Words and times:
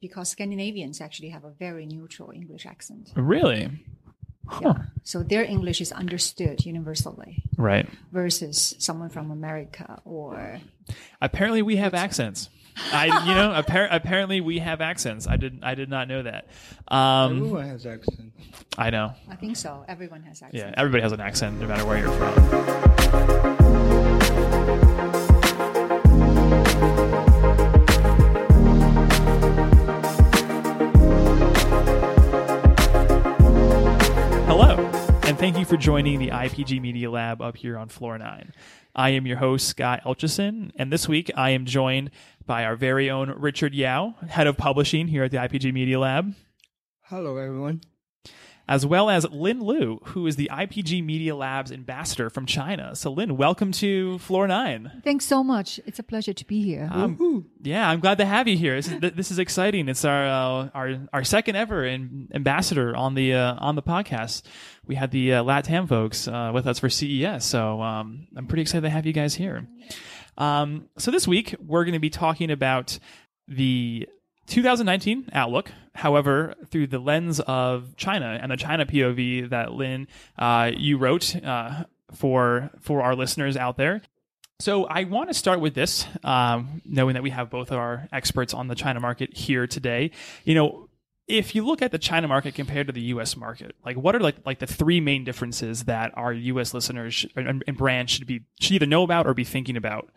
because 0.00 0.28
Scandinavians 0.30 1.00
actually 1.00 1.30
have 1.30 1.44
a 1.44 1.50
very 1.50 1.86
neutral 1.86 2.30
English 2.30 2.66
accent. 2.66 3.12
Really? 3.16 3.70
Yeah. 4.62 4.74
So 5.02 5.22
their 5.22 5.44
English 5.44 5.80
is 5.82 5.92
understood 5.92 6.64
universally 6.64 7.42
Right. 7.58 7.86
versus 8.12 8.74
someone 8.78 9.10
from 9.10 9.30
America 9.30 10.00
or 10.04 10.60
Apparently, 11.20 11.60
we 11.60 11.76
have 11.76 11.92
accents. 11.92 12.48
I, 12.92 13.06
you 13.28 13.34
know, 13.34 13.52
appar- 13.62 13.88
apparently 13.90 14.40
we 14.40 14.60
have 14.60 14.80
accents. 14.80 15.26
I 15.26 15.36
did, 15.36 15.58
I 15.62 15.74
did 15.74 15.90
not 15.90 16.08
know 16.08 16.22
that. 16.22 16.46
Um, 16.88 17.36
Everyone 17.38 17.68
has 17.68 17.84
accent. 17.84 18.32
I 18.78 18.88
know. 18.90 19.12
I 19.28 19.36
think 19.36 19.56
so. 19.58 19.84
Everyone 19.86 20.22
has 20.22 20.40
accent. 20.40 20.54
Yeah, 20.54 20.72
everybody 20.78 21.02
has 21.02 21.12
an 21.12 21.20
accent, 21.20 21.60
no 21.60 21.66
matter 21.66 21.84
where 21.84 21.98
you're 21.98 22.12
from. 22.12 23.58
Thank 35.48 35.58
you 35.58 35.64
for 35.64 35.78
joining 35.78 36.18
the 36.18 36.28
IPG 36.28 36.78
Media 36.78 37.10
Lab 37.10 37.40
up 37.40 37.56
here 37.56 37.78
on 37.78 37.88
floor 37.88 38.18
nine. 38.18 38.52
I 38.94 39.08
am 39.10 39.26
your 39.26 39.38
host, 39.38 39.66
Scott 39.66 40.02
Elchison, 40.04 40.72
and 40.76 40.92
this 40.92 41.08
week 41.08 41.30
I 41.34 41.50
am 41.50 41.64
joined 41.64 42.10
by 42.44 42.66
our 42.66 42.76
very 42.76 43.08
own 43.08 43.30
Richard 43.30 43.74
Yao, 43.74 44.14
head 44.28 44.46
of 44.46 44.58
publishing 44.58 45.08
here 45.08 45.24
at 45.24 45.30
the 45.30 45.38
IPG 45.38 45.72
Media 45.72 45.98
Lab 45.98 46.34
Hello, 47.04 47.38
everyone. 47.38 47.80
As 48.68 48.84
well 48.84 49.08
as 49.08 49.26
Lin 49.30 49.60
Lu, 49.60 49.98
who 50.04 50.26
is 50.26 50.36
the 50.36 50.50
IPG 50.52 51.02
Media 51.02 51.34
Labs 51.34 51.72
ambassador 51.72 52.28
from 52.28 52.44
China. 52.44 52.94
So, 52.94 53.10
Lin, 53.10 53.38
welcome 53.38 53.72
to 53.72 54.18
Floor 54.18 54.46
Nine. 54.46 55.00
Thanks 55.02 55.24
so 55.24 55.42
much. 55.42 55.80
It's 55.86 55.98
a 55.98 56.02
pleasure 56.02 56.34
to 56.34 56.44
be 56.44 56.62
here. 56.62 56.86
Um, 56.92 57.46
yeah, 57.62 57.88
I'm 57.88 58.00
glad 58.00 58.18
to 58.18 58.26
have 58.26 58.46
you 58.46 58.58
here. 58.58 58.76
This 58.76 58.88
is, 58.88 59.00
th- 59.00 59.14
this 59.14 59.30
is 59.30 59.38
exciting. 59.38 59.88
It's 59.88 60.04
our 60.04 60.26
uh, 60.26 60.68
our 60.74 61.08
our 61.14 61.24
second 61.24 61.56
ever 61.56 61.84
in, 61.84 62.28
ambassador 62.34 62.94
on 62.94 63.14
the 63.14 63.34
uh, 63.34 63.54
on 63.58 63.74
the 63.74 63.82
podcast. 63.82 64.42
We 64.86 64.96
had 64.96 65.10
the 65.10 65.34
uh, 65.34 65.44
Latam 65.44 65.88
folks 65.88 66.28
uh, 66.28 66.50
with 66.52 66.66
us 66.66 66.78
for 66.78 66.90
CES, 66.90 67.44
so 67.44 67.80
um, 67.80 68.28
I'm 68.36 68.46
pretty 68.46 68.62
excited 68.62 68.82
to 68.82 68.90
have 68.90 69.06
you 69.06 69.14
guys 69.14 69.34
here. 69.34 69.66
Um, 70.36 70.88
so 70.98 71.10
this 71.10 71.26
week 71.26 71.54
we're 71.64 71.84
going 71.84 71.94
to 71.94 71.98
be 71.98 72.10
talking 72.10 72.50
about 72.50 72.98
the 73.48 74.06
2019 74.46 75.30
outlook. 75.32 75.72
However, 75.98 76.54
through 76.70 76.86
the 76.86 77.00
lens 77.00 77.40
of 77.40 77.96
China 77.96 78.38
and 78.40 78.52
the 78.52 78.56
China 78.56 78.86
POV 78.86 79.50
that 79.50 79.72
Lin 79.72 80.06
uh, 80.38 80.70
you 80.76 80.96
wrote 80.96 81.34
uh, 81.44 81.84
for 82.14 82.70
for 82.80 83.02
our 83.02 83.16
listeners 83.16 83.56
out 83.56 83.76
there. 83.76 84.02
So 84.60 84.84
I 84.86 85.04
want 85.04 85.28
to 85.28 85.34
start 85.34 85.58
with 85.58 85.74
this, 85.74 86.06
um, 86.22 86.82
knowing 86.84 87.14
that 87.14 87.24
we 87.24 87.30
have 87.30 87.50
both 87.50 87.72
of 87.72 87.78
our 87.78 88.08
experts 88.12 88.54
on 88.54 88.68
the 88.68 88.76
China 88.76 89.00
market 89.00 89.36
here 89.36 89.66
today. 89.66 90.12
You 90.44 90.54
know, 90.54 90.88
if 91.26 91.56
you 91.56 91.66
look 91.66 91.82
at 91.82 91.90
the 91.90 91.98
China 91.98 92.28
market 92.28 92.54
compared 92.54 92.86
to 92.86 92.92
the 92.92 93.02
U.S. 93.14 93.36
market, 93.36 93.74
like 93.84 93.96
what 93.96 94.14
are 94.14 94.20
like 94.20 94.36
like 94.46 94.60
the 94.60 94.68
three 94.68 95.00
main 95.00 95.24
differences 95.24 95.84
that 95.84 96.12
our 96.14 96.32
U.S. 96.32 96.72
listeners 96.74 97.26
and, 97.34 97.64
and 97.66 97.76
brands 97.76 98.12
should 98.12 98.26
be 98.28 98.42
should 98.60 98.72
either 98.72 98.86
know 98.86 99.02
about 99.02 99.26
or 99.26 99.34
be 99.34 99.42
thinking 99.42 99.76
about? 99.76 100.10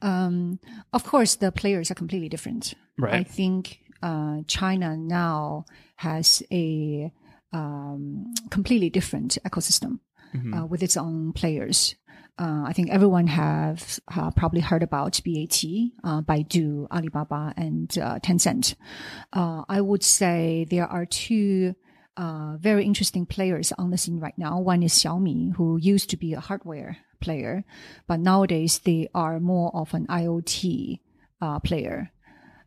Um, 0.00 0.60
of 0.92 1.02
course, 1.02 1.34
the 1.34 1.50
players 1.50 1.90
are 1.90 1.94
completely 1.94 2.28
different. 2.28 2.74
Right. 2.96 3.14
I 3.14 3.24
think 3.24 3.80
China 4.46 4.96
now 4.96 5.64
has 5.96 6.42
a 6.50 7.12
um, 7.52 8.32
completely 8.50 8.90
different 8.90 9.38
ecosystem 9.46 10.00
uh, 10.56 10.66
with 10.66 10.82
its 10.82 10.96
own 10.96 11.32
players. 11.32 11.94
Uh, 12.38 12.64
I 12.66 12.72
think 12.72 12.90
everyone 12.90 13.26
have 13.26 14.00
uh, 14.16 14.30
probably 14.30 14.60
heard 14.60 14.82
about 14.82 15.20
BAT, 15.24 15.64
uh, 16.02 16.22
Baidu, 16.22 16.88
Alibaba, 16.90 17.52
and 17.56 17.96
uh, 17.98 18.18
Tencent. 18.20 18.74
Uh, 19.32 19.64
I 19.68 19.80
would 19.80 20.02
say 20.02 20.66
there 20.70 20.86
are 20.86 21.04
two 21.04 21.74
uh, 22.16 22.56
very 22.58 22.84
interesting 22.84 23.26
players 23.26 23.72
on 23.78 23.90
the 23.90 23.98
scene 23.98 24.18
right 24.18 24.36
now. 24.36 24.60
One 24.60 24.82
is 24.82 24.94
Xiaomi, 24.94 25.56
who 25.56 25.76
used 25.76 26.10
to 26.10 26.16
be 26.16 26.32
a 26.32 26.40
hardware 26.40 26.98
player, 27.20 27.64
but 28.06 28.20
nowadays 28.20 28.80
they 28.80 29.08
are 29.14 29.38
more 29.38 29.70
of 29.74 29.92
an 29.94 30.06
IoT 30.06 31.00
uh, 31.40 31.58
player. 31.60 32.12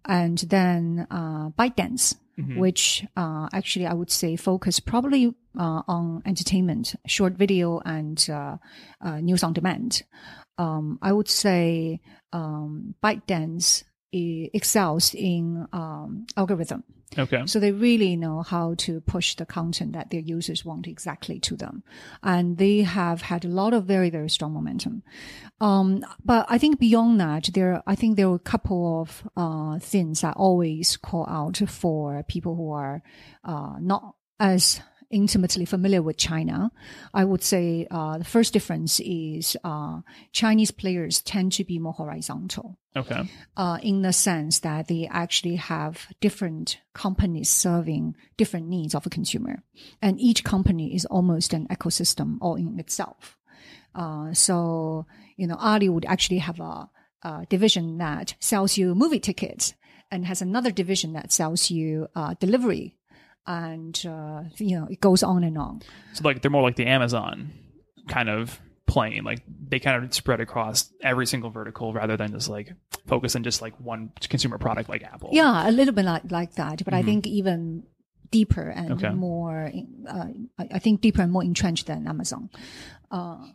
And 0.07 0.37
then 0.37 1.07
uh, 1.09 1.49
ByteDance, 1.49 2.15
which 2.57 3.05
uh, 3.15 3.47
actually 3.53 3.85
I 3.87 3.93
would 3.93 4.11
say 4.11 4.35
focus 4.35 4.79
probably 4.79 5.33
uh, 5.57 5.81
on 5.87 6.21
entertainment, 6.25 6.95
short 7.07 7.33
video, 7.33 7.79
and 7.85 8.25
uh, 8.29 8.57
uh, 9.01 9.19
news 9.21 9.43
on 9.43 9.53
demand. 9.53 10.03
Um, 10.57 10.99
I 11.01 11.11
would 11.11 11.29
say 11.29 12.01
um, 12.33 12.95
ByteDance 13.03 13.83
excels 14.11 15.13
in 15.13 15.67
um, 15.73 16.25
algorithm. 16.37 16.83
Okay. 17.17 17.43
So 17.45 17.59
they 17.59 17.71
really 17.71 18.15
know 18.15 18.41
how 18.41 18.73
to 18.79 18.99
push 19.01 19.35
the 19.35 19.45
content 19.45 19.93
that 19.93 20.09
their 20.09 20.19
users 20.19 20.65
want 20.65 20.87
exactly 20.87 21.39
to 21.41 21.55
them. 21.55 21.83
And 22.21 22.57
they 22.57 22.81
have 22.81 23.21
had 23.21 23.45
a 23.45 23.49
lot 23.49 23.73
of 23.73 23.85
very, 23.85 24.09
very 24.09 24.29
strong 24.29 24.53
momentum. 24.53 25.03
Um, 25.61 26.03
but 26.23 26.45
I 26.49 26.57
think 26.57 26.79
beyond 26.79 27.19
that, 27.21 27.49
there, 27.53 27.81
I 27.87 27.95
think 27.95 28.17
there 28.17 28.27
are 28.27 28.35
a 28.35 28.39
couple 28.39 29.01
of, 29.01 29.27
uh, 29.37 29.79
things 29.79 30.23
I 30.23 30.31
always 30.31 30.97
call 30.97 31.25
out 31.29 31.57
for 31.69 32.23
people 32.23 32.55
who 32.55 32.71
are, 32.71 33.01
uh, 33.43 33.75
not 33.79 34.15
as 34.39 34.81
intimately 35.15 35.65
familiar 35.65 36.01
with 36.01 36.17
China. 36.17 36.71
I 37.13 37.23
would 37.23 37.41
say, 37.41 37.87
uh, 37.89 38.17
the 38.17 38.31
first 38.35 38.51
difference 38.53 38.99
is, 38.99 39.55
uh, 39.63 40.01
Chinese 40.33 40.71
players 40.71 41.21
tend 41.21 41.53
to 41.53 41.63
be 41.63 41.79
more 41.79 41.93
horizontal 41.93 42.77
Okay. 42.95 43.21
uh, 43.55 43.77
in 43.81 44.01
the 44.01 44.11
sense 44.11 44.59
that 44.59 44.87
they 44.87 45.07
actually 45.09 45.55
have 45.55 46.07
different 46.19 46.81
companies 46.93 47.49
serving 47.49 48.15
different 48.37 48.67
needs 48.67 48.93
of 48.93 49.05
a 49.05 49.09
consumer. 49.09 49.63
And 50.01 50.19
each 50.19 50.43
company 50.43 50.93
is 50.93 51.05
almost 51.05 51.53
an 51.53 51.67
ecosystem 51.67 52.37
all 52.41 52.55
in 52.55 52.77
itself. 52.79 53.37
Uh, 53.95 54.33
so, 54.33 55.05
you 55.37 55.47
know, 55.47 55.55
Ali 55.55 55.87
would 55.87 56.05
actually 56.05 56.39
have 56.39 56.59
a, 56.59 56.89
a 57.23 57.45
division 57.49 57.97
that 57.99 58.35
sells 58.39 58.77
you 58.77 58.93
movie 58.95 59.21
tickets 59.21 59.73
and 60.11 60.25
has 60.25 60.41
another 60.41 60.71
division 60.71 61.13
that 61.13 61.31
sells 61.31 61.71
you 61.71 62.07
uh, 62.15 62.35
delivery. 62.39 62.97
And, 63.47 63.95
uh, 64.05 64.43
you 64.57 64.79
know, 64.79 64.87
it 64.89 64.99
goes 64.99 65.21
on 65.23 65.43
and 65.43 65.57
on. 65.57 65.81
So 66.13 66.23
like 66.23 66.41
they're 66.41 66.51
more 66.51 66.63
like 66.63 66.75
the 66.75 66.87
Amazon 66.87 67.53
kind 68.07 68.29
of 68.29 68.59
plane. 68.87 69.23
Like 69.23 69.43
they 69.47 69.79
kind 69.79 70.03
of 70.03 70.13
spread 70.13 70.39
across 70.39 70.91
every 71.01 71.25
single 71.27 71.49
vertical 71.49 71.93
rather 71.93 72.17
than 72.17 72.31
just 72.31 72.49
like 72.49 72.73
focus 73.07 73.35
on 73.35 73.43
just 73.43 73.61
like 73.61 73.79
one 73.79 74.11
consumer 74.19 74.57
product 74.57 74.89
like 74.89 75.03
Apple. 75.03 75.29
Yeah, 75.31 75.69
a 75.69 75.71
little 75.71 75.93
bit 75.93 76.05
like, 76.05 76.31
like 76.31 76.55
that, 76.55 76.83
but 76.83 76.93
I 76.93 77.03
think 77.03 77.27
even 77.27 77.83
deeper 78.31 78.69
and 78.69 78.91
Okay. 78.93 79.09
more, 79.09 79.71
uh, 80.07 80.27
I, 80.57 80.67
I 80.73 80.79
think 80.79 81.01
deeper 81.01 81.21
and 81.21 81.31
more 81.31 81.43
entrenched 81.43 81.87
than 81.87 82.07
Amazon. 82.07 82.49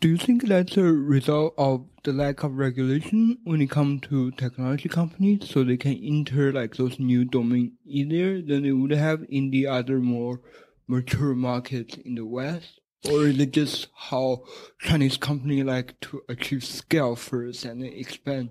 Do 0.00 0.08
you 0.08 0.16
think 0.16 0.46
that's 0.48 0.78
a 0.78 0.84
result 0.84 1.52
of 1.58 1.84
the 2.04 2.12
lack 2.12 2.44
of 2.44 2.56
regulation 2.56 3.36
when 3.44 3.60
it 3.60 3.68
comes 3.68 4.00
to 4.08 4.30
technology 4.30 4.88
companies 4.88 5.50
so 5.50 5.64
they 5.64 5.76
can 5.76 5.92
enter 6.02 6.50
like 6.50 6.76
those 6.76 6.98
new 6.98 7.26
domains 7.26 7.72
easier 7.84 8.40
than 8.40 8.62
they 8.62 8.72
would 8.72 8.92
have 8.92 9.26
in 9.28 9.50
the 9.50 9.66
other 9.66 9.98
more 9.98 10.40
mature 10.86 11.34
markets 11.34 11.96
in 12.04 12.14
the 12.14 12.24
West? 12.24 12.80
Or 13.10 13.26
is 13.26 13.38
it 13.38 13.52
just 13.52 13.88
how 13.94 14.44
Chinese 14.80 15.18
companies 15.18 15.64
like 15.64 16.00
to 16.00 16.22
achieve 16.28 16.64
scale 16.64 17.16
first 17.16 17.64
and 17.66 17.82
then 17.82 17.92
expand? 17.92 18.50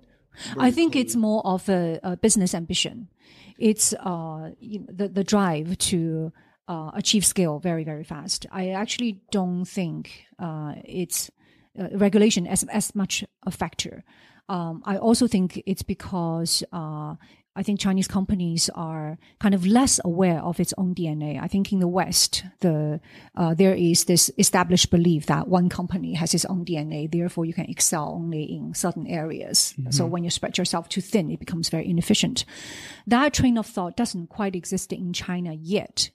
I 0.57 0.71
think 0.71 0.95
it's 0.95 1.15
more 1.15 1.45
of 1.45 1.69
a, 1.69 1.99
a 2.03 2.17
business 2.17 2.53
ambition. 2.53 3.09
It's 3.59 3.93
uh, 3.93 4.51
the 4.61 5.09
the 5.09 5.23
drive 5.23 5.77
to 5.77 6.31
uh, 6.67 6.91
achieve 6.93 7.25
scale 7.25 7.59
very 7.59 7.83
very 7.83 8.03
fast. 8.03 8.45
I 8.51 8.69
actually 8.69 9.19
don't 9.31 9.65
think 9.65 10.25
uh, 10.39 10.73
it's 10.85 11.29
uh, 11.77 11.89
regulation 11.93 12.47
as 12.47 12.63
as 12.63 12.95
much 12.95 13.25
a 13.45 13.51
factor. 13.51 14.03
Um, 14.47 14.81
I 14.85 14.97
also 14.97 15.27
think 15.27 15.61
it's 15.65 15.83
because 15.83 16.63
uh, 16.71 17.15
I 17.55 17.63
think 17.63 17.79
Chinese 17.79 18.07
companies 18.07 18.69
are 18.75 19.17
kind 19.39 19.53
of 19.53 19.65
less 19.65 19.99
aware 20.05 20.39
of 20.39 20.59
its 20.59 20.73
own 20.77 20.95
DNA. 20.95 21.41
I 21.41 21.47
think 21.47 21.73
in 21.73 21.79
the 21.79 21.87
West, 21.87 22.43
the 22.61 23.01
uh, 23.35 23.53
there 23.53 23.73
is 23.73 24.05
this 24.05 24.31
established 24.37 24.91
belief 24.91 25.25
that 25.25 25.47
one 25.47 25.67
company 25.67 26.13
has 26.13 26.33
its 26.33 26.45
own 26.45 26.63
DNA, 26.63 27.11
therefore 27.11 27.45
you 27.45 27.53
can 27.53 27.65
excel 27.65 28.13
only 28.15 28.43
in 28.43 28.73
certain 28.73 29.07
areas. 29.07 29.73
So 29.89 30.05
when 30.05 30.23
you 30.23 30.29
spread 30.29 30.57
yourself 30.57 30.87
too 30.89 31.01
thin, 31.01 31.31
it 31.31 31.39
becomes 31.39 31.69
very 31.69 31.89
inefficient. 31.89 32.45
That 33.07 33.33
train 33.33 33.57
of 33.57 33.65
thought 33.65 33.97
doesn't 33.97 34.27
quite 34.29 34.55
exist 34.55 34.93
in 34.93 35.11
China 35.11 35.53
yet, 35.53 36.11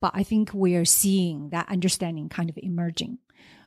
but 0.00 0.12
I 0.14 0.22
think 0.22 0.52
we're 0.54 0.84
seeing 0.84 1.50
that 1.50 1.68
understanding 1.68 2.28
kind 2.28 2.48
of 2.48 2.58
emerging. 2.62 3.18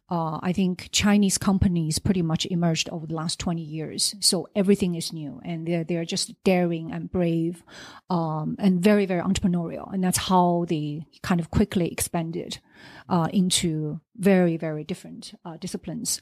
Uh, 0.10 0.40
I 0.42 0.54
think 0.54 0.90
Chinese 0.92 1.38
companies 1.38 2.00
pretty 2.00 2.22
much 2.22 2.46
emerged 2.48 2.90
over 2.90 3.06
the 3.06 3.14
last 3.14 3.40
20 3.40 3.62
years. 3.62 4.16
So 4.20 4.48
everything 4.56 4.96
is 4.96 5.14
new 5.14 5.40
and 5.46 5.68
they're, 5.68 5.84
they're 5.84 6.06
just 6.06 6.42
daring 6.44 6.92
and 6.92 7.12
brave, 7.12 7.64
um, 8.10 8.56
and 8.58 8.82
very, 8.82 9.06
very 9.06 9.22
entrepreneurial. 9.22 9.94
And 9.94 10.04
that's 10.04 10.18
how 10.18 10.66
they 10.68 11.06
kind 11.22 11.40
of 11.40 11.52
quickly 11.52 11.92
expanded. 11.92 12.60
Uh, 13.08 13.28
into 13.34 14.00
very, 14.18 14.58
very 14.58 14.84
different 14.84 15.34
uh, 15.46 15.58
disciplines. 15.58 16.22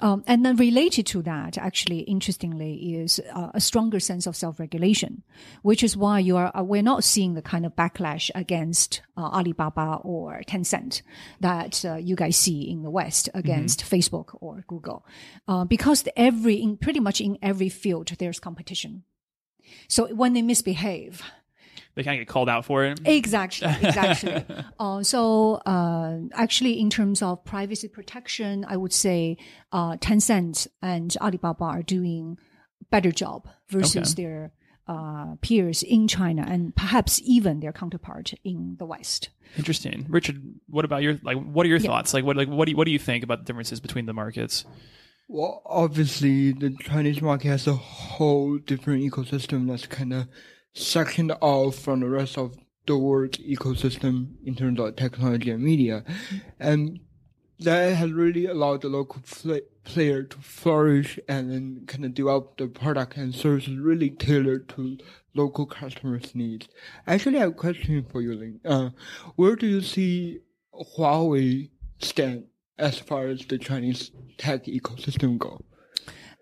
Um, 0.00 0.24
and 0.26 0.44
then 0.44 0.56
related 0.56 1.06
to 1.06 1.22
that, 1.22 1.56
actually, 1.56 2.00
interestingly, 2.00 2.96
is 2.96 3.20
uh, 3.32 3.50
a 3.54 3.60
stronger 3.60 4.00
sense 4.00 4.26
of 4.26 4.36
self-regulation, 4.36 5.22
which 5.62 5.82
is 5.82 5.96
why 5.96 6.18
you 6.18 6.36
are, 6.36 6.50
uh, 6.56 6.62
we're 6.62 6.82
not 6.82 7.04
seeing 7.04 7.34
the 7.34 7.42
kind 7.42 7.64
of 7.64 7.76
backlash 7.76 8.30
against 8.34 9.02
uh, 9.16 9.22
Alibaba 9.22 10.00
or 10.02 10.42
Tencent 10.46 11.02
that 11.40 11.84
uh, 11.84 11.96
you 11.96 12.16
guys 12.16 12.36
see 12.36 12.62
in 12.62 12.82
the 12.82 12.90
West 12.90 13.28
against 13.34 13.84
Facebook 13.84 14.36
or 14.40 14.64
Google. 14.66 15.06
because 15.68 16.04
every, 16.16 16.56
in 16.56 16.76
pretty 16.76 17.00
much 17.00 17.20
in 17.20 17.38
every 17.42 17.68
field, 17.68 18.08
there's 18.18 18.40
competition. 18.40 19.04
So 19.88 20.06
when 20.14 20.32
they 20.32 20.42
misbehave, 20.42 21.22
they 21.96 22.02
kind 22.04 22.20
of 22.20 22.26
get 22.26 22.30
called 22.32 22.48
out 22.48 22.64
for 22.64 22.84
it. 22.84 23.00
Exactly, 23.04 23.66
exactly. 23.82 24.44
uh, 24.78 25.02
so 25.02 25.54
uh, 25.66 26.18
actually, 26.34 26.78
in 26.78 26.90
terms 26.90 27.22
of 27.22 27.44
privacy 27.44 27.88
protection, 27.88 28.64
I 28.68 28.76
would 28.76 28.92
say 28.92 29.38
uh, 29.72 29.96
Tencent 29.96 30.68
and 30.82 31.16
Alibaba 31.20 31.64
are 31.64 31.82
doing 31.82 32.38
better 32.90 33.10
job 33.10 33.48
versus 33.68 34.12
Okay. 34.12 34.22
their 34.22 34.52
uh, 34.86 35.34
peers 35.40 35.82
in 35.82 36.06
China 36.06 36.44
and 36.46 36.76
perhaps 36.76 37.20
even 37.24 37.58
their 37.58 37.72
counterpart 37.72 38.34
in 38.44 38.76
the 38.78 38.84
West. 38.86 39.30
Interesting, 39.56 40.06
Richard. 40.08 40.40
What 40.68 40.84
about 40.84 41.02
your 41.02 41.18
like? 41.24 41.38
What 41.38 41.66
are 41.66 41.68
your 41.68 41.78
Yeah. 41.78 41.88
thoughts? 41.88 42.14
Like, 42.14 42.24
what 42.24 42.36
like 42.36 42.48
what 42.48 42.66
do 42.66 42.70
you, 42.72 42.76
what 42.76 42.84
do 42.84 42.92
you 42.92 42.98
think 42.98 43.24
about 43.24 43.38
the 43.40 43.44
differences 43.46 43.80
between 43.80 44.06
the 44.06 44.12
markets? 44.12 44.64
Well, 45.28 45.62
obviously, 45.66 46.52
the 46.52 46.76
Chinese 46.80 47.20
market 47.20 47.48
has 47.48 47.66
a 47.66 47.74
whole 47.74 48.58
different 48.58 49.02
ecosystem 49.02 49.66
that's 49.66 49.86
kind 49.86 50.12
of 50.12 50.28
sectioned 50.76 51.32
off 51.40 51.76
from 51.76 52.00
the 52.00 52.08
rest 52.08 52.36
of 52.36 52.54
the 52.86 52.96
world 52.96 53.32
ecosystem 53.32 54.34
in 54.44 54.54
terms 54.54 54.78
of 54.78 54.94
technology 54.96 55.50
and 55.50 55.62
media. 55.62 56.04
And 56.60 57.00
that 57.60 57.94
has 57.94 58.12
really 58.12 58.44
allowed 58.46 58.82
the 58.82 58.88
local 58.88 59.22
fl- 59.24 59.56
player 59.84 60.22
to 60.22 60.36
flourish 60.38 61.18
and 61.26 61.50
then 61.50 61.84
kind 61.86 62.04
of 62.04 62.12
develop 62.14 62.58
the 62.58 62.66
product 62.68 63.16
and 63.16 63.34
services 63.34 63.78
really 63.78 64.10
tailored 64.10 64.68
to 64.70 64.98
local 65.34 65.64
customers' 65.66 66.34
needs. 66.34 66.68
Actually, 67.06 67.38
I 67.38 67.40
have 67.40 67.50
a 67.50 67.54
question 67.54 68.04
for 68.10 68.20
you, 68.20 68.34
Ling. 68.34 68.60
Uh, 68.64 68.90
where 69.36 69.56
do 69.56 69.66
you 69.66 69.80
see 69.80 70.40
Huawei 70.98 71.70
stand 71.98 72.44
as 72.78 72.98
far 72.98 73.26
as 73.28 73.46
the 73.46 73.56
Chinese 73.58 74.10
tech 74.36 74.64
ecosystem 74.66 75.38
go? 75.38 75.64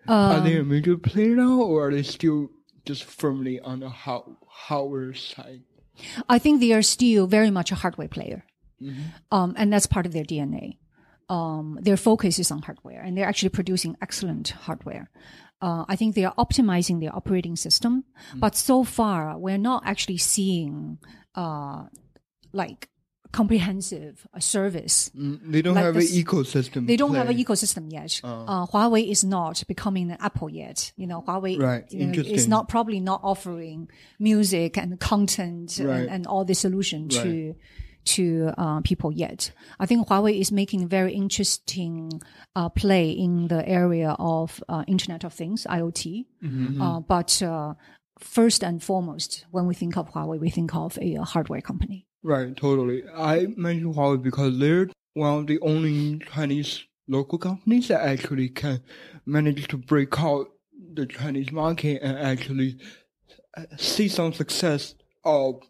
are 0.07 0.41
they 0.41 0.57
a 0.57 0.61
Um, 0.61 0.67
major 0.69 0.97
player 0.97 1.35
now, 1.35 1.61
or 1.61 1.87
are 1.87 1.91
they 1.91 2.03
still 2.03 2.49
just 2.85 3.03
firmly 3.03 3.59
on 3.59 3.79
the 3.81 3.89
how- 3.89 4.37
hardware 4.47 5.13
side? 5.13 5.61
I 6.27 6.39
think 6.39 6.59
they 6.59 6.73
are 6.73 6.81
still 6.81 7.27
very 7.27 7.49
much 7.51 7.71
a 7.71 7.75
hardware 7.75 8.07
player. 8.09 8.45
Mm-hmm. 8.81 9.01
Um, 9.31 9.53
and 9.57 9.71
that's 9.71 9.87
part 9.87 10.05
of 10.05 10.11
their 10.13 10.23
DNA. 10.25 10.77
Um, 11.29 11.79
their 11.81 11.97
focus 11.97 12.37
is 12.37 12.51
on 12.51 12.61
hardware 12.61 13.01
and 13.01 13.17
they're 13.17 13.25
actually 13.27 13.49
producing 13.49 13.95
excellent 14.01 14.49
hardware. 14.49 15.09
Uh, 15.61 15.85
I 15.87 15.95
think 15.95 16.13
they 16.13 16.25
are 16.25 16.35
optimizing 16.35 16.99
their 16.99 17.15
operating 17.15 17.55
system, 17.55 18.03
Mm. 18.33 18.39
but 18.41 18.55
so 18.55 18.83
far 18.83 19.37
we're 19.37 19.57
not 19.57 19.83
actually 19.85 20.17
seeing, 20.17 20.99
uh, 21.33 21.85
like 22.53 22.89
comprehensive 23.31 24.27
uh, 24.33 24.39
service 24.39 25.11
Mm, 25.15 25.51
They 25.51 25.61
don't 25.61 25.75
Like 25.75 25.85
have 25.85 25.95
an 25.95 26.01
ecosystem. 26.03 26.87
they 26.87 26.95
don't 26.97 27.15
have 27.15 27.29
an 27.29 27.37
ecosystem 27.37 27.91
yet. 27.91 28.21
Uh, 28.23 28.65
Huawei 28.67 29.09
is 29.09 29.23
not 29.23 29.63
becoming 29.67 30.11
an 30.11 30.17
Apple 30.19 30.49
yet. 30.49 30.91
You 30.97 31.07
know, 31.07 31.21
Huawei 31.27 31.59
Right. 31.59 31.85
you 31.91 32.07
know, 32.07 32.21
is 32.21 32.47
not 32.47 32.67
probably 32.69 32.99
not 32.99 33.19
offering 33.23 33.89
music 34.19 34.77
and 34.77 34.99
content 34.99 35.79
Right. 35.81 36.01
and, 36.01 36.09
and 36.09 36.27
all 36.27 36.45
the 36.45 36.55
solution 36.55 37.09
to 37.09 37.19
Right. 37.19 37.55
to 38.05 38.53
uh, 38.57 38.81
people 38.81 39.11
yet. 39.11 39.51
I 39.79 39.85
think 39.87 40.07
Huawei 40.07 40.39
is 40.39 40.51
making 40.51 40.83
a 40.83 40.87
very 40.87 41.13
interesting 41.15 42.21
uh, 42.55 42.69
play 42.69 43.09
in 43.09 43.47
the 43.47 43.67
area 43.67 44.15
of 44.19 44.63
uh, 44.69 44.83
Internet 44.87 45.23
of 45.23 45.33
Things 45.33 45.65
(IoT). 45.69 46.25
Uh, 46.79 46.99
but 46.99 47.41
uh, 47.41 47.73
first 48.19 48.63
and 48.63 48.81
foremost, 48.83 49.45
when 49.51 49.65
we 49.65 49.73
think 49.73 49.97
of 49.97 50.11
Huawei, 50.13 50.39
we 50.39 50.49
think 50.51 50.75
of 50.75 50.97
a, 51.01 51.17
uh 51.17 51.23
hardware 51.23 51.61
company. 51.61 52.04
Right, 52.25 52.57
totally. 52.57 53.03
I 53.15 53.45
mentioned 53.55 53.93
Huawei 53.93 54.19
because 54.19 54.57
they're 54.57 54.89
one 55.13 55.41
of 55.41 55.45
the 55.45 55.59
only 55.59 56.17
Chinese 56.33 56.83
local 57.07 57.37
companies 57.37 57.89
that 57.89 58.01
actually 58.01 58.49
can 58.49 58.81
manage 59.27 59.67
to 59.67 59.77
break 59.77 60.19
out 60.19 60.47
the 60.95 61.05
Chinese 61.05 61.51
market 61.51 62.01
and 62.01 62.17
actually 62.17 62.79
see 63.77 64.07
some 64.07 64.33
success 64.33 64.95
of 65.23 65.61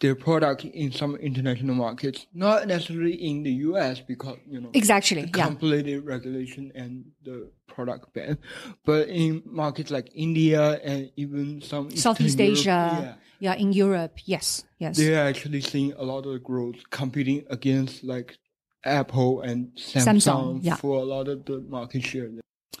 their 0.00 0.14
product 0.14 0.64
in 0.64 0.92
some 0.92 1.16
international 1.16 1.74
markets. 1.74 2.26
Not 2.32 2.66
necessarily 2.68 3.14
in 3.14 3.42
the 3.42 3.50
US 3.68 4.00
because, 4.00 4.38
you 4.48 4.60
know, 4.60 4.70
Exactly. 4.74 5.22
the 5.22 5.28
Yeah. 5.38 5.44
complicated 5.44 6.04
regulation 6.04 6.70
and 6.74 7.04
the 7.24 7.50
product 7.66 8.12
ban, 8.14 8.38
but 8.84 9.08
in 9.08 9.42
markets 9.44 9.90
like 9.90 10.08
India 10.14 10.80
and 10.84 11.10
even 11.16 11.60
some 11.62 11.90
Southeast 11.90 12.38
Europe, 12.38 12.52
Asia. 12.52 12.68
yeah, 13.02 13.14
Yeah. 13.40 13.54
In 13.54 13.72
Europe, 13.72 14.14
yes. 14.24 14.64
Yes. 14.78 14.96
they're 14.96 15.24
actually 15.24 15.60
seeing 15.60 15.92
a 15.94 16.02
lot 16.04 16.26
of 16.26 16.42
growth 16.42 16.76
competing 16.90 17.44
against 17.50 18.04
like 18.04 18.38
Apple 18.84 19.40
and 19.42 19.72
Samsung, 19.76 20.18
Samsung, 20.20 20.60
yeah. 20.62 20.76
for 20.76 20.98
a 21.00 21.04
lot 21.04 21.26
of 21.28 21.44
the 21.44 21.60
market 21.68 22.02
share. 22.04 22.30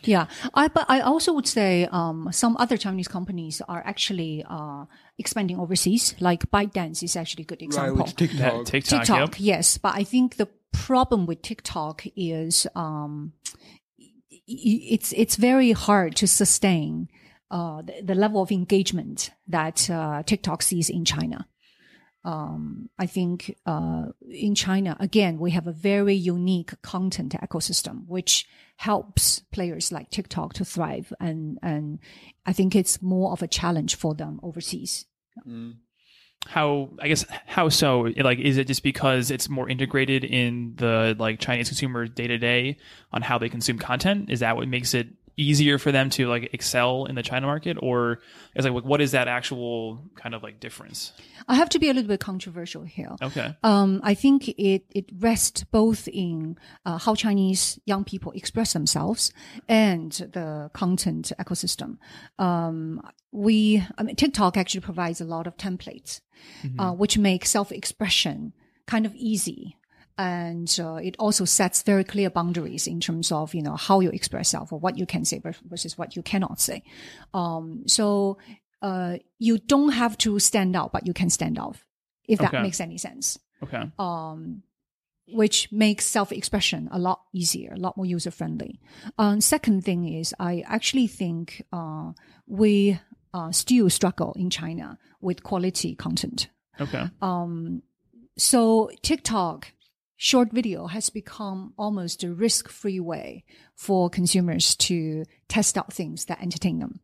Yeah, 0.04 0.26
I 0.54 0.68
but 0.68 0.86
I 0.88 1.00
also 1.00 1.32
would 1.32 1.46
say 1.48 1.88
um, 1.90 2.28
some 2.30 2.56
other 2.58 2.76
Chinese 2.76 3.08
companies 3.08 3.60
are 3.68 3.82
actually 3.84 4.44
uh, 4.48 4.84
expanding 5.18 5.58
overseas. 5.58 6.14
Like 6.20 6.48
ByteDance 6.50 7.02
is 7.02 7.16
actually 7.16 7.42
a 7.42 7.46
good 7.46 7.62
example. 7.62 8.04
with 8.04 8.14
TikTok. 8.16 8.38
Yeah, 8.58 8.62
TikTok. 8.64 9.00
TikTok, 9.00 9.18
Yep. 9.18 9.34
yes, 9.40 9.78
but 9.78 9.94
I 9.96 10.04
think 10.04 10.36
the 10.36 10.48
problem 10.72 11.26
with 11.26 11.42
TikTok 11.42 12.04
is 12.16 12.66
um, 12.76 13.32
i- 14.00 14.04
i- 14.48 14.84
it's 14.94 15.12
it's 15.16 15.36
very 15.36 15.72
hard 15.72 16.14
to 16.16 16.26
sustain 16.28 17.08
uh, 17.50 17.82
the, 17.82 18.02
the 18.02 18.14
level 18.14 18.40
of 18.42 18.52
engagement 18.52 19.30
that 19.48 19.88
uh, 19.90 20.22
TikTok 20.22 20.62
sees 20.62 20.88
in 20.90 21.04
China. 21.04 21.48
Um, 22.24 22.90
I 22.98 23.06
think 23.06 23.56
uh, 23.64 24.06
in 24.30 24.54
China, 24.54 24.96
again, 25.00 25.38
we 25.38 25.52
have 25.52 25.66
a 25.66 25.72
very 25.72 26.14
unique 26.14 26.80
content 26.82 27.32
ecosystem, 27.32 28.06
which 28.06 28.46
helps 28.76 29.40
players 29.52 29.92
like 29.92 30.10
TikTok 30.10 30.54
to 30.54 30.64
thrive. 30.64 31.12
And, 31.20 31.58
and 31.62 31.98
I 32.44 32.52
think 32.52 32.74
it's 32.74 33.00
more 33.00 33.32
of 33.32 33.42
a 33.42 33.48
challenge 33.48 33.94
for 33.96 34.14
them 34.14 34.40
overseas. 34.42 35.06
How 36.46 36.90
I 37.00 37.08
guess 37.08 37.26
how 37.46 37.68
so? 37.68 38.12
Like, 38.16 38.38
is 38.38 38.58
it 38.58 38.68
just 38.68 38.84
because 38.84 39.32
it's 39.32 39.48
more 39.48 39.68
integrated 39.68 40.24
in 40.24 40.74
the 40.76 41.16
like 41.18 41.40
Chinese 41.40 41.68
consumer 41.68 42.06
day 42.06 42.28
to 42.28 42.38
day 42.38 42.76
on 43.12 43.22
how 43.22 43.38
they 43.38 43.48
consume 43.48 43.78
content? 43.78 44.30
Is 44.30 44.40
that 44.40 44.56
what 44.56 44.68
makes 44.68 44.94
it 44.94 45.08
easier 45.38 45.78
for 45.78 45.92
them 45.92 46.10
to 46.10 46.28
like 46.28 46.50
excel 46.52 47.06
in 47.06 47.14
the 47.14 47.22
China 47.22 47.46
market, 47.46 47.78
or 47.80 48.20
is 48.54 48.66
like 48.66 48.84
what 48.84 49.00
is 49.00 49.12
that 49.12 49.28
actual 49.28 50.02
kind 50.16 50.34
of 50.34 50.42
like 50.42 50.60
difference? 50.60 51.12
I 51.46 51.54
have 51.54 51.68
to 51.70 51.78
be 51.78 51.88
a 51.88 51.94
little 51.94 52.08
bit 52.08 52.20
controversial 52.20 52.82
here. 52.82 53.16
Okay. 53.22 53.56
Um, 53.62 54.00
I 54.02 54.14
think 54.14 54.48
it, 54.48 54.84
it 54.90 55.06
rests 55.18 55.64
both 55.64 56.08
in 56.08 56.58
uh, 56.84 56.98
how 56.98 57.14
Chinese 57.14 57.78
young 57.86 58.04
people 58.04 58.32
express 58.32 58.72
themselves 58.72 59.32
and 59.68 60.12
the 60.12 60.70
content 60.74 61.32
ecosystem. 61.38 61.98
Um, 62.38 63.00
we, 63.32 63.82
I 63.96 64.02
mean, 64.02 64.16
TikTok 64.16 64.56
actually 64.56 64.80
provides 64.80 65.20
a 65.20 65.24
lot 65.24 65.46
of 65.46 65.56
templates, 65.56 66.20
uh, 66.78 66.92
which 66.92 67.16
make 67.16 67.46
self-expression 67.46 68.52
kind 68.86 69.06
of 69.06 69.14
easy. 69.14 69.76
And 70.18 70.68
uh, 70.82 70.96
it 70.96 71.14
also 71.20 71.44
sets 71.44 71.82
very 71.82 72.02
clear 72.02 72.28
boundaries 72.28 72.88
in 72.88 73.00
terms 73.00 73.30
of, 73.30 73.54
you 73.54 73.62
know, 73.62 73.76
how 73.76 74.00
you 74.00 74.10
express 74.10 74.52
yourself 74.52 74.72
or 74.72 74.80
what 74.80 74.98
you 74.98 75.06
can 75.06 75.24
say 75.24 75.40
versus 75.64 75.96
what 75.96 76.16
you 76.16 76.22
cannot 76.22 76.60
say. 76.60 76.82
Um, 77.32 77.84
so, 77.86 78.38
uh, 78.82 79.18
you 79.38 79.58
don't 79.58 79.92
have 79.92 80.18
to 80.18 80.38
stand 80.40 80.74
out, 80.74 80.92
but 80.92 81.06
you 81.06 81.12
can 81.14 81.30
stand 81.30 81.58
out, 81.58 81.76
if 82.26 82.40
that 82.40 82.48
Okay. 82.54 82.62
makes 82.62 82.80
any 82.80 82.98
sense 82.98 83.38
Okay. 83.62 83.90
um, 83.98 84.62
which 85.28 85.70
makes 85.70 86.06
self-expression 86.06 86.88
a 86.90 86.98
lot 86.98 87.20
easier, 87.32 87.72
a 87.74 87.78
lot 87.78 87.96
more 87.96 88.06
user-friendly. 88.06 88.80
Um, 89.18 89.40
second 89.40 89.84
thing 89.84 90.08
is, 90.08 90.34
I 90.40 90.64
actually 90.66 91.06
think 91.06 91.64
uh, 91.72 92.12
we 92.46 92.98
uh, 93.34 93.52
still 93.52 93.90
struggle 93.90 94.32
in 94.36 94.50
China 94.50 94.98
with 95.20 95.42
quality 95.42 95.94
content. 95.94 96.48
Okay. 96.80 97.10
Um, 97.20 97.82
so 98.36 98.90
TikTok 99.02 99.72
short 100.18 100.52
video 100.52 100.88
has 100.88 101.08
become 101.08 101.72
almost 101.78 102.22
a 102.24 102.34
risk-free 102.34 103.00
way 103.00 103.44
for 103.74 104.10
consumers 104.10 104.76
to 104.76 105.24
test 105.48 105.78
out 105.78 105.92
things 105.92 106.26
that 106.26 106.42
entertain 106.42 106.80
them. 106.80 107.00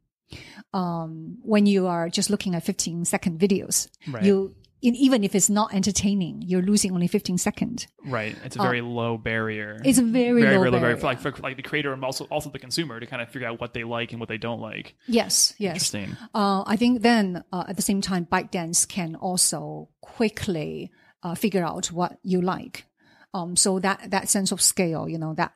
Um, 0.72 1.38
when 1.42 1.64
you 1.66 1.86
are 1.86 2.08
just 2.08 2.28
looking 2.28 2.54
at 2.54 2.64
15 2.64 3.04
second 3.04 3.38
videos, 3.38 3.88
Right. 4.08 4.24
you 4.24 4.54
in, 4.82 4.94
even 4.96 5.24
if 5.24 5.34
it's 5.34 5.48
not 5.48 5.72
entertaining, 5.72 6.42
you're 6.42 6.60
losing 6.60 6.92
only 6.92 7.06
15 7.06 7.38
seconds. 7.38 7.86
Right. 8.04 8.36
It's 8.44 8.56
a 8.56 8.58
very 8.60 8.82
low 8.82 9.16
barrier. 9.16 9.80
It's 9.82 9.96
a 9.98 10.02
very, 10.02 10.42
very, 10.42 10.42
low 10.42 10.60
very 10.60 10.70
low 10.70 10.78
barrier. 10.78 10.80
barrier 10.80 10.96
for 10.98 11.06
like 11.06 11.20
for 11.20 11.32
like 11.42 11.56
the 11.56 11.62
creator 11.62 11.94
and 11.94 12.04
also 12.04 12.24
also 12.26 12.50
the 12.50 12.58
consumer 12.58 13.00
to 13.00 13.06
kind 13.06 13.22
of 13.22 13.30
figure 13.30 13.48
out 13.48 13.60
what 13.60 13.72
they 13.72 13.82
like 13.84 14.10
and 14.12 14.20
what 14.20 14.28
they 14.28 14.36
don't 14.36 14.60
like. 14.60 14.94
Yes, 15.06 15.54
yes. 15.56 15.74
Interesting. 15.76 16.16
Uh, 16.34 16.64
I 16.66 16.76
think 16.76 17.00
then 17.00 17.44
uh, 17.50 17.64
at 17.68 17.76
the 17.76 17.82
same 17.82 18.02
time, 18.02 18.26
ByteDance 18.26 18.86
can 18.86 19.14
also 19.16 19.88
quickly 20.02 20.90
uh, 21.22 21.34
figure 21.34 21.64
out 21.64 21.86
what 21.86 22.18
you 22.22 22.42
like. 22.42 22.84
Um, 23.34 23.56
so 23.56 23.78
that, 23.80 24.10
that 24.10 24.28
sense 24.28 24.52
of 24.52 24.62
scale, 24.62 25.08
you 25.08 25.18
know, 25.18 25.34
that, 25.34 25.52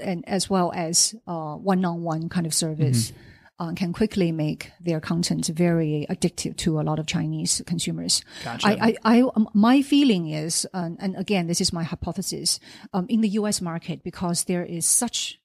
and 0.00 0.22
as 0.28 0.48
well 0.48 0.70
as, 0.74 1.14
uh, 1.26 1.54
one-on-one 1.56 2.28
kind 2.28 2.46
of 2.46 2.52
service, 2.52 3.12
uh, 3.58 3.72
can 3.74 3.92
quickly 3.92 4.30
make 4.30 4.70
their 4.80 5.00
content 5.00 5.46
very 5.48 6.06
addictive 6.08 6.56
to 6.58 6.78
a 6.78 6.82
lot 6.82 6.98
of 6.98 7.06
Chinese 7.06 7.62
consumers. 7.66 8.22
Gotcha. 8.44 8.68
I, 8.68 8.72
I, 8.72 8.94
I, 9.04 9.22
um, 9.34 9.48
my 9.54 9.82
feeling 9.82 10.28
is, 10.28 10.66
um, 10.74 10.96
and 11.00 11.16
again, 11.16 11.46
this 11.48 11.60
is 11.60 11.72
my 11.72 11.82
hypothesis, 11.82 12.60
um, 12.92 13.06
in 13.08 13.20
the 13.20 13.30
U.S. 13.30 13.60
market, 13.60 14.04
because 14.04 14.44
there 14.44 14.64
is 14.64 14.86
such 14.86 15.40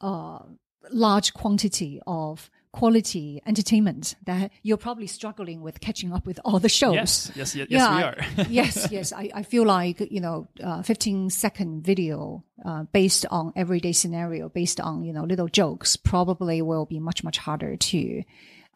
a 0.00 0.38
large 0.92 1.34
quantity 1.34 2.00
of 2.06 2.50
quality 2.72 3.42
entertainment 3.46 4.14
that 4.26 4.50
you're 4.62 4.76
probably 4.76 5.06
struggling 5.06 5.60
with 5.60 5.80
catching 5.80 6.12
up 6.12 6.26
with 6.26 6.38
all 6.44 6.58
the 6.58 6.68
shows. 6.68 6.94
Yes, 6.94 7.32
yes, 7.34 7.56
yes, 7.56 7.66
yes 7.70 7.96
we 7.96 8.02
are. 8.02 8.46
yes, 8.50 8.88
yes. 8.90 9.12
I, 9.12 9.30
I 9.34 9.42
feel 9.42 9.64
like, 9.64 10.00
you 10.10 10.20
know, 10.20 10.48
uh, 10.62 10.82
15 10.82 11.30
second 11.30 11.84
video, 11.84 12.44
uh, 12.64 12.84
based 12.92 13.26
on 13.30 13.52
everyday 13.56 13.92
scenario, 13.92 14.48
based 14.48 14.80
on, 14.80 15.04
you 15.04 15.12
know, 15.12 15.24
little 15.24 15.48
jokes 15.48 15.96
probably 15.96 16.62
will 16.62 16.86
be 16.86 17.00
much, 17.00 17.24
much 17.24 17.38
harder 17.38 17.76
to, 17.76 18.22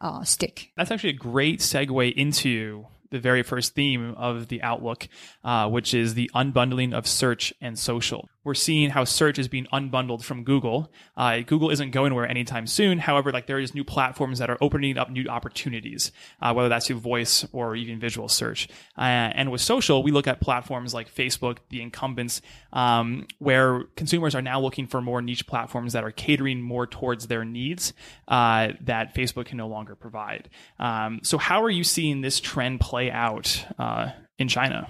uh, 0.01 0.23
stick. 0.23 0.71
That's 0.75 0.91
actually 0.91 1.11
a 1.11 1.13
great 1.13 1.59
segue 1.59 2.13
into 2.13 2.85
the 3.11 3.19
very 3.19 3.43
first 3.43 3.75
theme 3.75 4.13
of 4.15 4.47
the 4.49 4.61
Outlook, 4.61 5.07
uh, 5.43 5.69
which 5.69 5.93
is 5.93 6.15
the 6.15 6.29
unbundling 6.35 6.93
of 6.93 7.07
search 7.07 7.53
and 7.61 7.79
social. 7.79 8.27
We're 8.45 8.53
seeing 8.53 8.91
how 8.91 9.03
search 9.03 9.39
is 9.39 9.49
being 9.49 9.67
unbundled 9.73 10.23
from 10.23 10.43
Google. 10.43 10.91
Uh, 11.17 11.39
Google 11.39 11.71
isn't 11.71 11.91
going 11.91 12.11
anywhere 12.11 12.29
anytime 12.29 12.67
soon. 12.67 12.99
However, 12.99 13.31
like 13.31 13.47
there 13.47 13.59
is 13.59 13.73
new 13.73 13.83
platforms 13.83 14.37
that 14.39 14.49
are 14.51 14.57
opening 14.61 14.97
up 14.97 15.09
new 15.09 15.27
opportunities, 15.27 16.11
uh, 16.41 16.53
whether 16.53 16.69
that's 16.69 16.85
through 16.85 16.99
voice 16.99 17.43
or 17.51 17.75
even 17.75 17.99
visual 17.99 18.29
search. 18.29 18.69
Uh, 18.97 19.01
and 19.01 19.51
with 19.51 19.61
social, 19.61 20.03
we 20.03 20.11
look 20.11 20.27
at 20.27 20.39
platforms 20.39 20.93
like 20.93 21.13
Facebook, 21.13 21.57
the 21.69 21.81
incumbents, 21.81 22.41
um, 22.71 23.25
where 23.39 23.85
consumers 23.95 24.35
are 24.35 24.43
now 24.43 24.61
looking 24.61 24.85
for 24.85 25.01
more 25.01 25.21
niche 25.21 25.47
platforms 25.47 25.93
that 25.93 26.03
are 26.03 26.11
catering 26.11 26.61
more 26.61 26.85
towards 26.85 27.25
their 27.25 27.43
needs 27.43 27.93
uh, 28.27 28.69
that 28.81 29.15
Facebook 29.15 29.47
can 29.47 29.57
no 29.57 29.67
longer 29.67 29.95
provide. 29.95 30.49
Um, 30.77 31.19
so, 31.23 31.39
how 31.39 31.63
are 31.63 31.69
you 31.71 31.83
seeing 31.83 32.21
this 32.21 32.39
trend 32.39 32.79
play 32.79 33.09
out 33.09 33.65
uh, 33.79 34.11
in 34.37 34.47
China? 34.47 34.87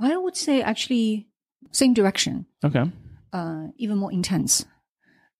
I 0.00 0.16
would 0.16 0.36
say 0.36 0.62
actually 0.62 1.29
same 1.72 1.94
direction. 1.94 2.46
Okay. 2.64 2.90
uh, 3.32 3.66
even 3.76 3.98
more 3.98 4.12
intense 4.12 4.64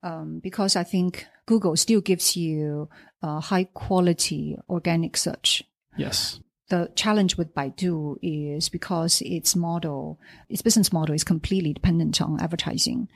um, 0.02 0.40
because 0.42 0.76
I 0.76 0.84
think 0.84 1.26
Google 1.46 1.76
still 1.76 2.00
gives 2.00 2.36
you 2.36 2.88
uh, 3.22 3.40
high 3.40 3.64
quality 3.64 4.56
organic 4.68 5.16
search. 5.16 5.64
Yes. 5.96 6.40
The 6.70 6.90
challenge 6.94 7.36
with 7.36 7.54
Baidu 7.54 8.16
is 8.22 8.68
because 8.68 9.22
its 9.22 9.54
model, 9.56 10.18
its 10.48 10.62
business 10.62 10.92
model 10.92 11.14
is 11.14 11.24
completely 11.24 11.72
dependent 11.72 12.22
on 12.22 12.40
advertising. 12.40 13.08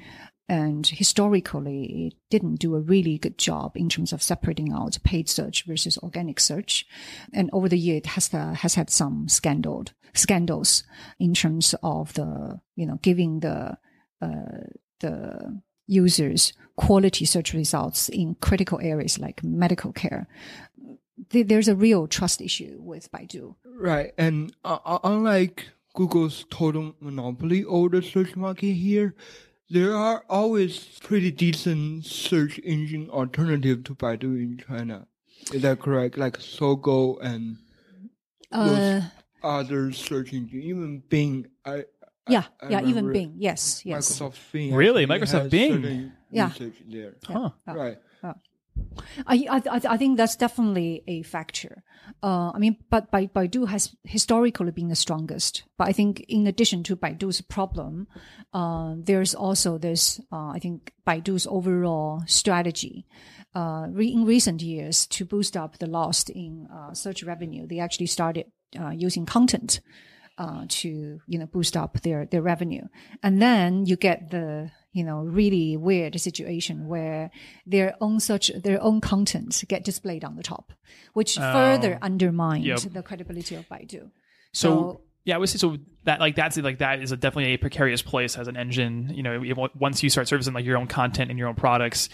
And 0.49 0.87
historically, 0.87 2.09
it 2.09 2.15
didn't 2.31 2.57
do 2.57 2.75
a 2.75 2.81
really 2.81 3.17
good 3.17 3.39
job 3.39 3.77
in 3.77 3.89
terms 3.89 4.13
of 4.13 4.23
separating 4.23 4.73
out 4.73 4.99
paid 5.05 5.29
search 5.29 5.65
versus 5.67 5.97
organic 5.99 6.41
search. 6.41 6.85
And 7.33 7.49
over 7.53 7.69
the 7.69 7.79
year, 7.79 7.97
it 7.97 8.07
has, 8.07 8.35
uh, 8.35 8.53
has 8.55 8.75
had 8.75 8.91
some 8.91 9.29
scandal, 9.29 9.85
scandals 10.15 10.83
in 11.19 11.33
terms 11.33 11.75
of 11.83 12.13
the, 12.15 12.61
you 12.77 12.87
know, 12.87 12.99
giving 13.01 13.41
the, 13.41 13.79
uh, 14.21 14.65
the 15.01 15.63
users 15.87 16.53
quality 16.77 17.25
search 17.25 17.55
results 17.55 18.09
in 18.09 18.35
critical 18.41 18.81
areas 18.83 19.19
like 19.19 19.45
medical 19.45 19.93
care. 19.93 20.27
There- 21.31 21.45
There's 21.45 21.69
a 21.69 21.77
real 21.77 22.07
trust 22.07 22.41
issue 22.41 22.79
with 22.81 23.11
Baidu. 23.13 23.55
Right, 23.65 24.13
and 24.19 24.55
uh, 24.65 24.79
uh, 24.85 24.99
unlike 25.05 25.69
Google's 25.95 26.45
total 26.51 26.95
monopoly 27.01 27.65
over 27.65 27.89
the 28.01 28.03
search 28.07 28.37
market 28.37 28.73
here, 28.75 29.15
there 29.71 29.95
are 29.95 30.25
always 30.29 30.99
pretty 31.03 31.31
decent 31.31 32.05
search 32.07 32.59
engine 32.61 33.11
alternative 33.11 33.85
to 33.85 33.95
Baidu 33.95 34.37
in 34.37 34.59
China. 34.67 35.07
Is 35.53 35.63
that 35.63 35.81
correct? 35.81 36.17
Like 36.19 36.39
Sogou 36.39 37.19
and 37.23 37.57
Uh, 38.53 39.01
other 39.43 39.91
search 39.93 40.33
engine, 40.33 40.63
even 40.63 41.03
Bing. 41.09 41.47
I 41.65 41.85
yeah, 42.29 42.45
I 42.63 42.71
yeah, 42.71 42.83
even 42.87 43.13
Bing. 43.13 43.35
Yes, 43.37 43.85
yes. 43.85 44.09
Microsoft 44.09 44.39
Bing. 44.53 44.75
Really? 44.75 45.07
Microsoft 45.07 45.43
has 45.43 45.51
Bing? 45.51 46.13
Yeah. 46.31 46.49
Research 46.49 46.77
there. 46.89 47.17
Huh. 47.27 47.51
Yeah. 47.67 47.75
Right. 47.75 47.99
I, 49.27 49.47
I, 49.51 49.81
I 49.91 49.97
think 49.97 50.17
that's 50.17 50.37
definitely 50.37 51.03
a 51.07 51.23
factor. 51.23 51.83
Uh, 52.23 52.51
I 52.55 52.59
mean, 52.59 52.77
but 52.91 53.11
Bai- 53.11 53.27
Baidu 53.27 53.69
has 53.69 53.95
historically 54.05 54.71
been 54.71 54.89
the 54.89 54.97
strongest. 54.97 55.65
But 55.77 55.89
I 55.89 55.93
think 55.93 56.25
in 56.29 56.47
addition 56.47 56.83
to 56.85 56.97
Baidu's 56.97 57.41
problem, 57.41 58.07
uh, 58.53 58.95
there's 58.97 59.35
also 59.35 59.79
this, 59.79 60.21
uh, 60.33 60.49
I 60.49 60.59
think 60.59 60.93
Baidu's 61.07 61.47
overall 61.47 62.23
strategy. 62.27 63.07
Uh, 63.55 63.87
re- 63.91 64.13
in 64.13 64.25
recent 64.25 64.63
years, 64.63 65.07
to 65.07 65.25
boost 65.25 65.57
up 65.57 65.79
the 65.79 65.87
loss 65.87 66.29
in 66.29 66.67
uh, 66.73 66.93
search 66.93 67.23
revenue, 67.23 67.67
they 67.67 67.79
actually 67.79 68.07
started 68.07 68.47
uh, 68.79 68.91
using 68.91 69.27
content 69.27 69.81
to 70.67 71.21
you 71.29 71.39
know 71.39 71.47
boost 71.47 71.77
up 71.77 72.01
their 72.01 72.27
their 72.27 72.43
revenue, 72.43 72.83
and 73.23 73.41
then 73.41 73.87
you 73.87 73.95
get 73.95 74.31
the 74.31 74.69
you 74.95 75.05
know 75.05 75.19
really 75.19 75.77
weird 75.77 76.19
situation 76.19 76.87
where 76.87 77.31
their 77.67 77.95
own 78.01 78.21
search 78.21 78.51
their 78.63 78.83
own 78.83 79.01
content 79.03 79.63
get 79.69 79.85
displayed 79.85 80.25
on 80.25 80.37
the 80.37 80.43
top, 80.43 80.73
which 81.13 81.39
oh. 81.39 81.53
further 81.53 81.99
undermines 82.01 82.65
Yep. 82.65 82.93
the 82.95 83.03
credibility 83.03 83.57
of 83.57 83.69
Baidu. 83.69 84.11
So, 84.53 84.69
So- 84.69 85.01
yeah, 85.27 85.37
I 85.37 85.39
would 85.39 85.49
say 85.49 85.59
so 85.59 85.79
that 86.05 86.21
like 86.21 86.37
that's 86.37 86.57
like 86.59 86.79
that 86.79 87.03
is 87.03 87.11
a 87.11 87.17
definitely 87.17 87.55
a 87.55 87.57
precarious 87.57 88.03
place 88.03 88.37
as 88.37 88.47
an 88.47 88.57
engine. 88.57 89.11
You 89.15 89.23
know, 89.23 89.69
once 89.75 90.03
you 90.03 90.11
start 90.11 90.29
servicing 90.29 90.53
like 90.53 90.67
your 90.67 90.77
own 90.77 90.87
content 90.87 91.31
and 91.31 91.39
your 91.39 91.49
own 91.49 91.55
products, 91.55 92.11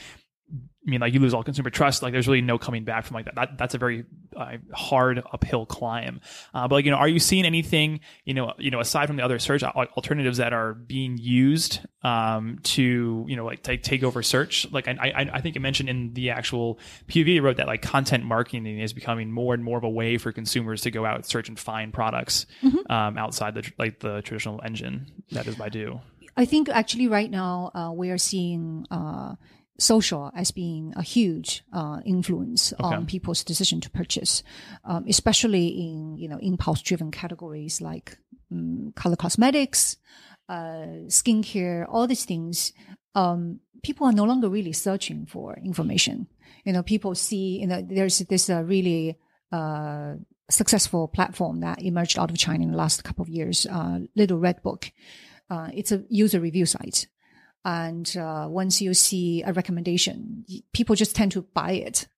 I 0.87 0.91
mean, 0.91 1.01
like 1.01 1.13
you 1.13 1.21
lose 1.21 1.35
all 1.35 1.45
consumer 1.45 1.69
trust. 1.69 2.03
Like, 2.03 2.13
there's 2.13 2.27
really 2.27 2.41
no 2.41 2.57
coming 2.59 2.85
back 2.85 3.05
from 3.05 3.15
like 3.15 3.27
that. 3.27 3.35
that 3.35 3.59
that's 3.59 3.75
a 3.75 3.79
very 3.79 4.07
uh, 4.35 4.57
hard 4.73 5.23
uphill 5.31 5.67
climb. 5.67 6.21
Uh, 6.55 6.69
but 6.69 6.77
like, 6.77 6.85
you 6.87 6.91
know, 6.91 6.97
are 6.97 7.09
you 7.09 7.19
seeing 7.19 7.45
anything, 7.45 8.01
you 8.25 8.33
know, 8.33 8.55
you 8.59 8.71
know, 8.71 8.81
aside 8.81 9.07
from 9.07 9.17
the 9.17 9.23
other 9.23 9.39
search 9.39 9.63
alternatives 9.63 10.39
that 10.39 10.55
are 10.55 10.73
being 10.73 11.19
used 11.19 11.81
um, 12.03 12.61
to, 12.63 13.27
you 13.29 13.37
know, 13.37 13.45
like 13.45 13.63
take 13.63 13.83
take 13.83 14.03
over 14.03 14.23
search? 14.23 14.71
Like, 14.73 14.89
I 14.89 14.97
I, 15.03 15.31
I 15.35 15.41
think 15.43 15.55
you 15.55 15.61
mentioned 15.61 15.91
in 15.91 16.15
the 16.15 16.31
actual 16.31 16.79
PV 17.09 17.27
you 17.27 17.43
wrote 17.43 17.59
that 17.59 17.67
like 17.67 17.83
content 17.83 18.25
marketing 18.25 18.81
is 18.81 18.95
becoming 18.95 19.31
more 19.31 19.53
and 19.53 19.63
more 19.63 19.77
of 19.77 19.85
a 19.85 19.91
way 19.91 20.17
for 20.17 20.33
consumers 20.33 20.81
to 20.83 20.91
go 20.91 21.05
out 21.05 21.27
search 21.27 21.49
and 21.49 21.59
find 21.59 21.93
products 21.93 22.47
um, 22.89 23.19
outside 23.19 23.55
the 23.55 23.71
like 23.79 24.01
the 24.01 24.23
traditional 24.23 24.61
engine 24.65 25.07
that 25.33 25.47
is 25.47 25.57
Baidu. 25.57 26.01
I 26.37 26.47
think 26.47 26.69
actually 26.69 27.09
right 27.09 27.31
now 27.31 27.71
uh, 27.75 27.93
we 27.93 28.11
are 28.11 28.19
seeing 28.19 28.87
uh, 28.91 29.35
social 29.81 30.31
as 30.35 30.51
being 30.51 30.93
a 30.97 31.03
huge 31.03 31.63
uh, 31.73 32.01
influence 32.05 32.73
on 32.75 33.07
people's 33.07 33.45
decision 33.45 33.81
to 33.81 33.91
purchase, 33.91 34.43
um, 34.85 35.05
especially 35.09 35.69
in 35.69 36.17
you 36.19 36.29
know 36.29 36.39
impulse-driven 36.39 37.11
categories 37.11 37.81
like 37.81 38.19
um, 38.53 38.93
color 38.95 39.17
cosmetics, 39.17 39.97
uh, 40.49 41.09
skincare, 41.09 41.87
all 41.89 42.07
these 42.07 42.25
things. 42.25 42.73
Um, 43.15 43.61
people 43.83 44.07
are 44.07 44.13
no 44.13 44.25
longer 44.25 44.49
really 44.49 44.73
searching 44.73 45.27
for 45.27 45.59
information. 45.65 46.29
You 46.65 46.73
know, 46.73 46.83
people 46.83 47.15
see 47.15 47.61
you 47.61 47.67
know 47.67 47.83
there's 47.83 48.19
this 48.19 48.51
uh, 48.51 48.63
really 48.63 49.19
uh, 49.51 50.15
successful 50.51 51.09
platform 51.09 51.61
that 51.61 51.83
emerged 51.83 52.19
out 52.19 52.31
of 52.31 52.39
China 52.39 52.65
in 52.65 52.73
the 52.73 52.77
last 52.77 53.05
couple 53.05 53.23
of 53.23 53.29
years, 53.29 53.67
uh, 53.67 54.01
Little 54.15 54.39
Red 54.39 54.63
Book. 54.63 54.93
Uh, 55.49 55.69
it's 55.75 55.91
a 55.91 56.05
user 56.09 56.39
review 56.39 56.67
site. 56.67 57.09
And 57.65 58.17
uh, 58.17 58.47
once 58.49 58.81
you 58.81 58.95
see 58.95 59.43
a 59.43 59.53
recommendation, 59.53 60.45
people 60.73 60.97
just 60.97 61.15
tend 61.15 61.33
to 61.33 61.43
buy 61.43 61.73
it 61.73 62.09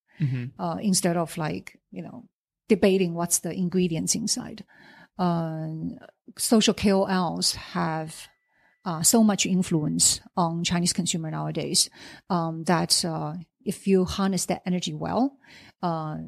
uh, 0.59 0.77
instead 0.81 1.17
of 1.17 1.37
like, 1.37 1.79
you 1.91 2.03
know, 2.03 2.29
debating 2.69 3.15
what's 3.15 3.41
the 3.41 3.53
ingredients 3.53 4.15
inside. 4.15 4.65
Uh, 5.19 5.69
social 6.39 6.75
KOLs 6.75 7.55
have 7.55 8.29
uh, 8.85 9.03
so 9.03 9.23
much 9.23 9.47
influence 9.47 10.21
on 10.37 10.65
Chinese 10.65 10.93
consumer 10.93 11.31
nowadays 11.31 11.91
um, 12.31 12.65
that 12.65 13.05
uh, 13.05 13.35
if 13.65 13.87
you 13.87 14.05
harness 14.05 14.47
that 14.47 14.63
energy 14.67 14.95
well, 14.95 15.37
uh, 15.83 16.19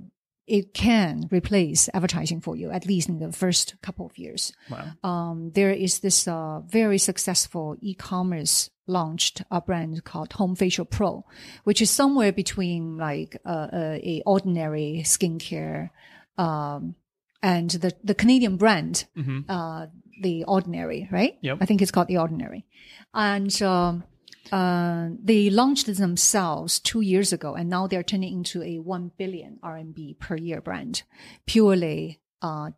it 0.47 0.75
can 0.75 1.29
replace 1.33 1.89
advertising 1.95 2.41
for 2.41 2.55
you, 2.57 2.71
at 2.71 2.87
least 2.87 3.09
in 3.09 3.19
the 3.19 3.33
first 3.33 3.75
couple 3.83 4.05
of 4.07 4.19
years 4.19 4.53
Wow. 4.71 4.85
um, 5.03 5.51
there 5.55 5.71
is 5.73 6.01
this 6.01 6.29
uh, 6.29 6.61
very 6.69 6.99
successful 6.99 7.77
e-commerce 7.81 8.71
launched 8.87 9.43
a 9.51 9.61
brand 9.61 10.05
called 10.05 10.33
Home 10.35 10.55
Facial 10.57 10.85
Pro, 10.85 11.25
which 11.65 11.81
is 11.81 11.91
somewhere 11.91 12.33
between 12.33 12.99
like 12.99 13.37
uh, 13.47 13.69
a, 13.73 14.01
a 14.05 14.23
ordinary 14.27 15.01
skincare 15.05 15.89
um, 16.37 16.95
and 17.43 17.71
the 17.71 17.93
the 18.05 18.15
Canadian 18.15 18.57
brand, 18.57 19.07
uh, 19.49 19.87
the 20.23 20.45
Ordinary, 20.45 21.09
right? 21.11 21.37
Yep. 21.41 21.59
I 21.61 21.67
think 21.67 21.81
it's 21.83 21.91
called 21.91 22.09
the 22.09 22.19
Ordinary, 22.19 22.65
and. 23.15 23.63
Um, 23.63 24.05
uh, 24.53 25.09
they 25.23 25.51
launched 25.51 25.87
themselves 25.97 26.79
two 26.81 27.01
years 27.01 27.33
ago, 27.33 27.55
and 27.55 27.69
now 27.69 27.87
they're 27.87 28.03
turning 28.03 28.33
into 28.33 28.63
a 28.63 28.79
one 28.79 29.11
billion 29.17 29.59
RMB 29.63 30.19
per 30.19 30.37
year 30.37 30.61
brand, 30.61 31.03
purely 31.47 32.21
uh, 32.43 32.71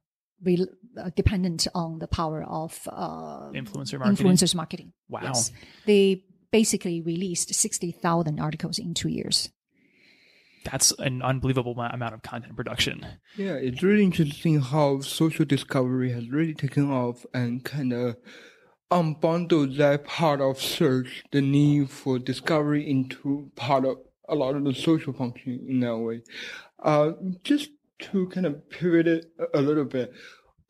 re- 0.43 0.67
uh, 0.97 1.11
dependent 1.17 1.67
on 1.75 1.99
the 1.99 2.07
power 2.07 2.43
of 2.43 2.89
uh, 2.91 3.51
Influencer 3.51 3.99
marketing. 3.99 4.27
influencers 4.27 4.55
marketing. 4.55 4.93
Wow. 5.09 5.21
Yes. 5.25 5.51
They 5.87 6.25
basically 6.51 7.01
released 7.01 7.55
60,000 7.55 8.41
articles 8.41 8.79
in 8.79 8.95
two 8.95 9.09
years. 9.09 9.51
That's 10.65 10.93
an 10.99 11.23
unbelievable 11.23 11.79
amount 11.79 12.15
of 12.15 12.23
content 12.23 12.57
production. 12.57 13.07
Yeah, 13.37 13.55
it's 13.55 13.83
really 13.83 14.03
interesting 14.03 14.61
how 14.61 15.01
social 15.01 15.45
discovery 15.45 16.11
has 16.13 16.29
really 16.29 16.55
taken 16.55 16.91
off 16.91 17.25
and 17.33 17.65
kind 17.65 17.93
of 17.93 18.17
unbundled 18.91 19.77
that 19.79 20.05
part 20.05 20.41
of 20.41 20.61
search, 20.61 21.25
the 21.33 21.41
need 21.41 21.91
for 21.91 22.19
discovery 22.19 22.89
into 22.89 23.51
part 23.57 23.85
of 23.85 23.99
a 24.29 24.35
lot 24.35 24.55
of 24.55 24.65
the 24.65 24.75
social 24.75 25.13
function 25.13 25.65
in 25.69 25.81
that 25.81 25.97
way. 25.97 26.23
Uh, 26.83 27.13
just 27.43 27.71
to 27.99 28.29
kind 28.29 28.47
of 28.47 28.69
pivot 28.71 29.07
it 29.07 29.33
a- 29.55 29.61
little 29.61 29.85
bit, 29.85 30.13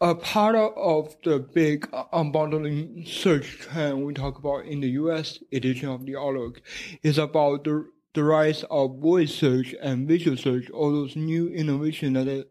a 0.01 0.15
part 0.15 0.55
of, 0.55 0.73
of 0.77 1.17
the 1.25 1.39
big 1.39 1.91
unbundling 2.13 3.07
search 3.07 3.59
trend 3.59 4.05
we 4.05 4.13
talk 4.15 4.39
about 4.39 4.65
in 4.67 4.81
the 4.81 4.91
US 4.91 5.39
edition 5.53 5.89
of 5.89 6.05
the 6.07 6.17
Outlook 6.17 6.61
is 7.03 7.19
about 7.19 7.65
the 7.65 7.89
the 8.15 8.25
rise 8.25 8.65
of 8.71 8.99
voice 8.99 9.35
search 9.35 9.75
and 9.83 10.09
visual 10.09 10.39
search, 10.39 10.71
all 10.71 10.91
those 10.91 11.17
new 11.17 11.49
innovations 11.49 12.15
that 12.15 12.27
are 12.27 12.45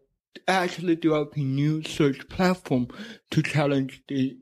actually 0.46 0.94
developing 0.94 1.56
new 1.56 1.82
search 1.82 2.28
platform 2.28 2.86
to 3.32 3.42
challenge 3.42 4.00
the 4.06 4.36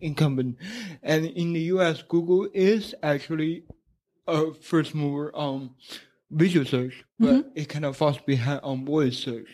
incumbent. 0.00 0.56
And 1.02 1.26
in 1.26 1.52
the 1.52 1.60
US, 1.74 2.02
Google 2.02 2.48
is 2.52 2.94
actually 3.02 3.64
a 4.26 4.52
first 4.54 4.94
mover 4.94 5.34
on 5.34 5.70
visual 6.30 6.64
search, 6.64 7.04
but 7.18 7.50
it 7.54 7.68
kind 7.68 7.84
of 7.84 7.96
falls 7.96 8.18
behind 8.18 8.60
on 8.62 8.84
voice 8.84 9.18
search, 9.18 9.48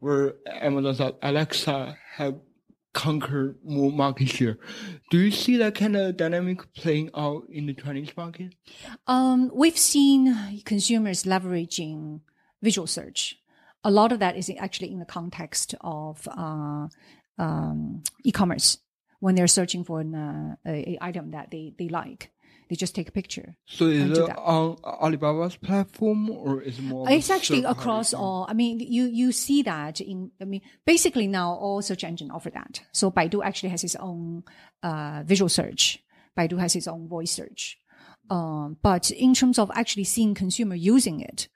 where 0.00 0.34
Amazon's 0.46 1.12
Alexa 1.22 1.96
have 2.16 2.36
conquered 2.92 3.56
more 3.62 3.92
market 3.92 4.28
share. 4.28 4.58
Do 5.10 5.18
you 5.18 5.30
see 5.30 5.58
that 5.58 5.74
kind 5.74 5.96
of 5.96 6.16
dynamic 6.16 6.72
playing 6.72 7.10
out 7.14 7.44
in 7.50 7.66
the 7.66 7.74
Chinese 7.74 8.16
market? 8.16 8.54
Um, 9.06 9.50
we've 9.54 9.76
seen 9.76 10.62
consumers 10.64 11.24
leveraging 11.24 12.20
visual 12.62 12.86
search. 12.86 13.38
A 13.84 13.90
lot 13.90 14.12
of 14.12 14.18
that 14.18 14.36
is 14.36 14.50
actually 14.58 14.90
in 14.90 14.98
the 14.98 15.04
context 15.04 15.74
of 15.82 16.26
uh, 16.26 16.88
um, 17.38 18.02
e-commerce 18.24 18.78
when 19.20 19.34
they're 19.34 19.46
searching 19.46 19.84
for 19.84 20.00
an, 20.00 20.14
uh, 20.14 20.56
a, 20.66 20.70
a 20.70 20.98
item 21.00 21.30
that 21.30 21.50
they, 21.50 21.74
they 21.78 21.88
like. 21.88 22.30
They 22.68 22.74
just 22.74 22.96
take 22.96 23.08
a 23.08 23.12
picture. 23.12 23.56
So 23.66 23.86
is 23.86 24.18
it 24.18 24.36
on 24.36 24.76
Alibaba's 24.82 25.54
platform 25.56 26.28
or 26.30 26.62
is 26.62 26.80
it 26.80 26.82
more? 26.82 27.08
It's 27.08 27.30
actually 27.30 27.62
across 27.62 28.10
thing? 28.10 28.18
all. 28.18 28.44
I 28.48 28.54
mean, 28.54 28.80
you 28.80 29.04
you 29.04 29.30
see 29.30 29.62
that 29.62 30.00
in. 30.00 30.32
I 30.40 30.46
mean, 30.46 30.62
basically 30.84 31.28
now 31.28 31.52
all 31.52 31.80
search 31.80 32.02
engine 32.02 32.32
offer 32.32 32.50
that. 32.50 32.82
So 32.92 33.08
Baidu 33.08 33.40
actually 33.44 33.68
has 33.68 33.84
its 33.84 33.94
own 33.94 34.42
uh, 34.82 35.22
visual 35.24 35.48
search. 35.48 36.00
Baidu 36.36 36.58
has 36.58 36.74
its 36.74 36.88
own 36.88 37.06
voice 37.06 37.30
search. 37.30 37.78
Um, 38.30 38.78
but 38.82 39.12
in 39.12 39.34
terms 39.34 39.60
of 39.60 39.70
actually 39.72 40.02
seeing 40.02 40.34
consumer 40.34 40.74
using 40.74 41.20
it, 41.20 41.46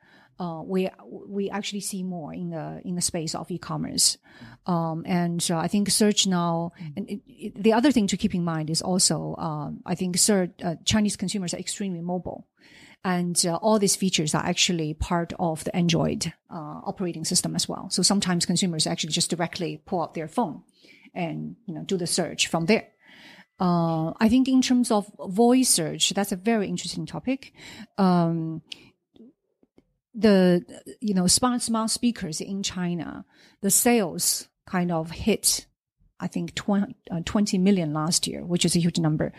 we 0.65 0.89
we 1.29 1.51
actually 1.51 1.81
see 1.81 2.03
more 2.03 2.33
in 2.33 2.51
the 2.51 2.81
in 2.85 2.95
the 2.95 3.03
space 3.03 3.35
of 3.35 3.51
e-commerce, 3.51 4.19
um, 4.67 5.05
and 5.07 5.47
uh, 5.51 5.59
I 5.59 5.69
think 5.69 5.91
search 5.91 6.27
now. 6.27 6.73
And 6.97 7.09
it, 7.09 7.21
it, 7.27 7.63
the 7.63 7.73
other 7.73 7.93
thing 7.93 8.07
to 8.09 8.17
keep 8.17 8.35
in 8.35 8.45
mind 8.45 8.71
is 8.71 8.83
also, 8.83 9.35
um, 9.37 9.81
I 9.87 9.95
think 9.95 10.17
search, 10.19 10.51
uh, 10.65 10.77
Chinese 10.85 11.17
consumers 11.17 11.55
are 11.55 11.59
extremely 11.59 12.01
mobile, 12.01 12.47
and 13.05 13.43
uh, 13.47 13.57
all 13.57 13.79
these 13.79 13.97
features 13.97 14.35
are 14.35 14.45
actually 14.45 14.95
part 14.95 15.33
of 15.39 15.65
the 15.65 15.75
Android 15.75 16.33
uh, 16.51 16.81
operating 16.85 17.25
system 17.25 17.55
as 17.55 17.69
well. 17.69 17.89
So 17.91 18.03
sometimes 18.03 18.47
consumers 18.47 18.87
actually 18.87 19.13
just 19.13 19.31
directly 19.31 19.83
pull 19.87 20.03
out 20.03 20.15
their 20.15 20.29
phone 20.29 20.63
and 21.15 21.57
you 21.67 21.75
know 21.75 21.83
do 21.83 21.97
the 21.97 22.07
search 22.07 22.49
from 22.49 22.67
there. 22.67 22.89
Uh, 23.59 24.15
I 24.19 24.31
think 24.31 24.49
in 24.49 24.63
terms 24.63 24.91
of 24.91 25.11
voice 25.19 25.69
search, 25.69 26.11
that's 26.11 26.33
a 26.33 26.37
very 26.37 26.67
interesting 26.67 27.05
topic. 27.05 27.53
Um, 27.99 28.63
the 30.15 30.65
you 31.01 31.15
know 31.15 31.27
smart 31.27 31.63
smart 31.63 31.91
speakers 31.91 32.41
in 32.41 32.63
China, 32.63 33.25
the 33.61 33.71
sales 33.71 34.49
kind 34.67 34.93
of 34.93 35.11
hit, 35.11 35.67
I 36.21 36.27
think 36.29 36.55
20, 36.55 36.95
uh, 37.11 37.21
20 37.25 37.59
million 37.59 37.93
last 37.93 38.27
year, 38.27 38.45
which 38.45 38.65
is 38.65 38.77
a 38.77 38.81
huge 38.81 38.99
number. 38.99 39.33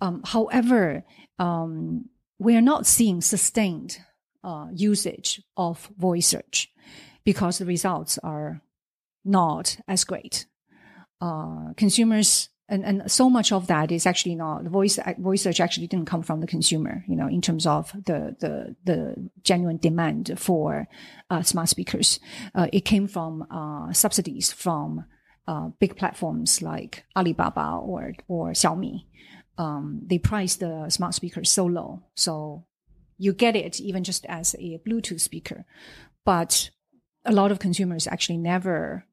Um, 0.00 0.22
however, 0.24 1.04
um, 1.38 2.08
we 2.38 2.56
are 2.56 2.60
not 2.60 2.86
seeing 2.86 3.20
sustained 3.20 3.98
uh, 4.42 4.66
usage 4.72 5.42
of 5.56 5.90
voice 5.96 6.26
search 6.26 6.70
because 7.24 7.58
the 7.58 7.64
results 7.64 8.18
are 8.18 8.60
not 9.24 9.78
as 9.88 10.04
great. 10.04 10.46
Uh, 11.20 11.72
consumers 11.76 12.50
and, 12.68 12.84
and 12.84 13.10
so 13.10 13.28
much 13.28 13.52
of 13.52 13.66
that 13.66 13.92
is 13.92 14.06
actually 14.06 14.34
not 14.34 14.64
the 14.64 14.70
voice 14.70 14.98
voice 15.18 15.42
search 15.42 15.60
actually 15.60 15.86
didn't 15.86 16.06
come 16.06 16.22
from 16.22 16.40
the 16.40 16.46
consumer, 16.46 17.04
you 17.06 17.14
know, 17.14 17.28
in 17.28 17.42
terms 17.42 17.66
of 17.66 17.92
the 17.92 18.36
the 18.40 18.74
the 18.84 19.30
genuine 19.42 19.76
demand 19.76 20.32
for 20.38 20.88
uh, 21.30 21.42
smart 21.42 21.68
speakers. 21.68 22.18
Uh, 22.54 22.68
it 22.72 22.84
came 22.86 23.06
from 23.06 23.46
uh, 23.50 23.92
subsidies 23.92 24.50
from 24.50 25.04
uh, 25.46 25.68
big 25.78 25.96
platforms 25.96 26.62
like 26.62 27.04
Alibaba 27.14 27.80
or 27.82 28.14
or 28.28 28.52
Xiaomi. 28.52 29.04
Um, 29.58 30.00
they 30.06 30.18
price 30.18 30.56
the 30.56 30.88
smart 30.88 31.14
speakers 31.14 31.50
so 31.50 31.66
low, 31.66 32.02
so 32.14 32.64
you 33.18 33.34
get 33.34 33.56
it 33.56 33.78
even 33.78 34.04
just 34.04 34.24
as 34.26 34.54
a 34.58 34.80
Bluetooth 34.86 35.20
speaker, 35.20 35.66
but 36.24 36.70
a 37.26 37.32
lot 37.32 37.52
of 37.52 37.58
consumers 37.58 38.06
actually 38.06 38.38
never 38.38 39.06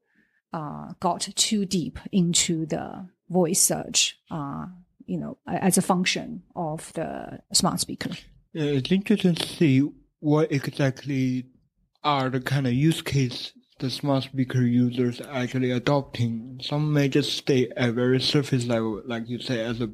uh, 0.52 0.92
got 1.00 1.20
too 1.20 1.64
deep 1.64 1.98
into 2.10 2.66
the 2.66 3.08
voice 3.32 3.60
search, 3.60 4.18
uh, 4.30 4.66
you 5.06 5.18
know, 5.18 5.38
as 5.46 5.78
a 5.78 5.82
function 5.82 6.42
of 6.54 6.92
the 6.92 7.40
smart 7.52 7.80
speaker. 7.80 8.10
Yeah, 8.52 8.64
it's 8.64 8.92
interesting 8.92 9.34
to 9.34 9.46
see 9.46 9.88
what 10.20 10.52
exactly 10.52 11.46
are 12.04 12.28
the 12.30 12.40
kind 12.40 12.66
of 12.66 12.74
use 12.74 13.00
case 13.02 13.52
the 13.82 13.90
smart 13.90 14.22
speaker 14.22 14.62
users 14.62 15.20
are 15.20 15.34
actually 15.34 15.72
adopting. 15.72 16.60
Some 16.62 16.92
may 16.92 17.08
just 17.08 17.36
stay 17.36 17.68
at 17.76 17.94
very 17.94 18.20
surface 18.20 18.64
level, 18.64 19.02
like 19.04 19.28
you 19.28 19.40
say, 19.40 19.60
as 19.60 19.80
a 19.80 19.90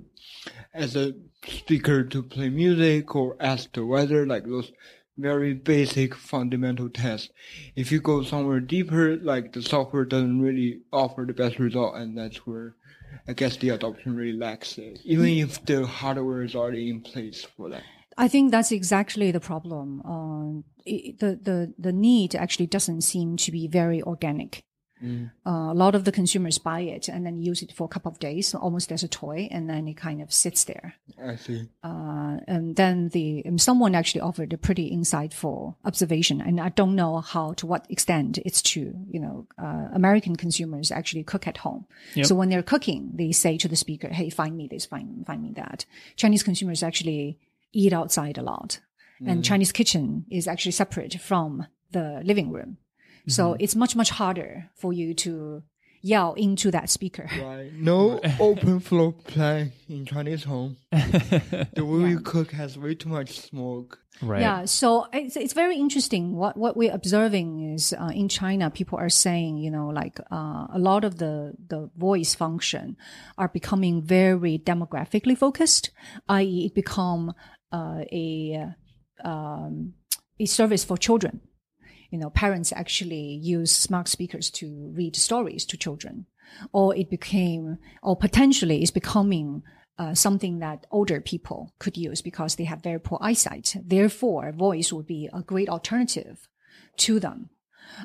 as 0.75 0.95
a 0.95 1.15
speaker 1.47 2.05
to 2.05 2.23
play 2.23 2.51
music 2.51 3.17
or 3.17 3.37
ask 3.41 3.73
the 3.73 3.87
weather, 3.87 4.27
like 4.27 4.45
those 4.45 4.71
very 5.17 5.55
basic 5.55 6.15
fundamental 6.15 6.91
tests. 6.91 7.31
If 7.75 7.91
you 7.91 8.01
go 8.01 8.23
somewhere 8.23 8.61
deeper, 8.61 9.17
like 9.17 9.55
the 9.55 9.63
software 9.63 10.05
doesn't 10.05 10.43
really 10.43 10.81
offer 10.93 11.25
the 11.27 11.33
best 11.33 11.59
result, 11.59 11.97
and 11.97 12.17
that's 12.17 12.47
where 12.47 12.77
I 13.29 13.35
guess 13.35 13.59
the 13.59 13.71
adoption 13.71 14.17
really 14.17 14.37
lacks 14.37 14.79
it, 14.79 15.01
even 15.05 15.27
if 15.27 15.65
the 15.67 15.87
hardware 15.87 16.43
is 16.43 16.55
already 16.55 16.89
in 16.89 17.03
place 17.03 17.47
for 17.57 17.69
that. 17.69 17.83
I 18.17 18.27
think 18.27 18.51
that's 18.51 18.73
exactly 18.73 19.31
the 19.31 19.39
problem. 19.39 20.03
Um, 20.05 20.65
it, 20.85 21.19
the 21.21 21.39
the 21.41 21.75
the 21.79 21.93
need 21.93 22.35
actually 22.35 22.67
doesn't 22.67 23.03
seem 23.03 23.37
to 23.37 23.53
be 23.53 23.69
very 23.69 24.03
organic. 24.03 24.65
Uh, 25.47 25.71
a 25.73 25.75
lot 25.75 25.95
of 25.95 26.05
the 26.05 26.13
consumers 26.13 26.59
buy 26.59 26.81
it 26.81 27.09
and 27.09 27.25
then 27.25 27.41
use 27.43 27.63
it 27.63 27.73
for 27.73 27.85
a 27.85 27.89
couple 27.89 28.11
of 28.11 28.19
days, 28.19 28.55
almost 28.55 28.91
as 28.93 29.03
a 29.03 29.09
toy, 29.09 29.49
and 29.51 29.69
then 29.71 29.87
it 29.89 29.97
kind 29.97 30.21
of 30.21 30.33
sits 30.33 30.65
there. 30.65 30.95
I 31.23 31.37
see. 31.37 31.69
Uh, 31.83 32.39
and 32.47 32.77
then 32.77 33.09
the 33.11 33.43
um, 33.47 33.59
someone 33.59 33.95
actually 33.95 34.21
offered 34.21 34.53
a 34.53 34.59
pretty 34.59 34.91
insightful 34.91 35.77
observation, 35.85 36.41
and 36.41 36.61
I 36.61 36.69
don't 36.71 36.95
know 36.97 37.21
how 37.21 37.53
to 37.55 37.67
what 37.67 37.87
extent 37.91 38.39
it's 38.45 38.63
true. 38.63 38.95
You 39.11 39.21
know, 39.21 39.47
uh, 39.63 39.89
American 39.93 40.37
consumers 40.37 40.91
actually 40.91 41.25
cook 41.25 41.47
at 41.47 41.59
home, 41.59 41.87
Yep. 42.15 42.27
so 42.27 42.35
when 42.35 42.49
they're 42.49 42.63
cooking, 42.63 43.11
they 43.15 43.33
say 43.33 43.57
to 43.59 43.69
the 43.69 43.77
speaker, 43.77 44.09
"Hey, 44.09 44.31
find 44.31 44.57
me 44.57 44.69
this, 44.69 44.87
find 44.87 45.25
find 45.27 45.43
me 45.43 45.53
that." 45.57 45.85
Chinese 46.17 46.43
consumers 46.43 46.83
actually 46.83 47.39
eat 47.73 47.93
outside 47.93 48.39
a 48.39 48.43
lot, 48.43 48.81
and 49.27 49.45
Chinese 49.45 49.73
kitchen 49.73 50.25
is 50.31 50.47
actually 50.47 50.73
separate 50.73 51.21
from 51.21 51.67
the 51.91 52.21
living 52.25 52.51
room, 52.53 52.77
so 53.29 53.57
it's 53.59 53.77
much 53.77 53.95
much 53.97 54.11
harder 54.11 54.71
for 54.75 54.93
you 54.93 55.15
to 55.15 55.63
yell 56.01 56.35
into 56.35 56.71
that 56.71 56.91
speaker. 56.91 57.29
Right. 57.39 57.73
No 57.73 58.21
open 58.41 58.81
floor 58.81 59.13
plan 59.13 59.73
in 59.89 60.05
Chinese 60.07 60.45
home. 60.45 60.77
The 60.93 61.85
way 61.85 62.11
you 62.11 62.21
cook 62.21 62.53
has 62.53 62.79
way 62.79 62.95
too 62.95 63.09
much 63.09 63.41
smoke. 63.41 64.01
Right. 64.21 64.41
Yeah, 64.41 64.65
so 64.65 65.07
it's 65.13 65.37
it's 65.37 65.53
very 65.53 65.77
interesting. 65.77 66.35
What 66.35 66.57
what 66.57 66.77
we're 66.77 66.93
observing 66.93 67.75
is 67.75 67.93
uh, 67.93 68.11
in 68.13 68.29
China, 68.29 68.69
people 68.69 68.99
are 68.99 69.09
saying, 69.09 69.59
you 69.59 69.71
know, 69.71 69.89
like 69.89 70.19
uh, 70.33 70.67
a 70.75 70.79
lot 70.79 71.05
of 71.05 71.19
the 71.19 71.55
the 71.69 71.89
voice 71.97 72.35
function 72.35 72.97
are 73.37 73.49
becoming 73.49 74.03
very 74.03 74.59
demographically 74.59 75.39
focused, 75.39 75.91
i.e., 76.29 76.67
it 76.67 76.75
become 76.75 77.33
uh, 77.71 78.03
a 78.11 78.75
um, 79.25 79.95
a 80.41 80.47
service 80.47 80.85
for 80.85 80.97
children. 80.97 81.41
You 82.11 82.19
know, 82.19 82.31
parents 82.31 82.73
actually 82.73 83.39
use 83.43 83.71
smart 83.71 84.09
speakers 84.09 84.51
to 84.53 84.93
read 84.95 85.17
stories 85.17 85.65
to 85.67 85.77
children, 85.77 86.27
or 86.73 86.97
it 86.97 87.11
became, 87.11 87.79
or 88.03 88.17
potentially 88.17 88.83
is 88.83 88.91
becoming 88.91 89.63
uh, 89.99 90.15
something 90.15 90.61
that 90.61 90.87
older 90.91 91.21
people 91.21 91.75
could 91.79 91.97
use 91.97 92.23
because 92.23 92.57
they 92.57 92.65
have 92.65 92.83
very 92.83 93.01
poor 93.01 93.19
eyesight. 93.21 93.77
Therefore, 93.85 94.53
voice 94.53 94.93
would 94.93 95.07
be 95.07 95.29
a 95.33 95.43
great 95.43 95.69
alternative 95.69 96.49
to 96.99 97.19
them. 97.19 97.51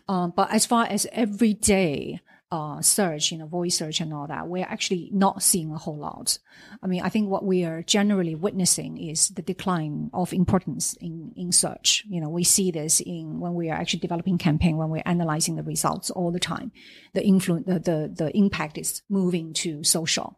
Um, 0.08 0.34
but 0.36 0.52
as 0.52 0.66
far 0.66 0.86
as 0.86 1.08
everyday 1.12 2.20
uh, 2.54 2.80
search, 2.84 3.32
you 3.32 3.38
know, 3.40 3.48
voice 3.48 3.76
search 3.80 4.00
and 4.00 4.14
all 4.14 4.28
that, 4.28 4.48
we're 4.48 4.64
actually 4.64 5.10
not 5.12 5.42
seeing 5.42 5.72
a 5.72 5.78
whole 5.78 5.98
lot. 5.98 6.38
I 6.84 6.88
mean, 6.88 7.02
I 7.02 7.10
think 7.10 7.28
what 7.28 7.44
we 7.44 7.66
are 7.66 7.82
generally 7.82 8.36
witnessing 8.36 9.00
is 9.00 9.30
the 9.30 9.42
decline 9.42 10.12
of 10.14 10.32
importance 10.32 10.96
in, 11.02 11.34
in 11.36 11.52
search. 11.52 12.04
You 12.08 12.22
know, 12.22 12.30
we 12.30 12.44
see 12.44 12.70
this 12.70 13.00
in 13.00 13.40
when 13.40 13.56
we 13.56 13.72
are 13.72 13.74
actually 13.74 14.02
developing 14.02 14.38
campaign, 14.38 14.78
when 14.78 14.90
we're 14.90 15.02
analyzing 15.04 15.56
the 15.56 15.64
results 15.64 16.12
all 16.12 16.32
the 16.32 16.40
time. 16.40 16.72
The 17.16 17.26
influence, 17.26 17.66
the, 17.66 17.80
the, 17.80 18.14
the 18.16 18.38
impact 18.38 18.78
is 18.78 19.02
moving 19.10 19.54
to 19.54 19.84
social. 19.84 20.38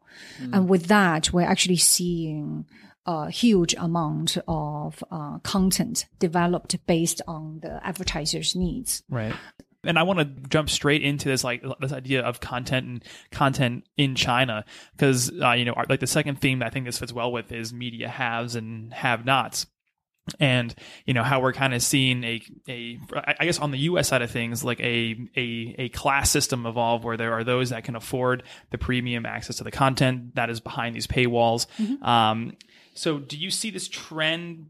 And 0.54 0.70
with 0.70 0.86
that, 0.86 1.34
we're 1.34 1.42
actually 1.42 1.78
seeing 1.78 2.66
a 3.06 3.30
huge 3.30 3.76
amount 3.78 4.38
of 4.48 5.04
uh, 5.12 5.40
content 5.40 6.06
developed 6.20 6.78
based 6.88 7.22
on 7.28 7.60
the 7.62 7.86
advertisers' 7.86 8.56
needs. 8.56 9.04
Right. 9.10 9.36
And 9.86 9.98
I 10.00 10.04
want 10.04 10.20
to 10.20 10.26
jump 10.50 10.70
straight 10.70 11.02
into 11.02 11.30
this, 11.30 11.44
like 11.44 11.64
this 11.80 11.92
idea 11.92 12.22
of 12.22 12.40
content 12.40 12.88
and 12.88 13.04
content 13.32 13.86
in 13.98 14.16
China, 14.16 14.66
because 14.96 15.32
uh, 15.42 15.52
you 15.52 15.66
know, 15.66 15.74
our, 15.74 15.86
like 15.88 16.00
the 16.00 16.08
second 16.08 16.42
theme 16.42 16.62
I 16.64 16.70
think 16.70 16.86
this 16.86 17.00
fits 17.00 17.14
well 17.14 17.32
with 17.32 17.52
is 17.52 17.74
media 17.74 18.08
haves 18.08 18.56
and 18.56 18.94
have-nots, 18.94 19.68
and 20.40 20.74
you 21.06 21.14
know 21.14 21.24
how 21.24 21.40
we're 21.40 21.54
kind 21.54 21.74
of 21.74 21.82
seeing 21.82 22.24
a 22.24 22.42
a 22.68 23.00
I 23.40 23.46
guess 23.46 23.60
on 23.60 23.72
the 23.72 23.78
U.S. 23.80 24.08
side 24.08 24.22
of 24.22 24.32
things, 24.32 24.64
like 24.64 24.80
a 24.80 25.16
a 25.38 25.76
a 25.78 25.90
class 25.90 26.32
system 26.32 26.66
evolve 26.66 27.04
where 27.04 27.18
there 27.18 27.34
are 27.34 27.44
those 27.44 27.70
that 27.70 27.84
can 27.84 27.96
afford 27.96 28.44
the 28.72 28.78
premium 28.78 29.26
access 29.26 29.58
to 29.58 29.64
the 29.64 29.72
content 29.72 30.36
that 30.36 30.50
is 30.50 30.60
behind 30.60 30.96
these 30.96 31.08
paywalls. 31.08 31.68
Um, 32.02 32.54
so, 32.96 33.20
do 33.20 33.38
you 33.38 33.52
see 33.52 33.70
this 33.72 33.88
trend 33.88 34.68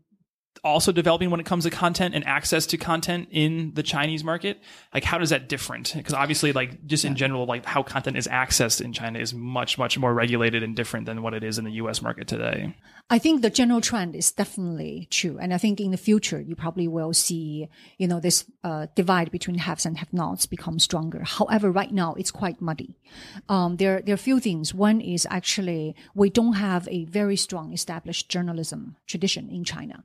also 0.63 0.91
developing 0.91 1.29
when 1.29 1.39
it 1.39 1.45
comes 1.45 1.63
to 1.63 1.69
content 1.69 2.15
and 2.15 2.25
access 2.25 2.65
to 2.67 2.77
content 2.77 3.27
in 3.31 3.73
the 3.73 3.83
Chinese 3.83 4.23
market? 4.23 4.59
Like, 4.93 5.03
how 5.03 5.17
does 5.17 5.29
that 5.29 5.49
different? 5.49 5.93
Because 5.95 6.13
obviously, 6.13 6.51
like 6.53 6.85
just 6.85 7.05
in 7.05 7.15
general, 7.15 7.45
like 7.45 7.65
how 7.65 7.83
content 7.83 8.17
is 8.17 8.27
accessed 8.27 8.81
in 8.81 8.93
China 8.93 9.19
is 9.19 9.33
much, 9.33 9.77
much 9.77 9.97
more 9.97 10.13
regulated 10.13 10.63
and 10.63 10.75
different 10.75 11.05
than 11.05 11.21
what 11.21 11.33
it 11.33 11.43
is 11.43 11.57
in 11.57 11.65
the 11.65 11.71
U.S. 11.73 12.01
market 12.01 12.27
today. 12.27 12.75
I 13.09 13.19
think 13.19 13.41
the 13.41 13.51
general 13.51 13.81
trend 13.81 14.15
is 14.15 14.31
definitely 14.31 15.07
true. 15.11 15.37
And 15.39 15.53
I 15.53 15.59
think 15.59 15.79
in 15.79 15.91
the 15.91 15.97
future, 15.97 16.41
you 16.41 16.55
probably 16.55 16.87
will 16.87 17.13
see, 17.13 17.69
you 17.99 18.07
know, 18.07 18.19
this 18.19 18.45
uh, 18.63 18.87
divide 18.95 19.29
between 19.29 19.59
haves 19.59 19.85
and 19.85 19.97
have-nots 19.99 20.47
become 20.47 20.79
stronger. 20.79 21.23
However, 21.23 21.71
right 21.71 21.91
now 21.91 22.15
it's 22.15 22.31
quite 22.31 22.61
muddy. 22.61 22.97
Um, 23.47 23.77
there, 23.77 24.01
there 24.01 24.13
are 24.13 24.15
a 24.15 24.17
few 24.17 24.39
things. 24.39 24.73
One 24.73 25.01
is 25.01 25.27
actually 25.29 25.95
we 26.15 26.31
don't 26.31 26.53
have 26.53 26.87
a 26.89 27.05
very 27.05 27.35
strong 27.35 27.73
established 27.73 28.29
journalism 28.29 28.95
tradition 29.05 29.49
in 29.49 29.63
China. 29.63 30.03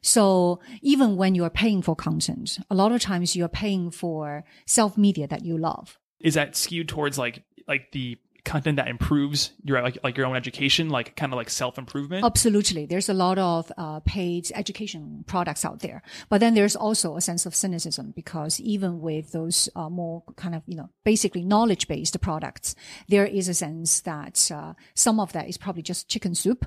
So 0.00 0.60
even 0.80 1.16
when 1.16 1.34
you're 1.34 1.50
paying 1.50 1.82
for 1.82 1.94
content, 1.94 2.58
a 2.70 2.74
lot 2.74 2.92
of 2.92 3.00
times 3.00 3.36
you're 3.36 3.48
paying 3.48 3.90
for 3.90 4.44
self 4.66 4.96
media 4.96 5.26
that 5.28 5.44
you 5.44 5.58
love. 5.58 5.98
Is 6.20 6.34
that 6.34 6.56
skewed 6.56 6.88
towards 6.88 7.18
like 7.18 7.44
like 7.68 7.92
the 7.92 8.18
content 8.44 8.76
that 8.76 8.88
improves 8.88 9.52
your 9.62 9.80
like 9.82 9.98
like 10.02 10.16
your 10.16 10.26
own 10.26 10.36
education, 10.36 10.88
like 10.88 11.14
kind 11.16 11.32
of 11.32 11.36
like 11.36 11.50
self 11.50 11.78
improvement? 11.78 12.24
Absolutely. 12.24 12.86
There's 12.86 13.08
a 13.08 13.14
lot 13.14 13.38
of 13.38 13.70
uh, 13.78 14.00
paid 14.00 14.50
education 14.54 15.24
products 15.26 15.64
out 15.64 15.80
there. 15.80 16.02
But 16.28 16.38
then 16.38 16.54
there's 16.54 16.76
also 16.76 17.16
a 17.16 17.20
sense 17.20 17.46
of 17.46 17.54
cynicism 17.54 18.12
because 18.14 18.60
even 18.60 19.00
with 19.00 19.32
those 19.32 19.68
uh, 19.76 19.88
more 19.88 20.24
kind 20.36 20.54
of, 20.54 20.62
you 20.66 20.76
know, 20.76 20.90
basically 21.04 21.44
knowledge 21.44 21.88
based 21.88 22.20
products, 22.20 22.74
there 23.08 23.26
is 23.26 23.48
a 23.48 23.54
sense 23.54 24.00
that 24.00 24.50
uh, 24.52 24.74
some 24.94 25.20
of 25.20 25.32
that 25.32 25.48
is 25.48 25.56
probably 25.56 25.82
just 25.82 26.08
chicken 26.08 26.34
soup. 26.34 26.66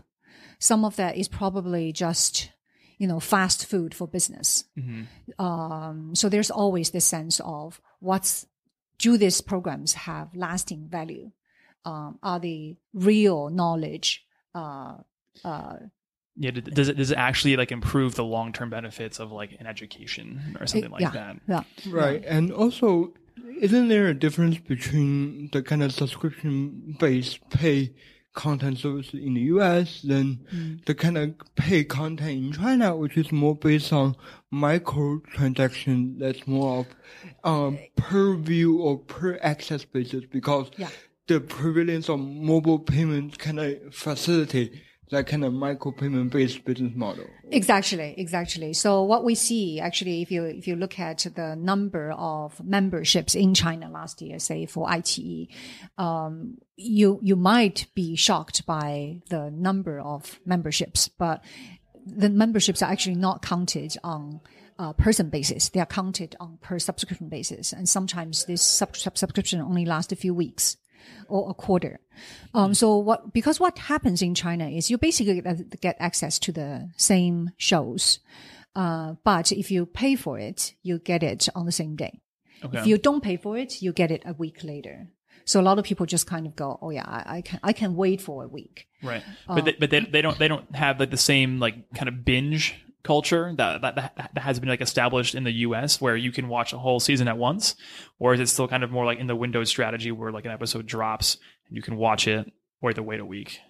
Some 0.60 0.86
of 0.86 0.96
that 0.96 1.18
is 1.18 1.28
probably 1.28 1.92
just, 1.92 2.52
you 2.98 3.08
know, 3.08 3.20
fast 3.20 3.66
food 3.66 3.94
for 3.94 4.08
business. 4.08 4.66
Um, 5.40 6.16
so 6.16 6.30
there's 6.30 6.52
always 6.52 6.92
this 6.92 7.06
sense 7.06 7.42
of 7.44 7.82
what's, 8.00 8.46
do 8.98 9.18
these 9.18 9.42
programs 9.42 9.94
have 9.94 10.36
lasting 10.36 10.88
value? 10.90 11.32
Um, 11.84 12.20
are 12.24 12.40
they 12.40 12.78
real 12.94 13.50
knowledge? 13.50 14.26
Uh, 14.54 14.98
uh, 15.44 15.76
Yeah, 16.38 16.52
does 16.52 16.90
it 16.90 16.98
does 16.98 17.12
it 17.12 17.18
actually 17.18 17.56
like 17.56 17.72
improve 17.72 18.16
the 18.16 18.24
long 18.24 18.52
term 18.52 18.70
benefits 18.70 19.20
of 19.20 19.32
like 19.32 19.56
an 19.60 19.68
education 19.68 20.58
or 20.60 20.68
something 20.68 20.92
like 20.92 21.02
yeah, 21.02 21.12
that? 21.12 21.38
Yeah. 21.48 21.64
Right. 21.90 22.24
And 22.26 22.52
also, 22.52 23.14
isn't 23.62 23.88
there 23.88 24.08
a 24.08 24.14
difference 24.14 24.58
between 24.58 25.50
the 25.54 25.64
kind 25.64 25.82
of 25.82 25.94
subscription 25.94 26.98
based 27.00 27.40
pay 27.50 27.94
content 28.36 28.78
service 28.78 29.14
in 29.14 29.34
the 29.34 29.42
US 29.56 30.02
than 30.02 30.82
the 30.86 30.94
kind 30.94 31.18
of 31.18 31.34
pay 31.56 31.84
content 31.84 32.32
in 32.46 32.52
China, 32.52 32.96
which 32.96 33.18
is 33.18 33.32
more 33.32 33.56
based 33.56 33.92
on 33.94 34.16
micro 34.52 35.20
transaction 35.34 36.18
that's 36.20 36.46
more 36.46 36.80
of 36.80 36.88
um, 37.44 37.80
per 37.96 38.36
view 38.36 38.80
or 38.82 38.98
per 39.00 39.40
access 39.42 39.86
basis 39.86 40.24
because 40.32 40.70
Yeah. 40.78 40.90
the 41.28 41.40
prevalence 41.40 42.10
of 42.10 42.20
mobile 42.20 42.80
payments 42.80 43.38
kind 43.38 43.60
of 43.60 43.94
facilitate 43.94 44.74
that 45.10 45.28
kind 45.28 45.44
of 45.46 45.54
micro 45.54 45.92
payment 45.92 46.32
based 46.32 46.66
business 46.66 46.94
model. 46.96 47.28
Exactly, 47.52 48.16
exactly. 48.18 48.74
So 48.74 49.04
what 49.04 49.24
we 49.24 49.36
see 49.36 49.80
actually, 49.80 50.22
if 50.22 50.32
you 50.32 50.46
if 50.46 50.68
you 50.68 50.76
look 50.76 51.00
at 51.00 51.28
the 51.36 51.56
number 51.56 52.12
of 52.12 52.64
memberships 52.64 53.36
in 53.36 53.54
China 53.54 53.90
last 53.90 54.22
year, 54.22 54.40
say 54.40 54.66
for 54.66 54.88
iQIYI, 54.88 55.48
um, 55.98 56.58
you 56.76 57.20
you 57.22 57.36
might 57.36 57.88
be 57.94 58.16
shocked 58.16 58.66
by 58.66 59.22
the 59.30 59.52
number 59.52 60.00
of 60.00 60.40
memberships, 60.46 61.08
but 61.08 61.44
the 62.06 62.30
memberships 62.30 62.82
are 62.82 62.92
actually 62.92 63.16
not 63.16 63.42
counted 63.42 63.96
on 64.04 64.42
uh, 64.80 64.94
person 64.94 65.30
basis. 65.30 65.70
They 65.70 65.80
are 65.80 65.86
counted 65.86 66.36
on 66.40 66.58
per 66.62 66.80
subscription 66.80 67.30
basis, 67.30 67.72
and 67.72 67.88
sometimes 67.88 68.46
this 68.46 68.64
sub- 68.64 68.98
subscription 68.98 69.62
only 69.62 69.86
lasts 69.86 70.12
a 70.12 70.16
few 70.16 70.34
weeks 70.34 70.78
or 71.28 71.50
a 71.50 71.54
quarter. 71.54 72.00
Um, 72.54 72.74
so 72.74 72.98
what, 72.98 73.34
because 73.34 73.60
what 73.60 73.78
happens 73.78 74.22
in 74.22 74.36
China 74.36 74.68
is 74.70 74.90
you 74.90 74.98
basically 74.98 75.42
get, 75.42 75.82
get 75.82 75.98
access 76.00 76.40
to 76.40 76.52
the 76.52 76.90
same 76.98 77.52
shows. 77.58 78.20
Uh, 78.76 79.16
but 79.24 79.52
if 79.52 79.72
you 79.72 79.86
pay 79.86 80.16
for 80.16 80.38
it, 80.38 80.74
you 80.84 81.00
get 81.00 81.24
it 81.24 81.48
on 81.56 81.66
the 81.66 81.72
same 81.72 81.96
day. 81.96 82.20
Okay. 82.64 82.80
If 82.80 82.88
you 82.88 82.98
don't 82.98 83.22
pay 83.22 83.38
for 83.38 83.58
it, 83.58 83.82
you 83.82 83.94
get 83.94 84.12
it 84.12 84.24
a 84.26 84.34
week 84.34 84.64
later. 84.64 85.08
So 85.46 85.62
a 85.62 85.64
lot 85.64 85.78
of 85.78 85.86
people 85.86 86.08
just 86.08 86.26
kind 86.26 86.48
of 86.48 86.56
go, 86.56 86.80
"Oh 86.82 86.90
yeah, 86.90 87.06
I, 87.06 87.38
I 87.38 87.42
can 87.42 87.60
I 87.62 87.72
can 87.72 87.96
wait 87.96 88.20
for 88.20 88.44
a 88.44 88.48
week." 88.48 88.88
Right. 89.04 89.22
But 89.48 89.66
they, 89.66 89.74
but 89.74 89.90
they, 89.92 90.00
they 90.00 90.22
don't 90.24 90.38
they 90.40 90.48
don't 90.48 90.76
have 90.76 91.00
like 91.00 91.12
the 91.12 91.18
same 91.18 91.60
like 91.60 91.76
kind 91.94 92.10
of 92.10 92.26
binge 92.26 92.74
culture 93.06 93.54
that, 93.56 93.82
that 93.82 93.96
that 93.96 94.38
has 94.38 94.60
been 94.60 94.68
like 94.68 94.82
established 94.82 95.36
in 95.36 95.46
the 95.46 95.52
US 95.52 96.02
where 96.02 96.18
you 96.18 96.32
can 96.32 96.50
watch 96.50 96.74
a 96.74 96.78
whole 96.78 97.00
season 97.00 97.28
at 97.28 97.38
once 97.38 97.76
or 98.20 98.34
is 98.34 98.40
it 98.40 98.50
still 98.50 98.68
kind 98.68 98.84
of 98.84 98.92
more 98.92 99.06
like 99.06 99.20
in 99.20 99.28
the 99.28 99.36
Windows 99.36 99.70
strategy 99.70 100.12
where 100.12 100.32
like 100.32 100.46
an 100.46 100.52
episode 100.52 100.86
drops 100.86 101.38
and 101.68 101.78
you 101.78 101.82
can 101.82 101.96
watch 101.96 102.28
it 102.28 102.52
or 102.86 102.94
to 102.94 103.02
wait 103.02 103.20
a 103.20 103.26
week. 103.26 103.62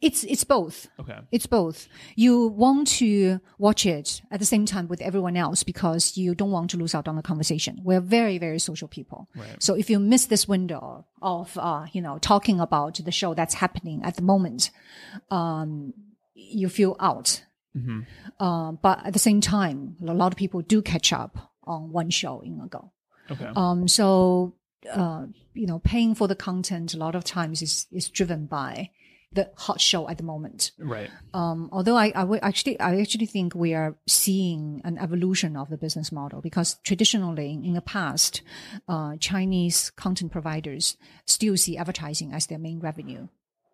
It's 0.00 0.24
it's 0.24 0.44
both. 0.44 0.88
Okay. 0.98 1.18
It's 1.30 1.46
both. 1.46 1.88
You 2.16 2.48
want 2.48 2.88
to 2.98 3.40
watch 3.58 3.84
it 3.86 4.22
at 4.30 4.40
the 4.40 4.46
same 4.46 4.66
time 4.66 4.88
with 4.88 5.00
everyone 5.00 5.36
else 5.36 5.62
because 5.62 6.16
you 6.16 6.34
don't 6.34 6.50
want 6.50 6.70
to 6.70 6.76
lose 6.76 6.94
out 6.94 7.08
on 7.08 7.16
the 7.16 7.22
conversation. 7.22 7.80
We're 7.84 8.00
very, 8.00 8.38
very 8.38 8.58
social 8.58 8.88
people. 8.88 9.28
Right. 9.36 9.62
So 9.62 9.74
if 9.74 9.90
you 9.90 9.98
miss 9.98 10.26
this 10.26 10.48
window 10.48 11.04
of, 11.20 11.56
uh, 11.58 11.86
you 11.92 12.00
know, 12.00 12.18
talking 12.18 12.60
about 12.60 12.94
the 13.04 13.12
show 13.12 13.34
that's 13.34 13.54
happening 13.54 14.02
at 14.04 14.16
the 14.16 14.22
moment, 14.22 14.70
um, 15.30 15.92
you 16.34 16.68
feel 16.68 16.96
out. 16.98 17.44
Um, 18.40 18.78
but 18.82 19.04
at 19.06 19.12
the 19.12 19.18
same 19.18 19.40
time, 19.40 19.96
a 20.06 20.14
lot 20.14 20.32
of 20.32 20.38
people 20.38 20.60
do 20.62 20.82
catch 20.82 21.12
up 21.12 21.52
on 21.64 21.92
one 21.92 22.10
show 22.10 22.40
in 22.40 22.60
a 22.60 22.66
go. 22.66 22.92
Okay. 23.30 23.48
Um, 23.56 23.88
so, 23.88 24.54
uh, 24.92 25.26
you 25.54 25.66
know, 25.66 25.78
paying 25.78 26.14
for 26.14 26.28
the 26.28 26.34
content 26.34 26.94
a 26.94 26.98
lot 26.98 27.14
of 27.14 27.24
times 27.24 27.62
is, 27.62 27.86
is 27.92 28.08
driven 28.08 28.46
by 28.46 28.90
the 29.34 29.50
hot 29.56 29.80
show 29.80 30.08
at 30.08 30.18
the 30.18 30.22
moment. 30.22 30.72
right. 30.78 31.10
Um, 31.32 31.70
although 31.72 31.96
I, 31.96 32.12
I 32.14 32.24
would 32.24 32.40
actually, 32.42 32.78
I 32.78 33.00
actually 33.00 33.26
think 33.26 33.54
we 33.54 33.74
are 33.74 33.96
seeing 34.06 34.82
an 34.84 34.98
evolution 34.98 35.56
of 35.56 35.70
the 35.70 35.78
business 35.78 36.12
model 36.12 36.40
because 36.40 36.76
traditionally 36.84 37.52
in 37.52 37.72
the 37.72 37.80
past, 37.80 38.42
uh, 38.88 39.16
Chinese 39.16 39.90
content 39.90 40.32
providers 40.32 40.96
still 41.24 41.56
see 41.56 41.78
advertising 41.78 42.32
as 42.32 42.46
their 42.46 42.58
main 42.58 42.80
revenue, 42.80 43.28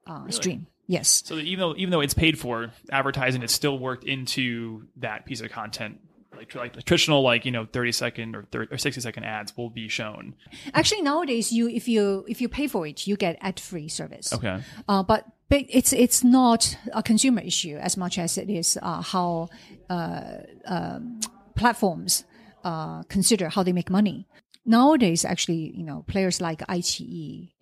uh, 0.09 0.31
stream. 0.31 0.67
Yes. 0.87 1.23
So 1.25 1.37
even 1.37 1.61
though 1.61 1.75
even 1.77 1.91
though 1.91 2.01
it's 2.01 2.15
paid 2.15 2.39
for, 2.39 2.73
advertising 2.91 3.43
it's 3.43 3.53
still 3.53 3.79
worked 3.79 4.05
into 4.05 4.87
that 4.97 5.27
piece 5.27 5.41
of 5.41 5.51
content. 5.51 6.01
Like, 6.37 6.55
like 6.55 6.73
the 6.75 6.83
traditional, 6.83 7.23
like 7.23 7.45
you 7.45 7.51
know, 7.51 7.67
thirty 7.67 7.91
second 7.91 8.37
or 8.37 8.45
30, 8.45 8.73
or 8.73 8.79
sixty 8.79 9.01
second 9.01 9.25
ads 9.25 9.57
will 9.57 9.71
be 9.71 9.89
shown. 9.89 10.37
Actually, 10.73 11.03
nowadays, 11.03 11.51
you, 11.53 11.69
if 11.69 11.89
you, 11.89 12.25
if 12.29 12.41
you 12.41 12.49
pay 12.49 12.69
for 12.69 12.87
it, 12.87 13.09
you 13.09 13.17
get 13.17 13.39
ad-free 13.41 13.89
service. 13.89 14.33
Okay. 14.33 14.63
Uh, 14.87 15.03
but 15.03 15.27
but 15.49 15.65
it's 15.69 15.93
it's 15.93 16.23
not 16.23 16.77
a 16.93 17.03
consumer 17.03 17.41
issue 17.41 17.77
as 17.77 17.97
much 17.97 18.19
as 18.19 18.39
it 18.39 18.49
is 18.49 18.79
uh, 18.83 19.03
how 19.03 19.49
uh, 19.91 20.39
um, 20.67 21.21
platforms 21.57 22.25
uh, 22.65 23.03
consider 23.05 23.49
how 23.49 23.63
they 23.63 23.73
make 23.73 23.91
money. 23.91 24.27
Nowadays, 24.65 25.25
actually, 25.25 25.73
you 25.75 25.83
know, 25.83 26.05
players 26.07 26.41
like 26.41 26.61
iQIYI, 26.61 27.53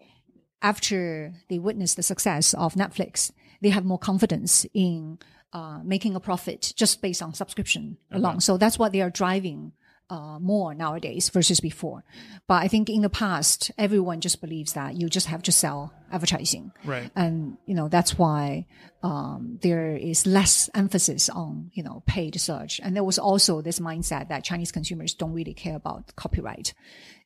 after 0.63 1.35
they 1.49 1.59
witness 1.59 1.95
the 1.95 2.03
success 2.03 2.55
of 2.55 2.75
Netflix, 2.75 3.31
they 3.61 3.71
have 3.71 3.85
more 3.85 3.99
confidence 3.99 4.67
in 4.75 5.19
uh, 5.53 5.81
making 5.85 6.15
a 6.15 6.21
profit 6.21 6.73
just 6.77 7.01
based 7.01 7.23
on 7.23 7.35
subscription 7.35 7.97
alone. 8.11 8.41
So 8.41 8.57
that's 8.57 8.79
what 8.79 8.93
they 8.93 9.01
are 9.01 9.11
driving 9.11 9.73
uh, 10.09 10.39
more 10.39 10.75
nowadays 10.75 11.31
versus 11.31 11.61
before. 11.61 12.05
But 12.47 12.63
I 12.63 12.69
think 12.69 12.89
in 12.89 13.03
the 13.03 13.11
past, 13.11 13.71
everyone 13.77 14.21
just 14.21 14.41
believes 14.41 14.75
that 14.75 14.95
you 14.95 15.09
just 15.09 15.27
have 15.27 15.43
to 15.43 15.53
sell 15.53 15.93
advertising. 16.13 16.73
Right. 16.85 17.11
And, 17.17 17.59
you 17.67 17.75
know, 17.75 17.89
that's 17.89 18.17
why, 18.17 18.67
um, 19.03 19.59
there 19.63 19.97
is 19.97 20.27
less 20.27 20.71
emphasis 20.75 21.29
on, 21.29 21.71
you 21.75 21.83
know, 21.83 22.03
paid 22.07 22.41
search. 22.41 22.81
And 22.83 22.95
there 22.95 23.03
was 23.03 23.19
also 23.19 23.63
this 23.63 23.81
mindset 23.81 24.29
that 24.29 24.45
Chinese 24.45 24.71
consumers 24.71 25.15
don't 25.15 25.33
really 25.33 25.55
care 25.55 25.77
about 25.77 26.15
copyright. 26.15 26.73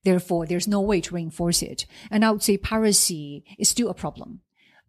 Therefore, 0.04 0.46
there's 0.46 0.68
no 0.68 0.80
way 0.80 1.00
to 1.02 1.14
reinforce 1.14 1.62
it. 1.62 1.86
And 2.10 2.24
I 2.24 2.30
would 2.30 2.42
say 2.42 2.56
piracy 2.56 3.44
is 3.58 3.68
still 3.68 3.90
a 3.90 3.94
problem. 3.94 4.40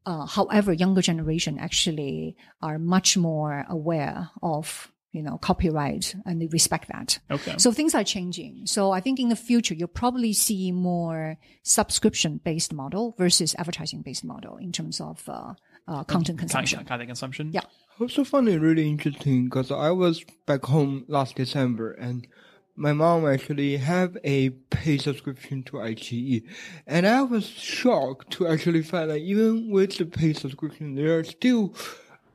Uh, 0.06 0.26
however, 0.26 0.74
younger 0.74 1.02
generation 1.02 1.60
actually 1.60 2.36
are 2.62 2.80
much 2.80 3.18
more 3.18 3.66
aware 3.70 4.30
of 4.42 4.92
you 5.12 5.22
know 5.22 5.38
copyright 5.38 6.16
and 6.26 6.42
they 6.42 6.48
respect 6.48 6.88
that. 6.88 7.20
Okay. 7.30 7.56
So 7.58 7.72
things 7.72 7.94
are 7.94 8.04
changing. 8.04 8.66
So 8.66 8.92
I 8.92 9.02
think 9.02 9.20
in 9.20 9.30
the 9.30 9.36
future 9.36 9.74
you'll 9.74 9.88
probably 9.90 10.34
see 10.34 10.72
more 10.72 11.38
subscription 11.64 12.40
based 12.44 12.74
model 12.74 13.16
versus 13.18 13.56
advertising 13.58 14.02
based 14.02 14.24
model 14.24 14.58
in 14.58 14.72
terms 14.72 15.02
of 15.02 15.28
uh, 15.28 15.54
uh, 15.88 16.04
content 16.06 16.40
consumption. 16.40 16.78
Content, 16.78 16.88
content 16.88 17.10
consumption. 17.10 17.52
Yeah. 17.54 17.62
I 18.00 18.04
also 18.04 18.24
found 18.24 18.48
it 18.48 18.60
really 18.60 18.88
interesting 18.88 19.46
because 19.46 19.72
I 19.72 19.92
was 19.92 20.24
back 20.48 20.64
home 20.66 21.06
last 21.08 21.36
December 21.36 21.92
and 21.92 22.26
my 22.76 22.94
mom 22.94 23.28
actually 23.28 23.78
have 23.78 24.18
a 24.24 24.50
paid 24.70 25.02
subscription 25.02 25.64
to 25.64 25.74
iQIYI. 25.74 26.44
And 26.88 27.06
I 27.08 27.22
was 27.22 27.46
shocked 27.46 28.32
to 28.32 28.48
actually 28.48 28.84
find 28.84 29.10
that 29.12 29.18
even 29.20 29.70
with 29.72 29.98
the 29.98 30.06
paid 30.06 30.38
subscription, 30.38 30.96
there 30.96 31.18
are 31.20 31.24
still 31.24 31.74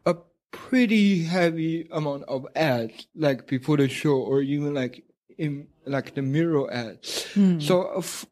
a 0.05 0.17
pretty 0.53 1.25
heavy 1.25 1.89
amount 1.91 2.25
of 2.25 2.47
ads, 2.55 3.07
like 3.15 3.47
before 3.47 3.77
the 3.79 3.89
show 3.89 4.17
or 4.17 4.41
even 4.43 4.75
like 4.75 5.03
in, 5.39 5.67
like 5.87 6.15
the 6.15 6.23
mirror 6.23 6.73
ads. 6.73 7.27
So 7.59 7.83
uh, 7.95 7.99
f- 7.99 8.27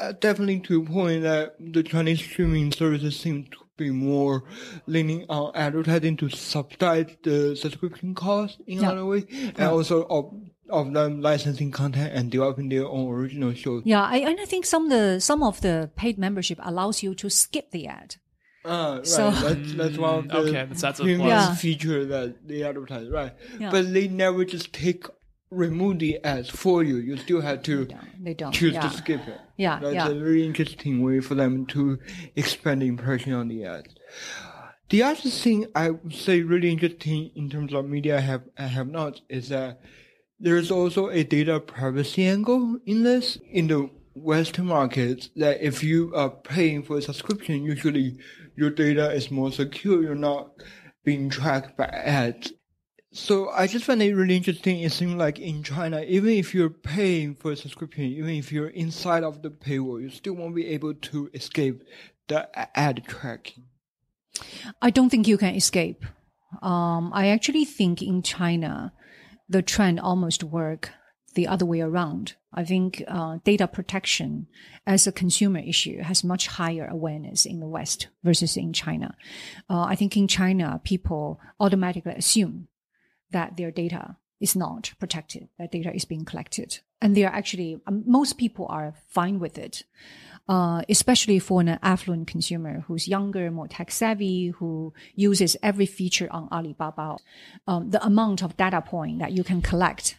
uh, 0.00 0.12
definitely 0.20 0.60
to 0.60 0.82
a 0.82 0.84
point 0.84 1.22
that 1.22 1.56
the 1.58 1.82
Chinese 1.82 2.20
streaming 2.20 2.70
services 2.72 3.18
seem 3.18 3.44
to 3.44 3.58
be 3.76 3.90
more 3.90 4.44
leaning 4.86 5.24
on 5.30 5.50
advertising 5.54 6.16
to 6.18 6.28
subsidize 6.28 7.16
the 7.24 7.56
subscription 7.56 8.14
cost 8.14 8.60
in 8.66 8.78
Yeah. 8.80 8.90
another 8.90 9.06
way, 9.06 9.24
and 9.56 9.62
also 9.68 10.04
of 10.10 10.32
of 10.70 10.92
them 10.92 11.20
licensing 11.20 11.70
content 11.70 12.12
and 12.14 12.30
developing 12.30 12.68
their 12.68 12.86
own 12.86 13.08
original 13.12 13.52
shows. 13.54 13.82
Yeah, 13.84 14.02
I, 14.02 14.18
and 14.18 14.38
I 14.40 14.44
think 14.44 14.64
some 14.66 14.84
of 14.84 14.90
the 14.90 15.20
some 15.20 15.42
of 15.42 15.60
the 15.60 15.90
paid 15.96 16.18
membership 16.18 16.58
allows 16.62 17.02
you 17.02 17.14
to 17.16 17.28
skip 17.30 17.70
the 17.70 17.86
ad. 17.86 18.16
Ah, 18.64 18.96
right. 18.96 19.06
So- 19.06 19.30
that's, 19.30 19.74
that's 19.74 19.98
one 19.98 20.18
of 20.18 20.28
the 20.28 20.34
Mm, 20.34 20.40
okay, 20.42 20.52
that's- 20.52 20.80
that's 20.82 21.00
premium. 21.00 21.28
Yeah. 21.28 21.54
feature 21.54 22.04
that 22.06 22.46
they 22.46 22.62
advertise, 22.62 23.08
right? 23.08 23.32
Yeah. 23.58 23.70
But 23.70 23.92
they 23.92 24.08
never 24.08 24.44
just 24.44 24.72
take 24.72 25.04
remove 25.50 25.98
the 25.98 26.22
ads 26.22 26.48
for 26.48 26.82
you. 26.84 26.96
You 26.98 27.16
still 27.16 27.40
have 27.40 27.62
to 27.64 27.88
They 28.22 28.34
don't. 28.34 28.52
choose 28.52 28.74
yeah. 28.74 28.82
to 28.82 28.90
skip 28.90 29.26
it. 29.26 29.40
Yeah, 29.56 29.80
That's 29.80 29.94
yeah. 29.94 30.08
a 30.08 30.14
very 30.14 30.46
interesting 30.46 31.02
way 31.02 31.18
for 31.20 31.34
them 31.34 31.66
to 31.66 31.98
expand 32.36 32.82
the 32.82 32.86
impression 32.86 33.32
on 33.32 33.48
the 33.48 33.64
ads. 33.64 33.92
The 34.90 35.02
other 35.02 35.28
thing 35.30 35.66
I 35.74 35.90
would 35.90 36.14
say 36.14 36.42
really 36.42 36.70
interesting 36.70 37.30
in 37.34 37.48
terms 37.50 37.72
of 37.72 37.88
media 37.88 38.18
I 38.18 38.20
have 38.20 38.42
I 38.58 38.66
have 38.66 38.88
not 38.88 39.20
is 39.28 39.48
that 39.48 39.80
there's 40.40 40.70
also 40.70 41.08
a 41.08 41.22
data 41.22 41.60
privacy 41.60 42.24
angle 42.24 42.78
in 42.86 43.02
this. 43.02 43.38
In 43.50 43.66
the 43.68 43.90
Western 44.14 44.66
markets, 44.66 45.28
that 45.36 45.62
if 45.62 45.84
you 45.84 46.12
are 46.14 46.30
paying 46.30 46.82
for 46.82 46.98
a 46.98 47.02
subscription, 47.02 47.62
usually 47.62 48.18
your 48.56 48.70
data 48.70 49.12
is 49.12 49.30
more 49.30 49.52
secure. 49.52 50.02
You're 50.02 50.14
not 50.14 50.50
being 51.04 51.28
tracked 51.30 51.76
by 51.76 51.84
ads. 51.84 52.52
So 53.12 53.50
I 53.50 53.66
just 53.66 53.84
find 53.84 54.00
it 54.02 54.14
really 54.14 54.36
interesting. 54.36 54.80
It 54.80 54.92
seems 54.92 55.14
like 55.14 55.38
in 55.38 55.62
China, 55.62 56.00
even 56.02 56.30
if 56.30 56.54
you're 56.54 56.70
paying 56.70 57.34
for 57.34 57.52
a 57.52 57.56
subscription, 57.56 58.04
even 58.04 58.30
if 58.30 58.52
you're 58.52 58.68
inside 58.68 59.24
of 59.24 59.42
the 59.42 59.50
paywall, 59.50 60.00
you 60.00 60.10
still 60.10 60.34
won't 60.34 60.54
be 60.54 60.66
able 60.68 60.94
to 60.94 61.28
escape 61.34 61.82
the 62.28 62.48
ad 62.78 63.02
tracking. 63.06 63.64
I 64.80 64.90
don't 64.90 65.10
think 65.10 65.26
you 65.26 65.36
can 65.36 65.54
escape. 65.54 66.04
Um, 66.62 67.10
I 67.12 67.28
actually 67.28 67.64
think 67.64 68.00
in 68.00 68.22
China, 68.22 68.92
the 69.50 69.62
trend 69.62 69.98
almost 69.98 70.44
work 70.44 70.90
the 71.34 71.46
other 71.46 71.66
way 71.66 71.80
around. 71.80 72.34
I 72.52 72.64
think 72.64 73.02
uh, 73.06 73.38
data 73.44 73.68
protection 73.68 74.46
as 74.86 75.06
a 75.06 75.12
consumer 75.12 75.60
issue 75.60 76.02
has 76.02 76.24
much 76.24 76.46
higher 76.46 76.86
awareness 76.86 77.44
in 77.46 77.60
the 77.60 77.68
West 77.68 78.08
versus 78.24 78.56
in 78.56 78.72
China. 78.72 79.14
Uh, 79.68 79.82
I 79.82 79.96
think 79.96 80.16
in 80.16 80.26
China, 80.26 80.80
people 80.82 81.40
automatically 81.58 82.12
assume 82.12 82.68
that 83.30 83.56
their 83.56 83.70
data 83.70 84.16
is 84.40 84.56
not 84.56 84.94
protected, 84.98 85.48
that 85.58 85.70
data 85.70 85.94
is 85.94 86.04
being 86.04 86.24
collected. 86.24 86.80
And 87.00 87.16
they 87.16 87.24
are 87.24 87.32
actually, 87.32 87.80
um, 87.86 88.02
most 88.06 88.38
people 88.38 88.66
are 88.68 88.94
fine 89.08 89.38
with 89.38 89.58
it. 89.58 89.84
Uh, 90.50 90.82
especially 90.88 91.38
for 91.38 91.60
an 91.60 91.78
affluent 91.80 92.26
consumer 92.26 92.82
who's 92.88 93.06
younger, 93.06 93.48
more 93.52 93.68
tech 93.68 93.88
savvy, 93.92 94.48
who 94.48 94.92
uses 95.14 95.56
every 95.62 95.86
feature 95.86 96.26
on 96.32 96.48
Alibaba. 96.50 97.18
Um, 97.68 97.90
the 97.90 98.04
amount 98.04 98.42
of 98.42 98.56
data 98.56 98.80
point 98.82 99.20
that 99.20 99.30
you 99.30 99.44
can 99.44 99.62
collect 99.62 100.16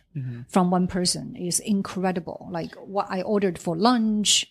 from 0.47 0.71
one 0.71 0.87
person 0.87 1.35
is 1.35 1.59
incredible. 1.59 2.47
Like 2.49 2.73
what 2.75 3.07
I 3.09 3.23
ordered 3.23 3.59
for 3.59 3.75
lunch, 3.75 4.47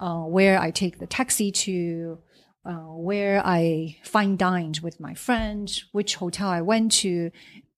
uh, 0.00 0.22
where 0.22 0.58
I 0.60 0.72
take 0.72 0.98
the 0.98 1.06
taxi 1.06 1.52
to, 1.52 2.18
uh, 2.64 2.90
where 3.10 3.40
I 3.44 3.98
fine 4.02 4.36
dined 4.36 4.80
with 4.82 4.98
my 4.98 5.14
friend, 5.14 5.70
which 5.92 6.16
hotel 6.16 6.48
I 6.48 6.60
went 6.60 6.90
to. 7.02 7.30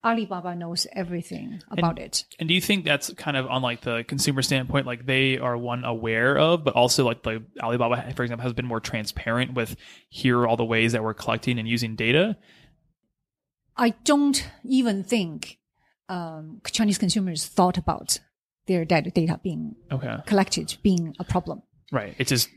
Alibaba 0.05 0.55
knows 0.57 0.87
everything 0.93 1.63
about 1.71 1.99
it. 1.99 2.25
And 2.41 2.49
do 2.49 2.55
you 2.55 2.61
think 2.61 2.85
that's 2.85 3.13
kind 3.15 3.37
of 3.37 3.47
on 3.47 3.63
like 3.63 3.83
the 3.83 4.05
consumer 4.05 4.43
standpoint, 4.43 4.85
like 4.87 5.07
they 5.07 5.39
are 5.39 5.57
one 5.57 5.85
aware 5.85 6.37
of, 6.37 6.65
but 6.65 6.75
also 6.75 7.05
like 7.05 7.23
the 7.23 7.45
Alibaba, 7.61 8.13
for 8.15 8.25
example, 8.25 8.43
has 8.43 8.53
been 8.53 8.67
more 8.67 8.81
transparent 8.81 9.55
with 9.55 9.77
here 10.09 10.41
are 10.41 10.49
all 10.49 10.57
the 10.57 10.65
ways 10.65 10.93
that 10.93 11.05
we're 11.05 11.15
collecting 11.15 11.59
and 11.59 11.69
using 11.69 11.95
data? 11.95 12.37
I 13.77 13.91
don't 14.05 14.45
even 14.65 15.05
think 15.05 15.59
um, 16.09 16.61
Chinese 16.67 16.99
consumers 16.99 17.47
thought 17.47 17.79
about 17.79 18.19
their 18.67 18.85
data, 18.85 19.11
data 19.11 19.41
being 19.43 19.77
Okay. 19.91 20.17
collected 20.27 20.77
being 20.83 21.15
a 21.21 21.25
problem. 21.25 21.63
Right. 21.93 22.15
It's 22.19 22.31
just 22.31 22.49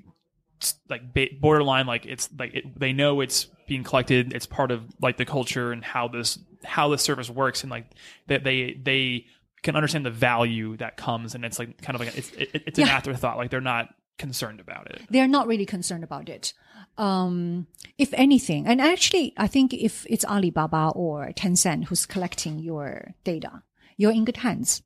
it's 0.57 0.75
like 0.89 1.01
borderline, 1.41 1.85
like 1.85 2.05
it's 2.05 2.29
like 2.37 2.55
it, 2.55 2.79
they 2.79 2.93
know 2.93 3.21
it's 3.21 3.47
being 3.67 3.83
collected. 3.83 4.33
It's 4.33 4.45
part 4.45 4.71
of 4.71 4.83
like 5.01 5.17
the 5.17 5.25
culture 5.25 5.71
and 5.71 5.83
how 5.83 6.07
this 6.07 6.39
how 6.65 6.89
the 6.89 6.97
service 6.97 7.29
works, 7.29 7.63
and 7.63 7.71
like 7.71 7.85
that 8.27 8.43
they 8.43 8.73
they 8.81 9.25
can 9.63 9.75
understand 9.75 10.05
the 10.05 10.11
value 10.11 10.77
that 10.77 10.97
comes, 10.97 11.35
and 11.35 11.43
it's 11.45 11.57
like 11.59 11.81
kind 11.81 11.95
of 11.95 12.01
like 12.05 12.17
it's 12.17 12.31
it, 12.31 12.49
it's 12.67 12.79
an 12.79 12.87
Yeah. 12.87 12.93
afterthought. 12.97 13.37
Like 13.37 13.49
they're 13.51 13.61
not 13.61 13.89
concerned 14.17 14.59
about 14.59 14.89
it. 14.91 15.01
They're 15.09 15.27
not 15.27 15.47
really 15.47 15.65
concerned 15.65 16.03
about 16.03 16.29
it. 16.29 16.53
Um, 16.97 17.67
if 17.97 18.13
anything, 18.13 18.67
and 18.67 18.79
actually, 18.79 19.33
I 19.37 19.47
think 19.47 19.73
if 19.73 20.05
it's 20.09 20.23
Alibaba 20.25 20.91
or 20.95 21.31
Tencent 21.35 21.85
who's 21.85 22.05
collecting 22.05 22.59
your 22.59 23.13
data, 23.23 23.63
you're 23.97 24.11
in 24.13 24.23
good 24.25 24.37
hands. 24.37 24.81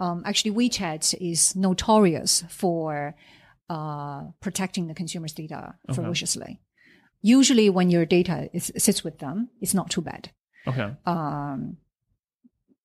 Um, 0.00 0.22
actually, 0.24 0.52
WeChat 0.52 1.14
is 1.20 1.54
notorious 1.54 2.44
for 2.48 3.14
uh, 3.68 4.22
protecting 4.40 4.86
the 4.88 4.94
consumer's 4.94 5.32
data 5.32 5.74
ferociously. 5.94 6.60
Usually, 7.20 7.70
when 7.70 7.90
your 7.90 8.04
data 8.06 8.48
is, 8.52 8.72
sits 8.78 9.04
with 9.04 9.18
them, 9.18 9.50
it's 9.60 9.74
not 9.74 9.90
too 9.90 10.00
bad. 10.00 10.30
Okay. 10.66 10.94
um, 11.06 11.76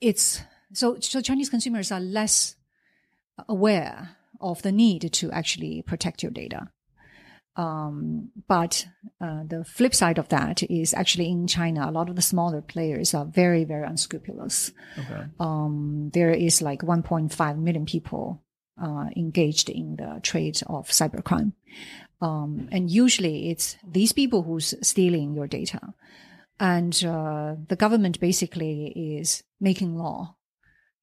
it's 0.02 0.42
so 0.74 1.00
so 1.00 1.22
Chinese 1.22 1.50
consumers 1.50 1.92
are 1.92 2.00
less 2.00 2.56
aware 3.48 4.18
of 4.40 4.62
the 4.62 4.72
need 4.72 5.12
to 5.14 5.32
actually 5.32 5.82
protect 5.82 6.24
your 6.24 6.32
data. 6.32 6.70
Um, 7.56 8.30
but 8.48 8.86
uh, 9.20 9.42
the 9.48 9.66
flip 9.66 9.96
side 9.96 10.20
of 10.20 10.30
that 10.30 10.62
is 10.64 10.94
actually 10.94 11.28
in 11.30 11.48
China, 11.48 11.90
a 11.90 11.92
lot 11.92 12.08
of 12.08 12.16
the 12.16 12.22
smaller 12.22 12.62
players 12.62 13.16
are 13.16 13.26
very, 13.26 13.64
very 13.64 13.86
unscrupulous. 13.86 14.72
Okay. 14.98 15.24
Um, 15.40 16.12
there 16.14 16.30
is 16.30 16.62
like 16.62 16.82
1.5 16.82 17.58
million 17.58 17.88
people 17.88 18.44
uh, 18.82 19.06
engaged 19.16 19.70
in 19.70 19.96
the 19.96 20.20
trade 20.22 20.62
of 20.68 20.90
cybercrime. 20.90 21.54
Um, 22.22 22.70
and 22.72 22.92
usually 22.92 23.50
it's 23.50 23.76
these 23.88 24.12
people 24.12 24.44
who's 24.44 24.76
stealing 24.88 25.34
your 25.34 25.48
data. 25.48 25.96
And 26.60 27.04
uh, 27.06 27.56
the 27.68 27.76
government 27.76 28.20
basically 28.20 28.88
is 29.20 29.44
making 29.60 29.96
law, 29.96 30.36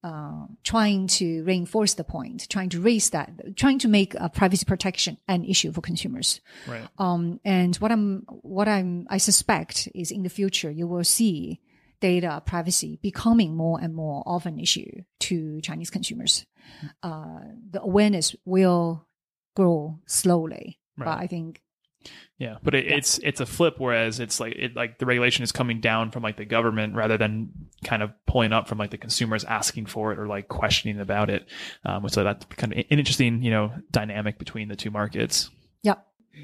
uh, 0.03 0.47
trying 0.63 1.07
to 1.07 1.43
reinforce 1.43 1.93
the 1.93 2.03
point, 2.03 2.47
trying 2.49 2.69
to 2.69 2.81
raise 2.81 3.09
that, 3.11 3.55
trying 3.55 3.79
to 3.79 3.87
make 3.87 4.19
uh, 4.19 4.29
privacy 4.29 4.65
protection 4.65 5.17
an 5.27 5.45
issue 5.45 5.71
for 5.71 5.81
consumers. 5.81 6.41
Right. 6.67 6.87
Um, 6.97 7.39
and 7.45 7.75
what 7.77 7.91
I'm, 7.91 8.23
what 8.27 8.67
I'm, 8.67 9.07
I 9.09 9.17
suspect 9.17 9.87
is 9.95 10.11
in 10.11 10.23
the 10.23 10.29
future 10.29 10.69
you 10.69 10.87
will 10.87 11.05
see 11.05 11.61
data 12.01 12.41
privacy 12.45 12.99
becoming 13.01 13.55
more 13.55 13.79
and 13.81 13.95
more 13.95 14.21
of 14.25 14.45
an 14.45 14.59
issue 14.59 15.03
to 15.21 15.61
Chinese 15.61 15.89
consumers. 15.89 16.45
Uh, 17.01 17.39
the 17.71 17.81
awareness 17.81 18.35
will 18.43 19.07
grow 19.55 19.99
slowly, 20.05 20.79
but 20.97 21.07
I 21.07 21.27
think 21.27 21.61
Yeah, 22.37 22.57
but 22.61 22.75
it, 22.75 22.87
it's 22.87 23.17
it's 23.19 23.39
a 23.39 23.45
flip. 23.45 23.75
Whereas 23.77 24.19
it's 24.19 24.41
like 24.41 24.53
it 24.57 24.75
like 24.75 24.99
the 24.99 25.05
regulation 25.05 25.43
is 25.43 25.53
coming 25.53 25.79
down 25.79 26.11
from 26.11 26.21
like 26.21 26.35
the 26.35 26.43
government 26.43 26.93
rather 26.93 27.17
than 27.17 27.49
kind 27.85 28.03
of 28.03 28.11
pulling 28.25 28.51
up 28.51 28.67
from 28.67 28.77
like 28.77 28.91
the 28.91 28.97
consumers 28.97 29.45
asking 29.45 29.85
for 29.85 30.11
it 30.11 30.19
or 30.19 30.27
like 30.27 30.49
questioning 30.49 30.99
about 30.99 31.29
it. 31.29 31.47
Um, 31.85 32.09
so 32.09 32.25
that's 32.25 32.45
kind 32.57 32.73
of 32.73 32.79
an 32.79 32.85
interesting 32.89 33.41
you 33.41 33.51
know 33.51 33.71
dynamic 33.91 34.37
between 34.37 34.67
the 34.67 34.75
two 34.75 34.91
markets. 34.91 35.49
Yeah. 35.81 35.95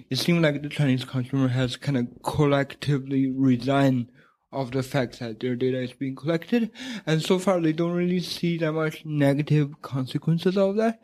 It 0.09 0.17
seems 0.17 0.41
like 0.41 0.61
the 0.61 0.69
Chinese 0.69 1.03
consumer 1.03 1.49
has 1.49 1.75
kind 1.75 1.97
of 1.97 2.07
collectively 2.23 3.29
resigned 3.29 4.07
of 4.53 4.71
the 4.71 4.83
fact 4.83 5.19
that 5.19 5.39
their 5.41 5.55
data 5.55 5.81
is 5.81 5.93
being 5.93 6.15
collected, 6.15 6.71
and 7.05 7.21
so 7.21 7.39
far 7.39 7.59
they 7.59 7.71
don't 7.71 7.91
really 7.91 8.19
see 8.19 8.57
that 8.57 8.71
much 8.71 9.05
negative 9.05 9.81
consequences 9.81 10.57
of 10.57 10.77
that. 10.77 11.01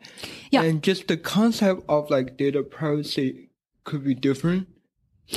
Yeah. 0.50 0.62
And 0.62 0.82
just 0.82 1.08
the 1.08 1.18
concept 1.18 1.82
of 1.88 2.08
like 2.08 2.38
data 2.38 2.62
privacy 2.62 3.47
could 3.88 4.04
be 4.04 4.14
different 4.14 4.68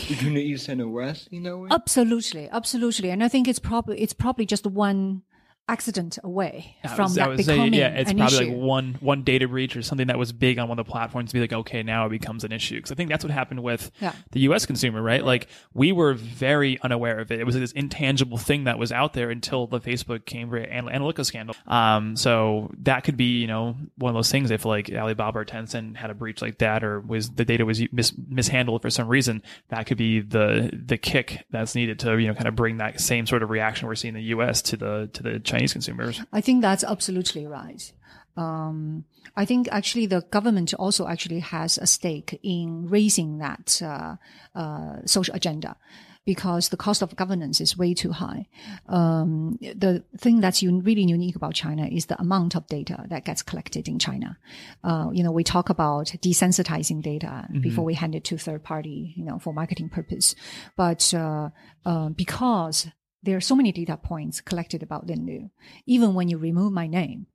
between 0.08 0.36
the 0.36 0.42
east 0.42 0.68
and 0.68 0.82
the 0.82 0.88
west 0.88 1.30
that 1.32 1.58
way. 1.58 1.70
Absolutely, 1.72 2.50
absolutely, 2.50 3.10
and 3.10 3.24
I 3.24 3.28
think 3.28 3.48
it's 3.48 3.60
probably 3.60 4.00
it's 4.00 4.14
probably 4.14 4.46
just 4.46 4.68
one 4.68 5.24
accident 5.72 6.20
away 6.24 6.76
I 6.84 6.90
from 6.90 7.04
was- 7.06 7.16
that 7.16 7.30
would 7.30 7.44
say, 7.46 7.54
becoming 7.54 7.74
yeah, 7.74 7.88
it's 7.90 8.12
an 8.12 8.18
probably 8.18 8.38
issue. 8.38 8.54
like 8.54 8.62
one 8.62 8.98
one 9.00 9.24
data 9.24 9.48
breach 9.48 9.76
or 9.78 9.82
something 9.82 10.08
that 10.08 10.18
was 10.20 10.32
big 10.34 10.60
on 10.60 10.68
one 10.68 10.78
of 10.80 10.86
the 10.86 10.92
platforms 10.92 11.30
to 11.30 11.34
be 11.36 11.40
like, 11.40 11.54
okay, 11.54 11.82
now 11.84 12.06
it 12.06 12.10
becomes 12.10 12.44
an 12.44 12.52
issue. 12.52 12.76
Because 12.76 12.92
I 12.92 12.96
think 12.96 13.10
that's 13.10 13.24
what 13.24 13.32
happened 13.32 13.64
with 13.64 13.90
Yeah. 14.02 14.14
the 14.32 14.42
U.S. 14.42 14.66
consumer, 14.66 15.02
right? 15.02 15.24
Like 15.24 15.48
we 15.74 15.92
were 15.92 16.14
very 16.14 16.80
unaware 16.82 17.20
of 17.20 17.32
it. 17.32 17.40
It 17.40 17.46
was 17.46 17.56
this 17.56 17.72
intangible 17.72 18.38
thing 18.38 18.66
that 18.66 18.78
was 18.78 18.92
out 18.92 19.14
there 19.14 19.30
until 19.30 19.68
the 19.68 19.80
Facebook 19.80 20.26
Cambridge 20.26 20.70
Analytica 20.70 21.26
scandal. 21.26 21.56
Um, 21.68 22.16
so 22.16 22.72
that 22.80 23.04
could 23.04 23.16
be, 23.18 23.40
you 23.40 23.48
know, 23.48 23.76
one 23.98 24.10
of 24.10 24.16
those 24.16 24.32
things. 24.32 24.52
If 24.52 24.66
like 24.66 24.90
Alibaba 24.92 25.40
or 25.40 25.46
Tencent 25.46 25.96
had 25.96 26.10
a 26.10 26.14
breach 26.14 26.42
like 26.42 26.58
that, 26.58 26.84
or 26.84 27.00
was 27.00 27.30
the 27.32 27.46
data 27.46 27.66
was 27.66 27.82
mis- 27.92 28.14
mishandled 28.28 28.82
for 28.82 28.90
some 28.90 29.08
reason, 29.08 29.42
that 29.70 29.86
could 29.86 29.98
be 29.98 30.20
the 30.20 30.70
the 30.86 30.98
kick 30.98 31.46
that's 31.52 31.76
needed 31.76 32.00
to, 32.00 32.18
you 32.18 32.28
know, 32.28 32.34
kind 32.34 32.48
of 32.48 32.56
bring 32.56 32.78
that 32.78 33.00
same 33.00 33.26
sort 33.28 33.44
of 33.44 33.50
reaction 33.50 33.88
we're 33.88 33.96
seeing 33.96 34.16
in 34.16 34.22
the 34.22 34.28
U.S. 34.30 34.62
to 34.64 34.78
the 34.78 35.10
to 35.14 35.22
the 35.24 35.40
Chinese 35.40 35.61
consumers. 35.68 36.22
I 36.32 36.42
think 36.42 36.62
that's 36.62 36.84
absolutely 36.84 37.46
right. 37.48 37.92
Um, 38.38 39.06
I 39.36 39.46
think 39.46 39.68
actually 39.72 40.06
the 40.06 40.22
government 40.22 40.74
also 40.74 41.08
actually 41.08 41.40
has 41.40 41.78
a 41.78 41.88
stake 41.88 42.40
in 42.44 42.88
raising 42.88 43.40
that 43.40 43.82
uh, 43.84 44.16
uh, 44.56 44.98
social 45.06 45.36
agenda 45.36 45.76
because 46.24 46.70
the 46.70 46.78
cost 46.78 47.02
of 47.02 47.16
governance 47.16 47.60
is 47.60 47.78
way 47.78 47.94
too 47.94 48.12
high. 48.12 48.48
Um, 48.88 49.58
the 49.60 50.04
thing 50.18 50.40
that's 50.40 50.62
un- 50.62 50.82
really 50.82 51.02
unique 51.04 51.36
about 51.36 51.56
China 51.56 51.88
is 51.88 52.06
the 52.06 52.20
amount 52.22 52.56
of 52.56 52.68
data 52.68 53.06
that 53.10 53.26
gets 53.26 53.42
collected 53.42 53.88
in 53.88 53.98
China. 53.98 54.38
Uh, 54.84 55.10
you 55.12 55.24
know, 55.24 55.32
we 55.32 55.44
talk 55.44 55.70
about 55.70 56.08
desensitizing 56.22 57.02
data 57.02 57.48
before 57.62 57.84
we 57.84 57.96
hand 57.96 58.14
it 58.14 58.24
to 58.26 58.38
third 58.38 58.64
party, 58.64 59.14
you 59.18 59.26
know, 59.26 59.40
for 59.40 59.52
marketing 59.52 59.90
purpose. 59.90 60.36
But 60.78 61.12
uh, 61.14 61.50
uh, 61.86 62.10
because 62.10 62.88
there 63.24 63.38
are 63.38 63.42
so 63.42 63.56
many 63.56 63.72
data 63.72 63.98
points 63.98 64.42
collected 64.42 64.82
about 64.84 65.06
Lin 65.08 65.26
Lu, 65.26 65.50
even 65.86 66.14
when 66.14 66.28
you 66.30 66.38
remove 66.38 66.72
my 66.74 66.88
name, 66.88 67.28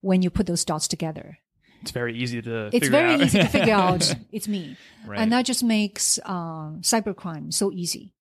when 0.00 0.22
you 0.22 0.30
put 0.30 0.46
those 0.46 0.64
dots 0.64 0.88
together, 0.88 1.38
It's 1.82 1.90
very 1.90 2.16
easy 2.16 2.40
to. 2.42 2.66
it's 2.66 2.74
figure 2.86 2.90
very 2.90 3.14
out. 3.14 3.20
easy 3.22 3.38
to 3.38 3.48
figure 3.48 3.74
out 3.74 4.14
it's 4.32 4.48
me. 4.48 4.76
Right. 5.06 5.20
And 5.20 5.32
that 5.32 5.44
just 5.44 5.62
makes 5.62 6.18
uh, 6.24 6.70
cybercrime 6.80 7.52
so 7.52 7.70
easy. 7.72 8.12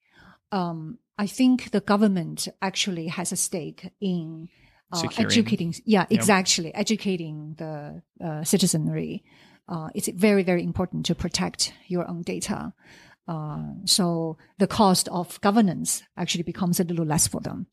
Um, 0.51 0.97
I 1.17 1.27
think 1.27 1.71
the 1.71 1.79
government 1.81 2.47
actually 2.61 3.07
has 3.07 3.31
a 3.31 3.35
stake 3.37 3.91
in 4.01 4.49
uh, 4.91 5.03
educating. 5.17 5.73
Yeah, 5.85 6.05
exactly. 6.09 6.73
Educating 6.75 7.55
the 7.57 8.01
uh, 8.23 8.43
citizenry. 8.43 9.23
Uh, 9.67 9.89
it's 9.95 10.09
very, 10.09 10.43
very 10.43 10.63
important 10.63 11.05
to 11.05 11.15
protect 11.15 11.73
your 11.87 12.07
own 12.09 12.21
data. 12.21 12.73
Uh, 13.27 13.63
so 13.85 14.37
the 14.57 14.67
cost 14.67 15.07
of 15.07 15.39
governance 15.41 16.03
actually 16.17 16.43
becomes 16.43 16.79
a 16.79 16.83
little 16.83 17.05
less 17.05 17.27
for 17.27 17.39
them. 17.39 17.67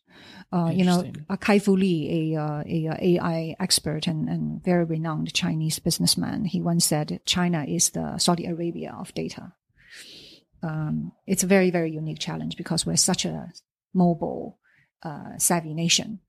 Uh, 0.52 0.70
you 0.72 0.84
know, 0.84 1.10
uh, 1.28 1.36
Kai-Fu 1.36 1.76
Lee, 1.76 2.34
a, 2.34 2.40
uh, 2.40 2.62
a, 2.66 2.88
uh, 2.88 2.96
AI 3.00 3.56
expert 3.58 4.06
and, 4.06 4.28
and 4.28 4.62
very 4.64 4.84
renowned 4.84 5.32
Chinese 5.32 5.78
businessman, 5.78 6.44
he 6.44 6.60
once 6.60 6.84
said 6.84 7.20
China 7.24 7.64
is 7.66 7.90
the 7.90 8.18
Saudi 8.18 8.46
Arabia 8.46 8.94
of 8.98 9.12
data. 9.14 9.52
Um, 10.62 11.12
it's 11.26 11.42
a 11.42 11.48
very, 11.48 11.70
very 11.70 11.90
unique 11.90 12.18
challenge 12.18 12.56
because 12.56 12.84
we're 12.84 12.96
such 12.96 13.24
a 13.24 13.52
mobile, 13.94 14.58
uh, 15.02 15.38
savvy 15.38 15.74
nation. 15.74 16.20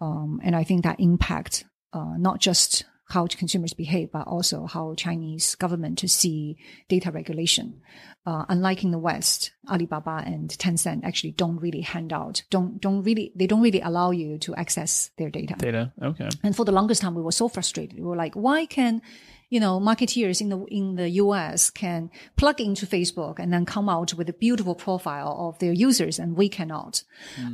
Um, 0.00 0.40
and 0.42 0.56
I 0.56 0.64
think 0.64 0.84
that 0.84 1.00
impact, 1.00 1.64
uh, 1.92 2.14
not 2.16 2.40
just 2.40 2.84
how 3.06 3.26
consumers 3.26 3.74
behave, 3.74 4.10
but 4.12 4.26
also 4.26 4.66
how 4.66 4.94
Chinese 4.94 5.54
government 5.56 5.98
to 5.98 6.08
see 6.08 6.56
data 6.88 7.10
regulation. 7.10 7.82
Uh, 8.26 8.46
unlike 8.48 8.82
in 8.82 8.90
the 8.90 8.98
West, 8.98 9.52
Alibaba 9.70 10.22
and 10.24 10.48
Tencent 10.48 11.04
actually 11.04 11.32
don't 11.32 11.58
really 11.58 11.82
hand 11.82 12.12
out, 12.12 12.42
don't, 12.48 12.80
don't 12.80 13.02
really, 13.02 13.32
they 13.36 13.46
don't 13.46 13.60
really 13.60 13.82
allow 13.82 14.10
you 14.10 14.38
to 14.38 14.54
access 14.54 15.10
their 15.18 15.28
data. 15.28 15.54
data. 15.58 15.92
Okay. 16.00 16.28
And 16.42 16.56
for 16.56 16.64
the 16.64 16.72
longest 16.72 17.02
time, 17.02 17.14
we 17.14 17.22
were 17.22 17.32
so 17.32 17.48
frustrated. 17.48 17.98
We 17.98 18.06
were 18.06 18.16
like, 18.16 18.34
why 18.34 18.64
can, 18.64 19.02
you 19.50 19.60
know, 19.60 19.78
marketeers 19.78 20.40
in 20.40 20.48
the, 20.48 20.64
in 20.68 20.94
the 20.94 21.10
US 21.10 21.68
can 21.68 22.10
plug 22.36 22.60
into 22.62 22.86
Facebook 22.86 23.38
and 23.38 23.52
then 23.52 23.66
come 23.66 23.90
out 23.90 24.14
with 24.14 24.30
a 24.30 24.32
beautiful 24.32 24.74
profile 24.74 25.36
of 25.38 25.58
their 25.58 25.72
users 25.72 26.18
and 26.18 26.36
we 26.36 26.48
cannot. 26.48 27.04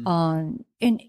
Um, 0.06 0.64
and 0.80 1.02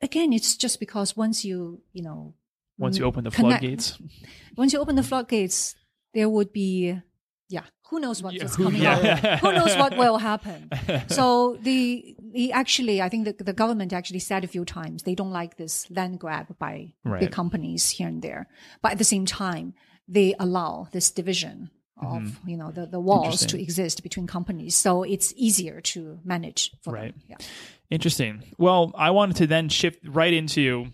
again, 0.00 0.32
it's 0.32 0.56
just 0.56 0.78
because 0.78 1.16
once 1.16 1.44
you, 1.44 1.82
you 1.92 2.04
know, 2.04 2.34
Once 2.80 2.98
you 2.98 3.04
open 3.04 3.24
the 3.24 3.30
connect- 3.30 3.60
floodgates, 3.60 3.98
once 4.56 4.72
you 4.72 4.78
open 4.80 4.96
the 4.96 5.02
floodgates, 5.02 5.74
there 6.14 6.28
would 6.28 6.52
be, 6.52 6.98
yeah, 7.48 7.64
who 7.90 8.00
knows 8.00 8.22
what, 8.22 8.34
Yeah, 8.34 8.44
what's 8.44 8.56
who- 8.56 8.64
coming 8.64 8.82
yeah. 8.82 9.20
out? 9.32 9.38
Who 9.40 9.52
knows 9.52 9.76
what 9.76 9.96
will 9.96 10.18
happen? 10.30 10.68
so 11.08 11.56
the, 11.62 12.16
the 12.32 12.52
actually, 12.52 13.02
I 13.02 13.08
think 13.08 13.24
the, 13.26 13.44
the 13.44 13.52
government 13.52 13.92
actually 13.92 14.20
said 14.20 14.44
a 14.44 14.48
few 14.48 14.64
times 14.64 15.02
they 15.02 15.14
don't 15.14 15.32
like 15.32 15.56
this 15.56 15.90
land 15.90 16.18
grab 16.20 16.46
by 16.58 16.92
Right. 17.04 17.20
big 17.20 17.32
companies 17.32 17.90
here 17.90 18.08
and 18.08 18.22
there, 18.22 18.48
but 18.82 18.92
at 18.92 18.98
the 18.98 19.04
same 19.04 19.26
time, 19.26 19.74
they 20.08 20.34
allow 20.40 20.88
this 20.92 21.10
division 21.10 21.70
of 22.02 22.40
you 22.46 22.56
know 22.56 22.70
the, 22.70 22.86
the 22.86 22.98
walls 22.98 23.40
to 23.44 23.56
Mm-hmm. 23.56 23.62
Exist 23.62 24.02
between 24.02 24.26
companies, 24.26 24.74
so 24.74 25.02
it's 25.02 25.34
easier 25.36 25.82
to 25.82 26.18
manage 26.24 26.70
for 26.82 26.94
Right. 26.94 27.12
them. 27.12 27.22
Yeah. 27.28 27.36
Interesting. 27.90 28.42
Well, 28.56 28.90
I 28.94 29.10
wanted 29.10 29.36
to 29.36 29.46
then 29.46 29.68
shift 29.68 29.98
right 30.08 30.32
into 30.32 30.86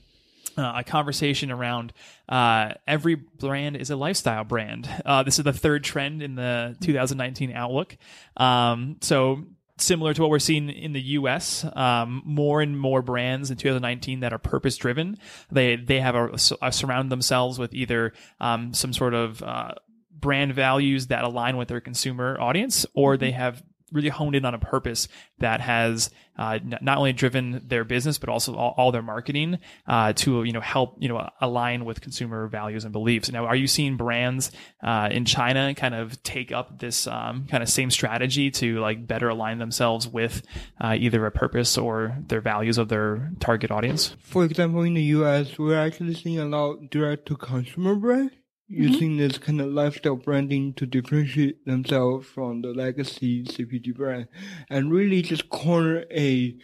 uh, 0.56 0.74
a 0.76 0.84
conversation 0.84 1.50
around 1.50 1.92
uh, 2.28 2.72
every 2.86 3.14
brand 3.14 3.76
is 3.76 3.90
a 3.90 3.96
lifestyle 3.96 4.44
brand. 4.44 4.88
Uh, 5.04 5.22
this 5.22 5.38
is 5.38 5.44
the 5.44 5.52
third 5.52 5.84
trend 5.84 6.22
in 6.22 6.34
the 6.34 6.76
2019 6.80 7.52
outlook. 7.52 7.96
Um, 8.36 8.96
so 9.00 9.44
similar 9.78 10.14
to 10.14 10.22
what 10.22 10.30
we're 10.30 10.38
seeing 10.38 10.70
in 10.70 10.92
the 10.92 11.00
U.S., 11.00 11.64
um, 11.74 12.22
more 12.24 12.60
and 12.62 12.78
more 12.78 13.02
brands 13.02 13.50
in 13.50 13.56
2019 13.56 14.20
that 14.20 14.32
are 14.32 14.38
purpose 14.38 14.76
driven. 14.76 15.18
They 15.50 15.76
they 15.76 16.00
have 16.00 16.14
a, 16.14 16.30
a 16.62 16.72
surround 16.72 17.12
themselves 17.12 17.58
with 17.58 17.74
either 17.74 18.12
um, 18.40 18.72
some 18.74 18.92
sort 18.92 19.14
of 19.14 19.42
uh, 19.42 19.72
brand 20.10 20.54
values 20.54 21.08
that 21.08 21.24
align 21.24 21.56
with 21.56 21.68
their 21.68 21.80
consumer 21.80 22.40
audience, 22.40 22.86
or 22.94 23.16
they 23.16 23.32
have 23.32 23.62
really 23.92 24.08
honed 24.08 24.34
in 24.34 24.44
on 24.44 24.54
a 24.54 24.58
purpose 24.58 25.08
that 25.38 25.60
has 25.60 26.10
uh, 26.38 26.58
not 26.64 26.98
only 26.98 27.12
driven 27.12 27.62
their 27.66 27.84
business 27.84 28.18
but 28.18 28.28
also 28.28 28.54
all, 28.54 28.74
all 28.76 28.92
their 28.92 29.02
marketing 29.02 29.58
uh, 29.86 30.12
to 30.12 30.44
you 30.44 30.52
know 30.52 30.60
help 30.60 30.96
you 30.98 31.08
know 31.08 31.28
align 31.40 31.84
with 31.84 32.00
consumer 32.00 32.46
values 32.48 32.84
and 32.84 32.92
beliefs. 32.92 33.30
Now, 33.30 33.46
are 33.46 33.56
you 33.56 33.66
seeing 33.66 33.96
brands 33.96 34.50
uh, 34.82 35.08
in 35.10 35.24
China 35.24 35.74
kind 35.74 35.94
of 35.94 36.22
take 36.22 36.52
up 36.52 36.78
this 36.78 37.06
um, 37.06 37.46
kind 37.46 37.62
of 37.62 37.68
same 37.68 37.90
strategy 37.90 38.50
to 38.52 38.80
like 38.80 39.06
better 39.06 39.28
align 39.28 39.58
themselves 39.58 40.06
with 40.06 40.42
uh, 40.80 40.96
either 40.98 41.24
a 41.26 41.30
purpose 41.30 41.78
or 41.78 42.18
their 42.26 42.40
values 42.40 42.78
of 42.78 42.88
their 42.88 43.30
target 43.40 43.70
audience? 43.70 44.16
For 44.20 44.44
example, 44.44 44.82
in 44.82 44.94
the 44.94 45.02
US, 45.02 45.58
we're 45.58 45.78
actually 45.78 46.14
seeing 46.14 46.38
a 46.38 46.44
lot 46.44 46.90
direct 46.90 47.26
to 47.26 47.36
consumer 47.36 47.94
brand 47.94 48.32
Mm-hmm. 48.68 48.82
using 48.82 49.16
this 49.16 49.38
kind 49.38 49.60
of 49.60 49.68
lifestyle 49.68 50.16
branding 50.16 50.74
to 50.74 50.86
differentiate 50.86 51.64
themselves 51.66 52.26
from 52.26 52.62
the 52.62 52.70
legacy 52.70 53.44
CPG 53.44 53.94
brand 53.94 54.26
and 54.68 54.90
really 54.90 55.22
just 55.22 55.48
corner 55.50 56.04
a 56.10 56.56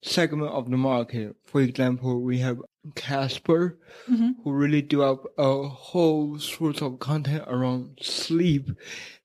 segment 0.00 0.52
of 0.52 0.70
the 0.70 0.76
market. 0.76 1.34
For 1.46 1.60
example, 1.60 2.22
we 2.22 2.38
have 2.38 2.60
Casper, 2.94 3.76
mm-hmm. 4.08 4.30
who 4.44 4.52
really 4.52 4.82
do 4.82 4.98
develop 4.98 5.26
a 5.36 5.66
whole 5.66 6.38
source 6.38 6.80
of 6.80 7.00
content 7.00 7.42
around 7.48 7.98
sleep 8.00 8.70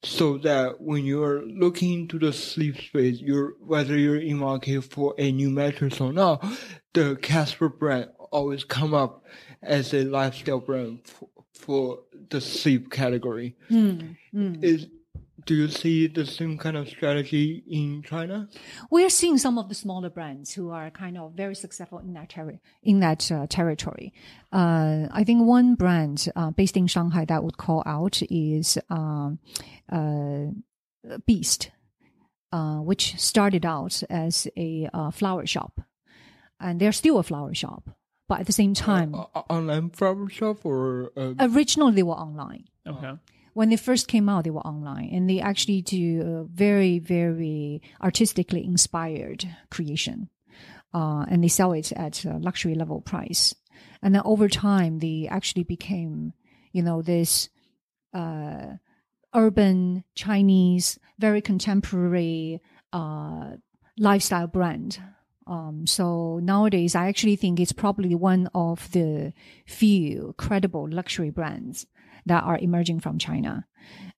so 0.02 0.36
that 0.38 0.80
when 0.80 1.04
you're 1.04 1.46
looking 1.46 2.00
into 2.00 2.18
the 2.18 2.32
sleep 2.32 2.80
space, 2.80 3.20
you're, 3.20 3.52
whether 3.60 3.96
you're 3.96 4.20
in 4.20 4.38
market 4.38 4.82
for 4.82 5.14
a 5.18 5.30
new 5.30 5.50
mattress 5.50 6.00
or 6.00 6.12
not, 6.12 6.44
the 6.94 7.14
Casper 7.22 7.68
brand 7.68 8.10
always 8.32 8.64
come 8.64 8.92
up 8.92 9.24
as 9.62 9.94
a 9.94 10.02
lifestyle 10.02 10.58
brand 10.58 10.98
for, 11.04 11.28
for 11.54 12.00
the 12.30 12.40
sleep 12.40 12.90
category. 12.90 13.56
Is, 14.62 14.86
do 15.46 15.54
you 15.54 15.68
see 15.68 16.06
the 16.08 16.26
same 16.26 16.56
kind 16.58 16.76
of 16.76 16.88
strategy 16.88 17.62
in 17.68 18.02
China? 18.02 18.48
We're 18.90 19.10
seeing 19.10 19.38
some 19.38 19.58
of 19.58 19.68
the 19.68 19.74
smaller 19.74 20.10
brands 20.10 20.52
who 20.52 20.70
are 20.70 20.90
kind 20.90 21.16
of 21.18 21.34
very 21.34 21.54
successful 21.54 21.98
in 21.98 22.12
that 22.14 22.28
terri 22.30 22.58
in 22.82 23.00
that 23.00 23.30
uh, 23.30 23.46
territory. 23.48 24.12
Uh, 24.52 25.06
I 25.12 25.24
think 25.24 25.46
one 25.46 25.74
brand 25.74 26.28
uh, 26.36 26.50
based 26.50 26.76
in 26.76 26.86
Shanghai 26.86 27.24
that 27.26 27.44
would 27.44 27.56
call 27.58 27.82
out 27.86 28.22
is 28.30 28.78
um, 28.90 29.38
uh, 29.92 30.46
Beast. 31.26 31.70
uh, 32.52 32.78
which 32.78 33.18
started 33.18 33.66
out 33.66 34.02
as 34.08 34.46
a 34.56 34.88
uh, 34.94 35.10
flower 35.10 35.44
shop, 35.46 35.80
and 36.60 36.80
they're 36.80 36.92
still 36.92 37.18
a 37.18 37.22
flower 37.22 37.52
shop. 37.54 37.90
But 38.26 38.40
at 38.40 38.46
the 38.46 38.52
same 38.52 38.74
time, 38.74 39.14
Uh, 39.14 39.26
uh, 39.34 39.42
online 39.50 39.90
flower 39.90 40.28
shop 40.30 40.64
or 40.64 41.12
uh, 41.16 41.34
originally 41.40 41.92
they 41.92 42.02
were 42.02 42.14
online. 42.14 42.64
Okay. 42.86 43.12
When 43.52 43.68
they 43.68 43.76
first 43.76 44.08
came 44.08 44.28
out, 44.28 44.44
they 44.44 44.50
were 44.50 44.66
online, 44.66 45.10
and 45.12 45.28
they 45.30 45.40
actually 45.40 45.82
do 45.82 46.22
a 46.22 46.44
very, 46.44 46.98
very 46.98 47.82
artistically 48.02 48.64
inspired 48.64 49.46
creation, 49.70 50.28
uh, 50.92 51.24
and 51.28 51.44
they 51.44 51.48
sell 51.48 51.72
it 51.72 51.92
at 51.92 52.24
a 52.24 52.38
luxury 52.38 52.74
level 52.74 53.00
price. 53.00 53.54
And 54.02 54.14
then 54.14 54.22
over 54.24 54.48
time, 54.48 54.98
they 54.98 55.28
actually 55.30 55.64
became, 55.64 56.32
you 56.72 56.82
know, 56.82 57.00
this 57.00 57.48
uh, 58.12 58.76
urban 59.32 60.04
Chinese, 60.14 60.98
very 61.18 61.40
contemporary 61.40 62.60
uh, 62.92 63.56
lifestyle 63.96 64.48
brand. 64.48 64.98
Um, 65.46 65.86
so 65.86 66.40
nowadays, 66.42 66.94
I 66.94 67.08
actually 67.08 67.36
think 67.36 67.60
it's 67.60 67.72
probably 67.72 68.14
one 68.14 68.48
of 68.54 68.90
the 68.92 69.32
few 69.66 70.34
credible 70.38 70.88
luxury 70.88 71.30
brands 71.30 71.86
that 72.26 72.42
are 72.44 72.58
emerging 72.58 73.00
from 73.00 73.18
China. 73.18 73.66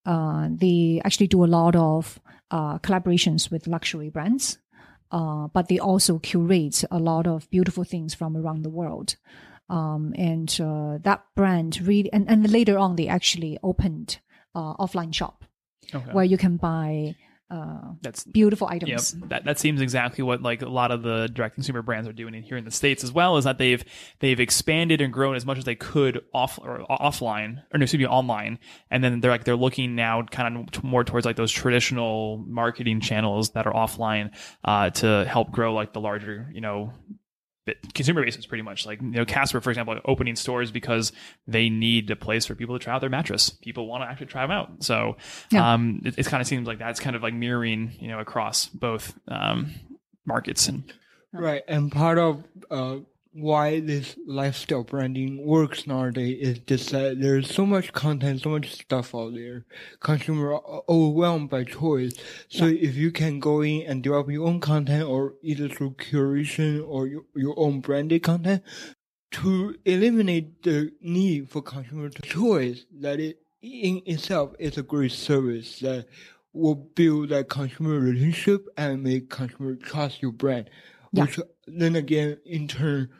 Uh, 0.04 0.48
they 0.50 1.00
actually 1.04 1.26
do 1.26 1.44
a 1.44 1.46
lot 1.46 1.74
of 1.74 2.20
uh, 2.50 2.78
collaborations 2.78 3.50
with 3.50 3.66
luxury 3.66 4.08
brands, 4.08 4.58
uh, 5.10 5.48
but 5.48 5.68
they 5.68 5.78
also 5.80 6.18
curate 6.20 6.84
a 6.90 6.98
lot 6.98 7.26
of 7.26 7.50
beautiful 7.50 7.82
things 7.82 8.14
from 8.14 8.36
around 8.36 8.62
the 8.62 8.70
world. 8.70 9.16
Um, 9.68 10.14
and 10.16 10.48
uh, 10.60 10.98
that 11.02 11.24
brand 11.34 11.80
really, 11.80 12.12
and, 12.12 12.30
and 12.30 12.48
later 12.48 12.78
on, 12.78 12.94
they 12.94 13.08
actually 13.08 13.58
opened 13.64 14.20
uh, 14.54 14.74
offline 14.74 15.12
shop 15.12 15.44
Okay. 15.94 16.12
where 16.12 16.24
you 16.24 16.36
can 16.36 16.56
buy 16.56 17.14
uh, 17.50 17.92
That's 18.02 18.24
beautiful 18.24 18.68
Yep. 18.72 18.82
items. 18.82 19.12
That 19.28 19.44
that 19.44 19.58
seems 19.58 19.80
exactly 19.80 20.24
what 20.24 20.42
like 20.42 20.62
a 20.62 20.68
lot 20.68 20.90
of 20.90 21.02
the 21.02 21.28
direct 21.32 21.54
consumer 21.54 21.80
brands 21.82 22.08
are 22.08 22.12
doing 22.12 22.34
in, 22.34 22.42
here 22.42 22.56
in 22.56 22.64
the 22.64 22.70
states 22.70 23.04
as 23.04 23.12
well. 23.12 23.36
Is 23.36 23.44
that 23.44 23.58
they've 23.58 23.84
they've 24.18 24.40
expanded 24.40 25.00
and 25.00 25.12
grown 25.12 25.36
as 25.36 25.46
much 25.46 25.58
as 25.58 25.64
they 25.64 25.76
could 25.76 26.22
off 26.34 26.58
or 26.60 26.84
offline 26.90 27.62
or 27.72 27.78
no, 27.78 27.84
excuse 27.84 28.00
me 28.00 28.06
online, 28.06 28.58
and 28.90 29.04
then 29.04 29.20
they're 29.20 29.30
like 29.30 29.44
they're 29.44 29.54
looking 29.56 29.94
now 29.94 30.22
kind 30.22 30.56
of 30.56 30.70
t- 30.72 30.80
more 30.82 31.04
towards 31.04 31.24
like 31.24 31.36
those 31.36 31.52
traditional 31.52 32.44
marketing 32.48 33.00
channels 33.00 33.50
that 33.50 33.66
are 33.66 33.72
offline 33.72 34.30
uh, 34.64 34.90
to 34.90 35.24
help 35.28 35.52
grow 35.52 35.72
like 35.72 35.92
the 35.92 36.00
larger 36.00 36.50
you 36.52 36.60
know 36.60 36.92
consumer 37.94 38.22
bases 38.24 38.46
pretty 38.46 38.62
much 38.62 38.86
like 38.86 39.00
you 39.02 39.08
know 39.08 39.24
Casper 39.24 39.60
for 39.60 39.70
example 39.70 39.98
opening 40.04 40.36
stores 40.36 40.70
because 40.70 41.12
they 41.48 41.68
need 41.68 42.10
a 42.10 42.16
place 42.16 42.46
for 42.46 42.54
people 42.54 42.78
to 42.78 42.82
try 42.84 42.94
out 42.94 43.00
their 43.00 43.10
mattress. 43.10 43.50
People 43.50 43.86
want 43.86 44.02
to 44.04 44.08
actually 44.08 44.26
try 44.26 44.42
them 44.42 44.50
out. 44.52 44.82
So 44.84 45.16
Yeah. 45.50 45.72
um 45.74 46.02
it, 46.04 46.18
it 46.18 46.26
kind 46.26 46.40
of 46.40 46.46
seems 46.46 46.66
like 46.68 46.78
that's 46.78 47.00
kind 47.00 47.16
of 47.16 47.22
like 47.22 47.34
mirroring 47.34 47.92
you 47.98 48.08
know 48.08 48.20
across 48.20 48.66
both 48.66 49.14
um 49.28 49.72
markets 50.24 50.68
and 50.68 50.92
Right, 51.32 51.62
and 51.68 51.92
part 51.92 52.16
of 52.18 52.44
uh, 52.70 52.98
why 53.36 53.80
this 53.80 54.16
lifestyle 54.26 54.82
branding 54.82 55.46
works 55.46 55.86
nowadays 55.86 56.38
is 56.40 56.58
just 56.60 56.90
that 56.90 57.20
there's 57.20 57.52
so 57.54 57.66
much 57.66 57.92
content, 57.92 58.40
so 58.40 58.48
much 58.48 58.72
stuff 58.72 59.14
out 59.14 59.34
there. 59.34 59.64
Consumer 60.00 60.54
are 60.54 60.82
overwhelmed 60.88 61.50
by 61.50 61.64
choice. 61.64 62.14
So 62.48 62.66
if 62.66 62.96
you 62.96 63.10
can 63.12 63.38
go 63.38 63.62
in 63.62 63.82
and 63.82 64.02
develop 64.02 64.30
your 64.30 64.46
own 64.46 64.60
content, 64.60 65.04
or 65.04 65.34
either 65.42 65.68
through 65.68 65.92
curation 65.92 66.82
or 66.86 67.06
your, 67.06 67.24
your 67.34 67.54
own 67.58 67.80
branded 67.80 68.22
content, 68.22 68.62
to 69.32 69.76
eliminate 69.84 70.62
the 70.62 70.92
need 71.00 71.50
for 71.50 71.60
consumer 71.60 72.08
to 72.08 72.22
choice, 72.22 72.86
that 73.00 73.20
it 73.20 73.38
in 73.60 74.00
itself 74.06 74.54
is 74.58 74.78
a 74.78 74.82
great 74.82 75.12
service 75.12 75.80
that 75.80 76.06
will 76.52 76.74
build 76.74 77.28
that 77.28 77.48
consumer 77.48 77.98
relationship 77.98 78.66
and 78.78 79.02
make 79.02 79.28
consumer 79.28 79.74
trust 79.74 80.22
your 80.22 80.32
brand 80.32 80.70
Yeah. 81.12 81.24
which 81.24 81.38
then 81.66 81.96
again 81.96 82.38
in 82.44 82.68
turn 82.68 83.10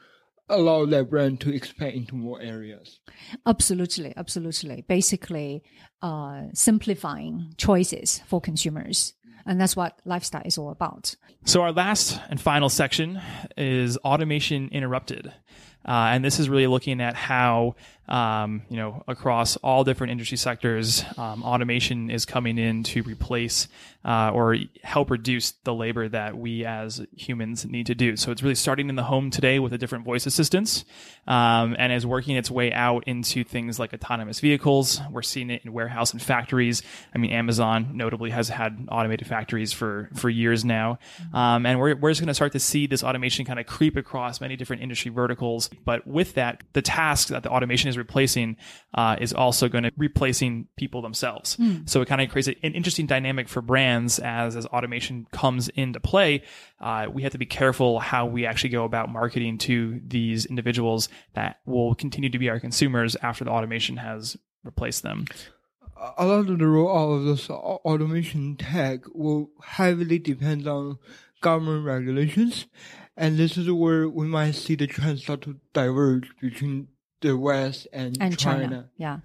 allow 0.48 0.86
that 0.86 1.10
brand 1.10 1.40
to 1.40 1.52
expand 1.52 1.94
into 1.94 2.14
more 2.14 2.40
areas. 2.40 3.00
Absolutely, 3.46 4.12
absolutely. 4.16 4.84
Basically, 4.86 5.62
uh, 6.02 6.42
simplifying 6.54 7.54
choices 7.56 8.20
for 8.26 8.40
consumers. 8.40 9.14
And 9.44 9.60
that's 9.60 9.76
what 9.76 10.00
lifestyle 10.04 10.42
is 10.44 10.58
all 10.58 10.70
about. 10.70 11.14
So 11.44 11.62
our 11.62 11.72
last 11.72 12.20
and 12.30 12.40
final 12.40 12.68
section 12.68 13.20
is 13.56 13.96
automation 13.98 14.68
interrupted. 14.72 15.32
Uh, 15.84 16.10
and 16.10 16.24
this 16.24 16.40
is 16.40 16.48
really 16.48 16.66
looking 16.66 17.00
at 17.00 17.14
how, 17.14 17.76
um, 18.08 18.62
you 18.68 18.76
know, 18.76 19.02
across 19.08 19.56
all 19.56 19.84
different 19.84 20.12
industry 20.12 20.36
sectors, 20.36 21.04
um, 21.16 21.42
automation 21.42 22.10
is 22.10 22.24
coming 22.24 22.58
in 22.58 22.82
to 22.84 23.02
replace 23.02 23.68
uh, 24.06 24.30
or 24.32 24.56
help 24.84 25.10
reduce 25.10 25.50
the 25.64 25.74
labor 25.74 26.08
that 26.08 26.38
we 26.38 26.64
as 26.64 27.04
humans 27.16 27.66
need 27.66 27.86
to 27.86 27.94
do. 27.94 28.16
So 28.16 28.30
it's 28.30 28.40
really 28.40 28.54
starting 28.54 28.88
in 28.88 28.94
the 28.94 29.02
home 29.02 29.30
today 29.30 29.58
with 29.58 29.72
a 29.72 29.78
different 29.78 30.04
voice 30.04 30.26
assistants 30.26 30.84
um, 31.26 31.74
and 31.76 31.92
is 31.92 32.06
working 32.06 32.36
its 32.36 32.48
way 32.48 32.72
out 32.72 33.02
into 33.08 33.42
things 33.42 33.80
like 33.80 33.92
autonomous 33.92 34.38
vehicles. 34.38 35.00
We're 35.10 35.22
seeing 35.22 35.50
it 35.50 35.64
in 35.64 35.72
warehouse 35.72 36.12
and 36.12 36.22
factories. 36.22 36.84
I 37.12 37.18
mean, 37.18 37.32
Amazon 37.32 37.96
notably 37.96 38.30
has 38.30 38.48
had 38.48 38.86
automated 38.92 39.26
factories 39.26 39.72
for, 39.72 40.08
for 40.14 40.30
years 40.30 40.64
now. 40.64 41.00
Um, 41.34 41.66
and 41.66 41.80
we're, 41.80 41.96
we're 41.96 42.10
just 42.10 42.20
going 42.20 42.28
to 42.28 42.34
start 42.34 42.52
to 42.52 42.60
see 42.60 42.86
this 42.86 43.02
automation 43.02 43.44
kind 43.44 43.58
of 43.58 43.66
creep 43.66 43.96
across 43.96 44.40
many 44.40 44.54
different 44.54 44.82
industry 44.82 45.10
verticals. 45.10 45.68
But 45.84 46.06
with 46.06 46.34
that, 46.34 46.62
the 46.74 46.82
task 46.82 47.28
that 47.28 47.42
the 47.42 47.50
automation 47.50 47.88
is 47.88 47.95
replacing 47.96 48.56
uh, 48.94 49.16
is 49.20 49.32
also 49.32 49.68
going 49.68 49.84
to 49.84 49.92
replacing 49.96 50.68
people 50.76 51.02
themselves. 51.02 51.56
So 51.86 52.00
it 52.02 52.08
kind 52.08 52.20
of 52.20 52.28
creates 52.30 52.48
an 52.48 52.74
interesting 52.74 53.06
dynamic 53.06 53.48
for 53.48 53.62
brands 53.62 54.18
as 54.18 54.56
as 54.56 54.66
automation 54.66 55.26
comes 55.32 55.68
into 55.70 56.00
play. 56.00 56.42
Uh, 56.80 57.06
we 57.12 57.22
have 57.22 57.32
to 57.32 57.38
be 57.38 57.46
careful 57.46 58.00
how 58.00 58.26
we 58.26 58.46
actually 58.46 58.70
go 58.70 58.84
about 58.84 59.10
marketing 59.10 59.58
to 59.58 60.00
these 60.06 60.46
individuals 60.46 61.08
that 61.34 61.60
will 61.64 61.94
continue 61.94 62.30
to 62.30 62.38
be 62.38 62.48
our 62.48 62.60
consumers 62.60 63.16
after 63.22 63.44
the 63.44 63.50
automation 63.50 63.96
has 63.96 64.36
replaced 64.64 65.02
them. 65.02 65.24
A 66.18 66.26
lot 66.26 66.40
of 66.40 66.46
the 66.46 66.64
rollout 66.64 67.18
of 67.18 67.24
this 67.24 67.48
automation 67.48 68.56
tech 68.56 69.00
will 69.14 69.50
heavily 69.62 70.18
depend 70.18 70.68
on 70.68 70.98
government 71.40 71.86
regulations, 71.86 72.66
and 73.16 73.38
this 73.38 73.56
is 73.56 73.70
where 73.70 74.08
we 74.08 74.26
might 74.26 74.52
see 74.52 74.74
the 74.74 74.86
trend 74.86 75.20
start 75.20 75.42
to 75.42 75.58
diverge 75.72 76.28
between 76.40 76.88
the 77.26 77.36
West 77.36 77.88
and, 77.92 78.16
and 78.20 78.38
China. 78.38 78.88
Yeah. 78.96 79.18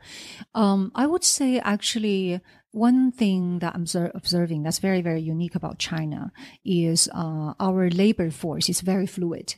Um, 0.55 0.91
I 0.95 1.05
would 1.05 1.23
say 1.23 1.59
actually 1.59 2.41
one 2.71 3.11
thing 3.11 3.59
that 3.59 3.75
I'm 3.75 3.85
observing 4.15 4.63
that's 4.63 4.79
very, 4.79 5.01
very 5.01 5.21
unique 5.21 5.55
about 5.55 5.77
China 5.77 6.31
is 6.63 7.09
uh, 7.13 7.53
our 7.59 7.89
labor 7.89 8.31
force 8.31 8.69
is 8.69 8.81
very 8.81 9.07
fluid. 9.07 9.55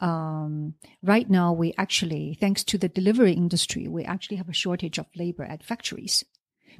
Um, 0.00 0.74
right 1.02 1.28
now, 1.30 1.52
we 1.52 1.74
actually, 1.78 2.36
thanks 2.40 2.64
to 2.64 2.78
the 2.78 2.88
delivery 2.88 3.34
industry, 3.34 3.86
we 3.86 4.04
actually 4.04 4.38
have 4.38 4.48
a 4.48 4.52
shortage 4.52 4.98
of 4.98 5.06
labor 5.14 5.44
at 5.44 5.62
factories. 5.62 6.24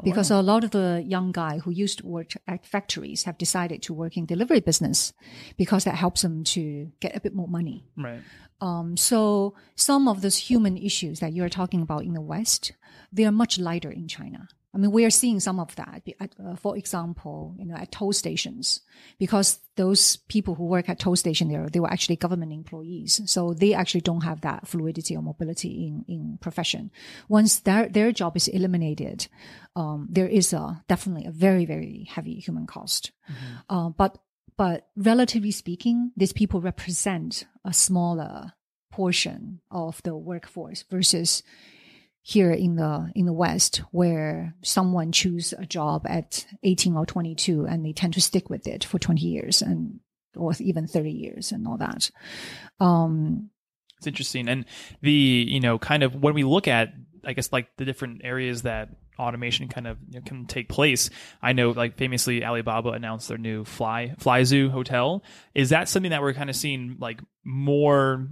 Because 0.03 0.31
a 0.31 0.43
lot 0.43 0.65
of 0.65 0.71
the 0.71 1.03
young 1.07 1.33
guy 1.33 1.59
who 1.59 1.71
used 1.71 1.99
to 1.99 2.07
work 2.07 2.33
at 2.47 2.67
factories 2.67 3.25
have 3.25 3.39
decided 3.39 3.83
to 3.83 3.95
work 3.95 4.17
in 4.17 4.27
delivery 4.27 4.61
business 4.61 5.13
because 5.57 5.85
that 5.85 5.95
helps 5.95 6.23
them 6.23 6.45
to 6.45 6.91
get 7.01 7.17
a 7.17 7.21
bit 7.21 7.35
more 7.35 7.49
money. 7.49 7.85
Right. 7.97 8.21
Um, 8.61 8.97
so 8.97 9.55
some 9.75 10.07
of 10.09 10.23
those 10.23 10.37
human 10.37 10.77
issues 10.77 11.21
that 11.21 11.33
you're 11.33 11.49
talking 11.49 11.83
about 11.83 12.05
in 12.05 12.15
the 12.15 12.21
West, 12.21 12.73
they 13.13 13.25
are 13.25 13.33
much 13.33 13.59
lighter 13.59 13.91
in 13.91 14.09
China. 14.09 14.49
I 14.75 14.79
mean, 14.79 14.91
we 14.91 15.05
are 15.05 15.11
seeing 15.11 15.39
some 15.39 15.61
of 15.61 15.77
that. 15.77 16.03
Uh, 16.21 16.57
for 16.57 16.77
example, 16.77 17.55
you 17.59 17.67
know, 17.67 17.75
at 17.75 17.93
toll 17.93 18.13
stations, 18.13 18.81
because 19.19 19.59
those 19.77 20.17
people 20.29 20.55
who 20.55 20.65
work 20.65 20.89
at 20.89 20.99
toll 20.99 21.17
station 21.17 21.49
there, 21.49 21.69
they 21.69 21.81
were 21.81 21.93
actually 21.93 22.17
government 22.17 22.53
employees, 22.53 23.21
so 23.27 23.53
they 23.53 23.75
actually 23.75 24.01
don't 24.01 24.25
have 24.25 24.41
that 24.41 24.67
fluidity 24.67 25.15
or 25.15 25.23
mobility 25.23 25.87
in 25.87 26.05
in 26.09 26.39
profession. 26.41 26.91
Once 27.29 27.61
their 27.61 27.89
their 27.89 28.13
job 28.13 28.37
is 28.37 28.49
eliminated, 28.49 29.29
um, 29.77 30.09
there 30.11 30.29
is 30.29 30.53
a 30.53 30.83
definitely 30.89 31.27
a 31.27 31.33
very 31.33 31.67
very 31.67 32.07
heavy 32.09 32.41
human 32.41 32.67
cost. 32.67 33.13
Uh, 33.69 33.91
but 33.91 34.19
but 34.57 34.89
relatively 34.97 35.51
speaking, 35.51 36.13
these 36.17 36.33
people 36.33 36.61
represent 36.61 37.45
a 37.65 37.73
smaller 37.73 38.53
portion 38.91 39.61
of 39.71 40.03
the 40.03 40.15
workforce 40.17 40.85
versus 40.91 41.43
here 42.23 42.53
in 42.53 42.77
the 42.77 43.11
in 43.15 43.27
the 43.27 43.33
West, 43.33 43.83
where 43.91 44.55
someone 44.63 45.11
choose 45.11 45.53
a 45.59 45.67
job 45.67 46.07
at 46.09 46.47
18 46.63 46.97
or 46.97 47.05
22 47.05 47.67
and 47.67 47.85
they 47.85 47.93
tend 47.93 48.15
to 48.15 48.21
stick 48.21 48.49
with 48.49 48.67
it 48.67 48.85
for 48.85 48.99
20 48.99 49.21
years 49.21 49.61
and 49.61 50.01
or 50.37 50.53
even 50.61 50.87
30 50.87 51.11
years 51.11 51.53
and 51.53 51.67
all 51.67 51.77
that. 51.79 52.11
Um, 52.81 53.51
It's 53.99 54.07
interesting. 54.07 54.49
And 54.49 54.65
the, 55.03 55.13
you 55.13 55.61
know, 55.61 55.79
kind 55.79 56.03
of 56.03 56.15
when 56.15 56.35
we 56.35 56.45
look 56.45 56.69
at, 56.69 56.95
I 57.25 57.33
guess, 57.35 57.53
like 57.53 57.69
the 57.77 57.85
different 57.85 58.23
areas 58.25 58.63
that 58.63 58.91
automation 59.19 59.69
kind 59.69 59.87
of 59.87 59.99
you 60.09 60.21
know, 60.21 60.25
can 60.25 60.47
take 60.47 60.69
place, 60.69 61.11
I 61.43 61.53
know, 61.53 61.71
like 61.71 61.97
famously, 61.97 62.45
Alibaba 62.45 62.91
announced 62.91 63.29
their 63.29 63.39
new 63.39 63.65
Fly 63.65 64.15
FlyZoo 64.19 64.71
hotel. 64.71 65.23
Is 65.55 65.71
that 65.71 65.89
something 65.89 66.11
that 66.11 66.23
we're 66.23 66.33
kind 66.33 66.51
of 66.51 66.57
seeing 66.57 66.97
like 66.99 67.21
more 67.45 68.29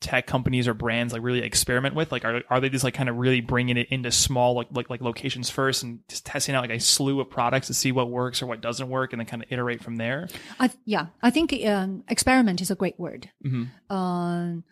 tech 0.00 0.26
companies 0.26 0.68
or 0.68 0.74
brands 0.74 1.12
like 1.12 1.22
really 1.22 1.42
experiment 1.42 1.94
with? 1.94 2.12
Like, 2.12 2.24
are 2.24 2.42
are 2.48 2.60
they 2.60 2.68
just 2.68 2.84
like 2.84 2.94
kind 2.94 3.08
of 3.08 3.16
really 3.16 3.40
bringing 3.40 3.76
it 3.76 3.88
into 3.90 4.10
small 4.10 4.54
like 4.54 4.68
like 4.70 4.90
like 4.90 5.00
locations 5.00 5.50
first 5.50 5.82
and 5.82 6.00
just 6.08 6.24
testing 6.24 6.54
out 6.54 6.62
like 6.62 6.70
a 6.70 6.80
slew 6.80 7.20
of 7.20 7.30
products 7.30 7.66
to 7.68 7.74
see 7.74 7.92
what 7.92 8.10
works 8.10 8.42
or 8.42 8.46
what 8.46 8.60
doesn't 8.60 8.88
work, 8.88 9.12
and 9.12 9.20
then 9.20 9.26
kind 9.26 9.42
of 9.42 9.52
iterate 9.52 9.82
from 9.82 9.96
there? 9.96 10.28
I, 10.60 10.70
yeah, 10.84 11.06
I 11.22 11.30
think 11.30 11.52
um, 11.66 12.04
experiment 12.08 12.60
is 12.60 12.70
a 12.70 12.74
great 12.74 12.98
word. 12.98 13.30
Mm-hmm. 13.44 13.94
Um, 13.94 14.64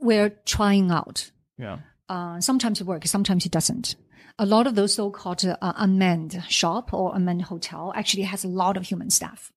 we're 0.00 0.30
trying 0.44 0.90
out. 0.90 1.30
Yeah. 1.58 1.78
Uh, 2.08 2.40
sometimes 2.40 2.80
it 2.80 2.86
works, 2.86 3.10
sometimes 3.10 3.46
it 3.46 3.52
doesn't. 3.52 3.96
A 4.38 4.44
lot 4.44 4.66
of 4.66 4.74
those 4.74 4.92
so-called 4.92 5.44
uh, 5.44 5.72
unmanned 5.76 6.42
shop 6.48 6.92
or 6.92 7.14
unmanned 7.14 7.42
hotel 7.42 7.92
actually 7.94 8.24
has 8.24 8.44
a 8.44 8.48
lot 8.48 8.76
of 8.76 8.82
human 8.82 9.08
staff. 9.08 9.52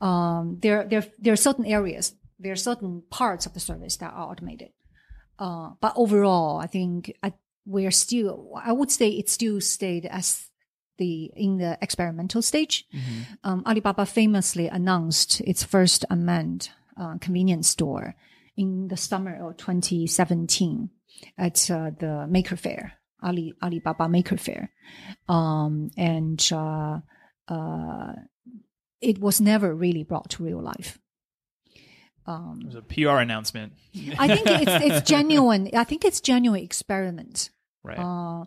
Um, 0.00 0.58
there, 0.62 0.84
there, 0.84 1.04
there 1.18 1.32
are 1.32 1.36
certain 1.36 1.66
areas, 1.66 2.14
there 2.38 2.52
are 2.52 2.56
certain 2.56 3.02
parts 3.10 3.46
of 3.46 3.54
the 3.54 3.60
service 3.60 3.96
that 3.96 4.12
are 4.12 4.30
automated. 4.30 4.70
Uh, 5.38 5.70
but 5.80 5.92
overall, 5.96 6.58
I 6.58 6.66
think 6.66 7.12
I, 7.22 7.32
we're 7.64 7.90
still, 7.90 8.52
I 8.62 8.72
would 8.72 8.90
say 8.90 9.10
it 9.10 9.28
still 9.28 9.60
stayed 9.60 10.06
as 10.06 10.48
the, 10.98 11.30
in 11.36 11.58
the 11.58 11.78
experimental 11.82 12.42
stage. 12.42 12.86
Um, 13.44 13.62
Alibaba 13.66 14.06
famously 14.06 14.68
announced 14.68 15.40
its 15.42 15.62
first 15.62 16.04
unmanned 16.08 16.70
uh, 16.98 17.18
convenience 17.18 17.68
store 17.68 18.14
in 18.56 18.88
the 18.88 18.96
summer 18.96 19.48
of 19.48 19.56
2017 19.58 20.90
at 21.36 21.70
uh, 21.70 21.90
the 21.98 22.26
Maker 22.28 22.56
Fair, 22.56 22.94
Ali, 23.22 23.54
Alibaba 23.62 24.08
Maker 24.08 24.36
Fair. 24.36 24.70
Um, 25.28 25.90
and 25.96 26.46
uh, 26.52 27.00
uh, 27.48 28.12
it 29.00 29.18
was 29.18 29.40
never 29.40 29.74
really 29.74 30.04
brought 30.04 30.30
to 30.30 30.44
real 30.44 30.62
life. 30.62 30.98
Um, 32.26 32.58
It 32.62 32.66
was 32.66 32.74
a 32.74 32.82
PR 32.82 33.18
announcement, 33.20 33.72
I 34.18 34.26
think 34.28 34.46
it's, 34.46 34.84
it's 34.84 35.08
genuine. 35.08 35.70
I 35.74 35.84
think 35.84 36.04
it's 36.04 36.20
genuine 36.20 36.62
experiment. 36.62 37.50
right? 37.84 37.98
Uh, 37.98 38.44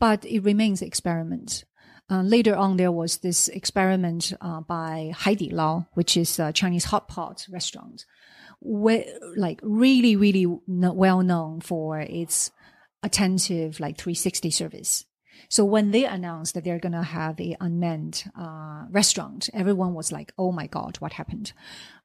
but 0.00 0.24
it 0.24 0.40
remains 0.40 0.82
experiment. 0.82 1.64
Uh, 2.10 2.22
later 2.22 2.54
on, 2.56 2.76
there 2.76 2.90
was 2.92 3.18
this 3.18 3.48
experiment 3.48 4.32
uh, 4.40 4.60
by 4.60 5.12
Haidilao, 5.14 5.86
which 5.94 6.16
is 6.16 6.38
a 6.38 6.52
Chinese 6.52 6.84
hot 6.84 7.06
pot 7.08 7.46
restaurant, 7.50 8.04
where, 8.60 9.04
like 9.36 9.60
really, 9.62 10.16
really 10.16 10.46
no, 10.66 10.92
well 10.92 11.22
known 11.22 11.60
for 11.60 12.00
its 12.00 12.50
attentive, 13.02 13.80
like 13.80 13.96
360 13.96 14.50
service. 14.50 15.04
So 15.48 15.64
when 15.64 15.90
they 15.90 16.04
announced 16.04 16.54
that 16.54 16.64
they're 16.64 16.78
going 16.78 16.92
to 16.92 17.02
have 17.02 17.40
a 17.40 17.56
unmanned 17.60 18.24
uh, 18.38 18.84
restaurant, 18.90 19.48
everyone 19.52 19.94
was 19.94 20.12
like, 20.12 20.32
"Oh 20.38 20.52
my 20.52 20.66
god, 20.66 20.96
what 20.98 21.14
happened?" 21.14 21.52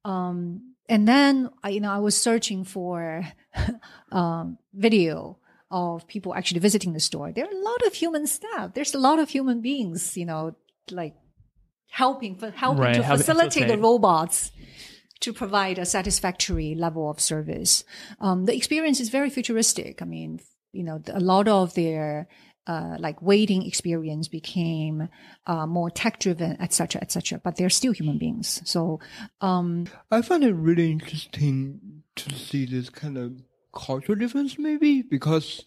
Um, 0.06 0.74
and 0.90 1.08
then 1.08 1.50
I, 1.64 1.70
you 1.70 1.82
know, 1.82 1.92
I 1.92 2.00
was 2.00 2.16
searching 2.16 2.64
for 2.64 3.28
um, 4.12 4.58
video 4.74 5.40
of 5.70 6.08
people 6.08 6.34
actually 6.34 6.60
visiting 6.60 6.94
the 6.94 7.00
store. 7.00 7.32
There 7.32 7.46
are 7.46 7.52
a 7.52 7.64
lot 7.64 7.86
of 7.86 7.94
human 7.94 8.26
staff. 8.26 8.74
There's 8.74 8.94
a 8.94 9.00
lot 9.00 9.20
of 9.20 9.30
human 9.30 9.62
beings, 9.62 10.16
you 10.16 10.26
know, 10.26 10.56
like 10.92 11.16
helping 11.90 12.36
for 12.36 12.52
helping 12.52 12.84
Right, 12.84 12.96
to 12.96 13.04
facilitate 13.04 13.68
the 13.68 13.78
robots 13.78 14.52
to 15.20 15.34
provide 15.34 15.80
a 15.80 15.86
satisfactory 15.86 16.76
level 16.76 17.10
of 17.10 17.20
service. 17.20 17.84
Um, 18.20 18.46
the 18.46 18.56
experience 18.56 19.00
is 19.00 19.10
very 19.10 19.30
futuristic. 19.30 20.02
I 20.02 20.06
mean, 20.06 20.40
you 20.72 20.84
know, 20.84 21.02
a 21.12 21.20
lot 21.20 21.48
of 21.48 21.74
their 21.74 22.28
uh, 22.68 22.98
like 23.00 23.22
waiting 23.22 23.66
experience 23.66 24.28
became 24.28 25.10
uh, 25.46 25.66
more 25.66 25.90
tech 25.90 26.20
driven, 26.20 26.52
etc., 26.62 26.72
cetera, 26.72 27.02
et 27.02 27.12
cetera. 27.12 27.42
But 27.44 27.56
they're 27.56 27.70
still 27.70 27.94
human 27.94 28.18
beings. 28.18 28.62
So, 28.66 29.00
um, 29.42 29.88
I 30.12 30.22
find 30.22 30.44
it 30.44 30.54
really 30.54 30.92
interesting 30.92 32.04
to 32.16 32.34
see 32.34 32.66
this 32.66 32.90
kind 32.90 33.18
of 33.18 33.42
cultural 33.74 34.18
difference, 34.18 34.58
maybe 34.58 35.02
because 35.02 35.64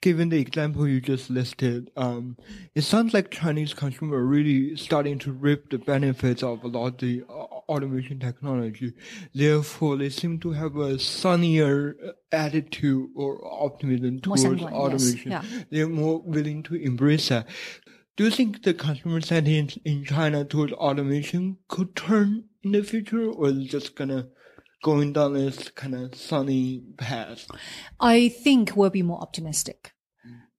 given 0.00 0.30
the 0.30 0.40
example 0.40 0.88
you 0.88 1.00
just 1.00 1.28
listed, 1.28 1.90
um, 1.96 2.36
it 2.74 2.82
sounds 2.82 3.12
like 3.12 3.30
Chinese 3.30 3.74
consumers 3.74 4.16
are 4.16 4.24
really 4.26 4.76
starting 4.76 5.18
to 5.18 5.32
reap 5.32 5.70
the 5.70 5.78
benefits 5.78 6.42
of 6.42 6.64
a 6.64 6.68
lot 6.68 6.86
of 6.86 6.98
the 6.98 7.22
uh, 7.28 7.32
automation 7.68 8.18
technology. 8.18 8.94
Therefore, 9.34 9.96
they 9.96 10.08
seem 10.08 10.40
to 10.40 10.52
have 10.52 10.76
a 10.76 10.98
sunnier 10.98 11.96
uh, 12.04 12.12
attitude 12.32 13.10
or 13.14 13.40
optimism 13.44 14.20
towards 14.20 14.42
sanguine, 14.42 14.72
yes. 14.72 14.80
automation. 14.80 15.30
Yeah. 15.30 15.44
They're 15.70 15.88
more 15.88 16.20
willing 16.22 16.62
to 16.64 16.74
embrace 16.74 17.28
that. 17.28 17.46
Do 18.16 18.24
you 18.24 18.30
think 18.30 18.62
the 18.62 18.74
consumer 18.74 19.20
sentiment 19.20 19.78
in 19.84 20.04
China 20.04 20.44
towards 20.44 20.72
automation 20.74 21.58
could 21.68 21.94
turn 21.94 22.44
in 22.62 22.72
the 22.72 22.82
future, 22.82 23.30
or 23.30 23.48
is 23.48 23.58
it 23.58 23.64
just 23.64 23.96
gonna 23.96 24.28
going 24.82 25.12
down 25.12 25.34
this 25.34 25.68
kind 25.70 25.94
of 25.94 26.14
sunny 26.14 26.82
path? 26.96 27.46
I 27.98 28.28
think 28.28 28.76
we'll 28.76 28.90
be 28.90 29.02
more 29.02 29.20
optimistic. 29.20 29.92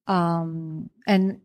Um, 0.07 0.89
and, 1.07 1.41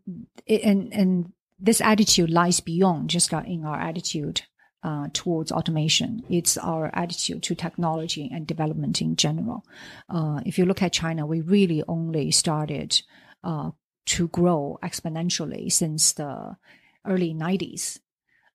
and, 0.48 0.92
and 0.92 1.32
this 1.58 1.80
attitude 1.80 2.30
lies 2.30 2.60
beyond 2.60 3.10
just 3.10 3.32
in 3.32 3.64
our 3.64 3.78
attitude, 3.78 4.42
uh, 4.82 5.08
towards 5.12 5.52
automation. 5.52 6.22
It's 6.28 6.56
our 6.58 6.90
attitude 6.94 7.42
to 7.44 7.54
technology 7.54 8.30
and 8.32 8.46
development 8.46 9.00
in 9.00 9.16
general. 9.16 9.64
Uh, 10.08 10.40
if 10.46 10.58
you 10.58 10.64
look 10.64 10.82
at 10.82 10.92
China, 10.92 11.26
we 11.26 11.40
really 11.40 11.82
only 11.88 12.30
started, 12.30 13.02
uh, 13.42 13.70
to 14.06 14.28
grow 14.28 14.78
exponentially 14.82 15.70
since 15.70 16.12
the 16.12 16.56
early 17.04 17.34
90s. 17.34 17.98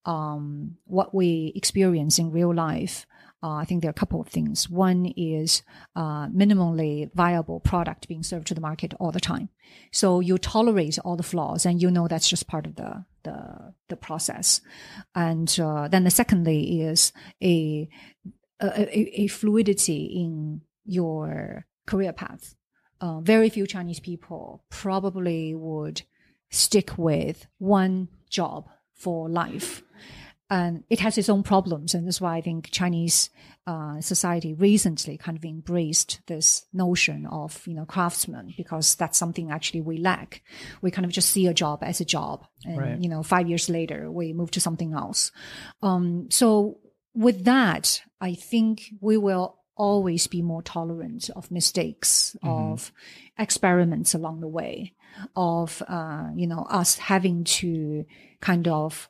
Um, 0.05 0.77
what 0.85 1.13
we 1.13 1.51
experience 1.55 2.17
in 2.17 2.31
real 2.31 2.53
life 2.53 3.05
uh, 3.43 3.55
I 3.55 3.65
think 3.65 3.81
there 3.81 3.89
are 3.89 3.91
a 3.91 3.93
couple 3.93 4.21
of 4.21 4.27
things. 4.27 4.69
One 4.69 5.13
is 5.17 5.63
uh, 5.95 6.27
minimally 6.27 7.11
viable 7.15 7.59
product 7.59 8.07
being 8.07 8.23
served 8.23 8.47
to 8.47 8.53
the 8.53 8.61
market 8.61 8.93
all 8.99 9.11
the 9.11 9.19
time. 9.19 9.49
So 9.91 10.19
you 10.19 10.37
tolerate 10.37 10.99
all 10.99 11.15
the 11.15 11.23
flaws, 11.23 11.65
and 11.65 11.81
you 11.81 11.89
know 11.89 12.07
that's 12.07 12.29
just 12.29 12.47
part 12.47 12.65
of 12.65 12.75
the 12.75 13.05
the, 13.23 13.73
the 13.89 13.95
process. 13.95 14.61
And 15.15 15.57
uh, 15.59 15.87
then 15.87 16.03
the 16.03 16.11
secondly 16.11 16.81
is 16.81 17.13
a, 17.41 17.89
a 18.61 19.21
a 19.21 19.27
fluidity 19.27 20.05
in 20.05 20.61
your 20.85 21.65
career 21.87 22.13
path. 22.13 22.55
Uh, 22.99 23.21
very 23.21 23.49
few 23.49 23.65
Chinese 23.65 23.99
people 23.99 24.63
probably 24.69 25.55
would 25.55 26.03
stick 26.51 26.95
with 26.97 27.47
one 27.57 28.07
job 28.29 28.67
for 28.93 29.27
life 29.27 29.81
and 30.51 30.83
it 30.89 30.99
has 30.99 31.17
its 31.17 31.29
own 31.29 31.43
problems. 31.43 31.95
And 31.95 32.05
that's 32.05 32.19
why 32.19 32.35
I 32.35 32.41
think 32.41 32.69
Chinese 32.71 33.29
uh, 33.65 34.01
society 34.01 34.53
recently 34.53 35.17
kind 35.17 35.37
of 35.37 35.45
embraced 35.45 36.19
this 36.27 36.65
notion 36.73 37.25
of, 37.25 37.65
you 37.65 37.73
know, 37.73 37.85
craftsmen 37.85 38.53
because 38.57 38.95
that's 38.95 39.17
something 39.17 39.49
actually 39.49 39.79
we 39.79 39.97
lack. 39.97 40.43
We 40.81 40.91
kind 40.91 41.05
of 41.05 41.11
just 41.11 41.29
see 41.29 41.47
a 41.47 41.53
job 41.53 41.83
as 41.83 42.01
a 42.01 42.05
job. 42.05 42.45
And, 42.65 42.77
Right. 42.77 43.01
you 43.01 43.07
know, 43.07 43.23
five 43.23 43.47
years 43.47 43.69
later, 43.69 44.11
we 44.11 44.33
move 44.33 44.51
to 44.51 44.59
something 44.59 44.93
else. 44.93 45.31
Um, 45.81 46.27
so 46.29 46.79
with 47.13 47.45
that, 47.45 48.01
I 48.19 48.33
think 48.33 48.83
we 48.99 49.15
will 49.15 49.57
always 49.77 50.27
be 50.27 50.41
more 50.41 50.61
tolerant 50.61 51.29
of 51.33 51.49
mistakes, 51.49 52.35
of 52.43 52.91
experiments 53.39 54.13
along 54.13 54.41
the 54.41 54.47
way, 54.49 54.93
of, 55.35 55.81
uh, 55.87 56.27
you 56.35 56.45
know, 56.45 56.67
us 56.69 56.97
having 56.97 57.45
to 57.45 58.05
kind 58.41 58.67
of 58.67 59.09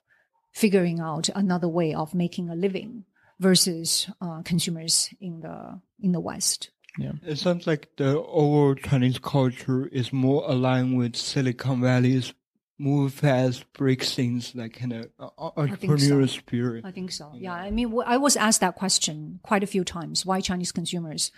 figuring 0.52 1.00
out 1.00 1.30
another 1.36 1.68
way 1.68 1.94
of 1.94 2.14
making 2.14 2.50
a 2.50 2.56
living 2.56 3.06
versus 3.40 4.10
uh, 4.22 4.42
consumers 4.44 5.10
in 5.20 5.42
the 5.42 5.82
in 6.00 6.12
the 6.12 6.20
West. 6.20 6.70
Yeah, 6.98 7.14
It 7.24 7.38
sounds 7.38 7.68
like 7.68 7.88
the 7.96 8.20
overall 8.20 8.76
Chinese 8.76 9.18
culture 9.18 9.88
is 9.88 10.12
more 10.12 10.44
aligned 10.46 10.98
with 10.98 11.16
Silicon 11.16 11.80
Valley's 11.80 12.34
move 12.78 13.14
fast, 13.14 13.72
break 13.74 14.04
things, 14.04 14.54
like 14.56 14.74
kind 14.74 14.94
of 14.94 15.10
uh, 15.20 15.52
think 15.52 15.80
so. 15.80 15.88
entrepreneurial 15.88 16.30
spirit. 16.30 16.84
I 16.84 16.92
think 16.92 17.12
so. 17.12 17.32
Yeah, 17.36 17.54
I 17.54 17.72
mean, 17.72 17.94
I 18.06 18.18
was 18.18 18.36
asked 18.36 18.62
that 18.62 18.76
question 18.76 19.40
quite 19.44 19.64
a 19.64 19.68
few 19.68 19.84
times: 19.84 20.26
why 20.26 20.42
Chinese 20.42 20.72
consumers 20.72 21.32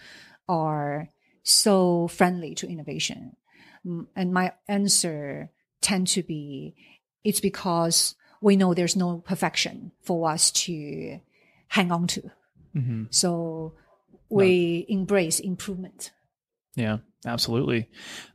are 0.48 1.10
so 1.44 2.08
friendly 2.08 2.56
to 2.56 2.68
innovation, 2.68 3.36
and 4.16 4.34
my 4.34 4.54
answer 4.68 5.52
tend 5.82 6.08
to 6.08 6.24
be, 6.24 6.76
it's 7.24 7.42
because 7.42 8.16
we 8.44 8.58
know 8.58 8.74
there's 8.74 8.96
no 8.96 9.24
perfection 9.26 9.92
for 10.02 10.30
us 10.30 10.52
to 10.52 11.20
hang 11.70 11.92
on 11.92 12.08
to. 12.08 12.22
Mm-hmm. 12.76 13.06
So 13.10 13.74
we 14.30 14.86
embrace 14.90 15.40
improvement. 15.40 16.12
Yeah, 16.76 16.98
absolutely. 17.26 17.88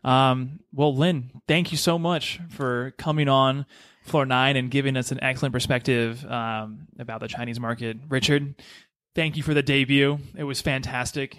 Um, 0.02 0.60
well, 0.72 0.96
Lynn, 0.96 1.30
thank 1.46 1.72
you 1.72 1.78
so 1.78 1.98
much 1.98 2.40
for 2.48 2.94
coming 2.96 3.28
on 3.28 3.66
Floor 4.02 4.24
Nine 4.24 4.56
and 4.56 4.70
giving 4.70 4.96
us 4.96 5.12
an 5.12 5.22
excellent 5.22 5.52
perspective 5.52 6.24
um, 6.24 6.88
about 6.98 7.20
the 7.20 7.28
Chinese 7.28 7.60
market. 7.60 7.98
Richard, 8.08 8.54
thank 9.14 9.36
you 9.36 9.42
for 9.42 9.52
the 9.52 9.62
debut. 9.62 10.18
It 10.36 10.44
was 10.44 10.62
fantastic. 10.62 11.38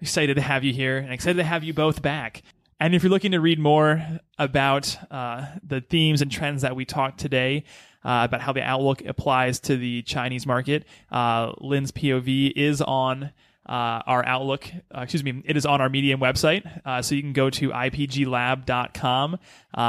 Excited 0.00 0.34
to 0.36 0.42
have 0.42 0.62
you 0.62 0.72
here 0.72 0.98
and 0.98 1.12
excited 1.12 1.38
to 1.38 1.44
have 1.44 1.64
you 1.64 1.74
both 1.74 2.02
back. 2.02 2.42
And 2.80 2.94
if 2.94 3.02
you're 3.02 3.10
looking 3.10 3.32
to 3.32 3.40
read 3.40 3.58
more 3.58 4.02
about 4.38 4.96
uh, 5.10 5.46
the 5.62 5.82
themes 5.82 6.22
and 6.22 6.32
trends 6.32 6.62
that 6.62 6.74
we 6.74 6.86
talked 6.86 7.20
today, 7.20 7.64
uh, 8.02 8.24
about 8.24 8.40
how 8.40 8.54
the 8.54 8.62
outlook 8.62 9.04
applies 9.04 9.60
to 9.60 9.76
the 9.76 10.00
Chinese 10.02 10.46
market, 10.46 10.86
uh, 11.12 11.52
Lynn's 11.58 11.92
POV 11.92 12.50
is 12.56 12.80
on 12.80 13.32
uh, 13.66 14.02
our 14.06 14.24
Outlook, 14.24 14.66
uh, 14.96 15.02
excuse 15.02 15.22
me, 15.22 15.42
it 15.44 15.58
is 15.58 15.66
on 15.66 15.82
our 15.82 15.90
Medium 15.90 16.18
website. 16.18 16.64
Uh, 16.86 17.02
so 17.02 17.14
you 17.14 17.20
can 17.20 17.34
go 17.34 17.50
to 17.50 17.68
ipglab.com. 17.68 19.38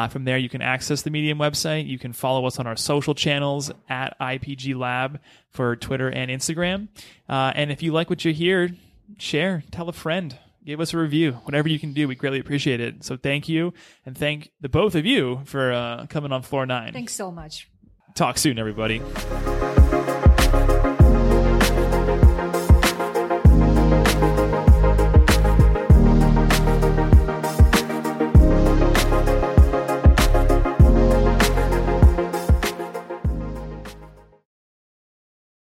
From 0.09 0.25
there, 0.25 0.37
you 0.37 0.49
can 0.49 0.61
access 0.61 1.01
the 1.01 1.09
Medium 1.09 1.39
website. 1.39 1.87
You 1.87 1.97
can 1.97 2.11
follow 2.11 2.45
us 2.45 2.59
on 2.59 2.67
our 2.67 2.75
social 2.75 3.15
channels 3.15 3.71
at 3.87 4.19
ipglab 4.19 5.19
for 5.49 5.77
Twitter 5.77 6.09
and 6.09 6.29
Instagram. 6.29 6.89
And 7.29 7.71
if 7.71 7.81
you 7.81 7.93
like 7.93 8.09
what 8.09 8.25
you 8.25 8.33
hear, 8.33 8.71
share, 9.17 9.63
tell 9.71 9.87
a 9.87 9.93
friend 9.93 10.37
give 10.65 10.79
us 10.79 10.93
a 10.93 10.97
review. 10.97 11.33
Whatever 11.43 11.69
you 11.69 11.79
can 11.79 11.93
do, 11.93 12.07
we 12.07 12.15
greatly 12.15 12.39
appreciate 12.39 12.79
it. 12.79 13.03
So 13.03 13.17
thank 13.17 13.49
you, 13.49 13.73
and 14.05 14.17
thank 14.17 14.51
the 14.61 14.69
both 14.69 14.95
of 14.95 15.05
you 15.05 15.41
for 15.45 15.71
uh, 15.71 16.05
coming 16.07 16.31
on 16.31 16.41
Floor 16.41 16.65
Nine. 16.65 16.93
Thanks 16.93 17.13
so 17.13 17.31
much. 17.31 17.69
Talk 18.15 18.37
soon, 18.37 18.59
everybody. 18.59 19.01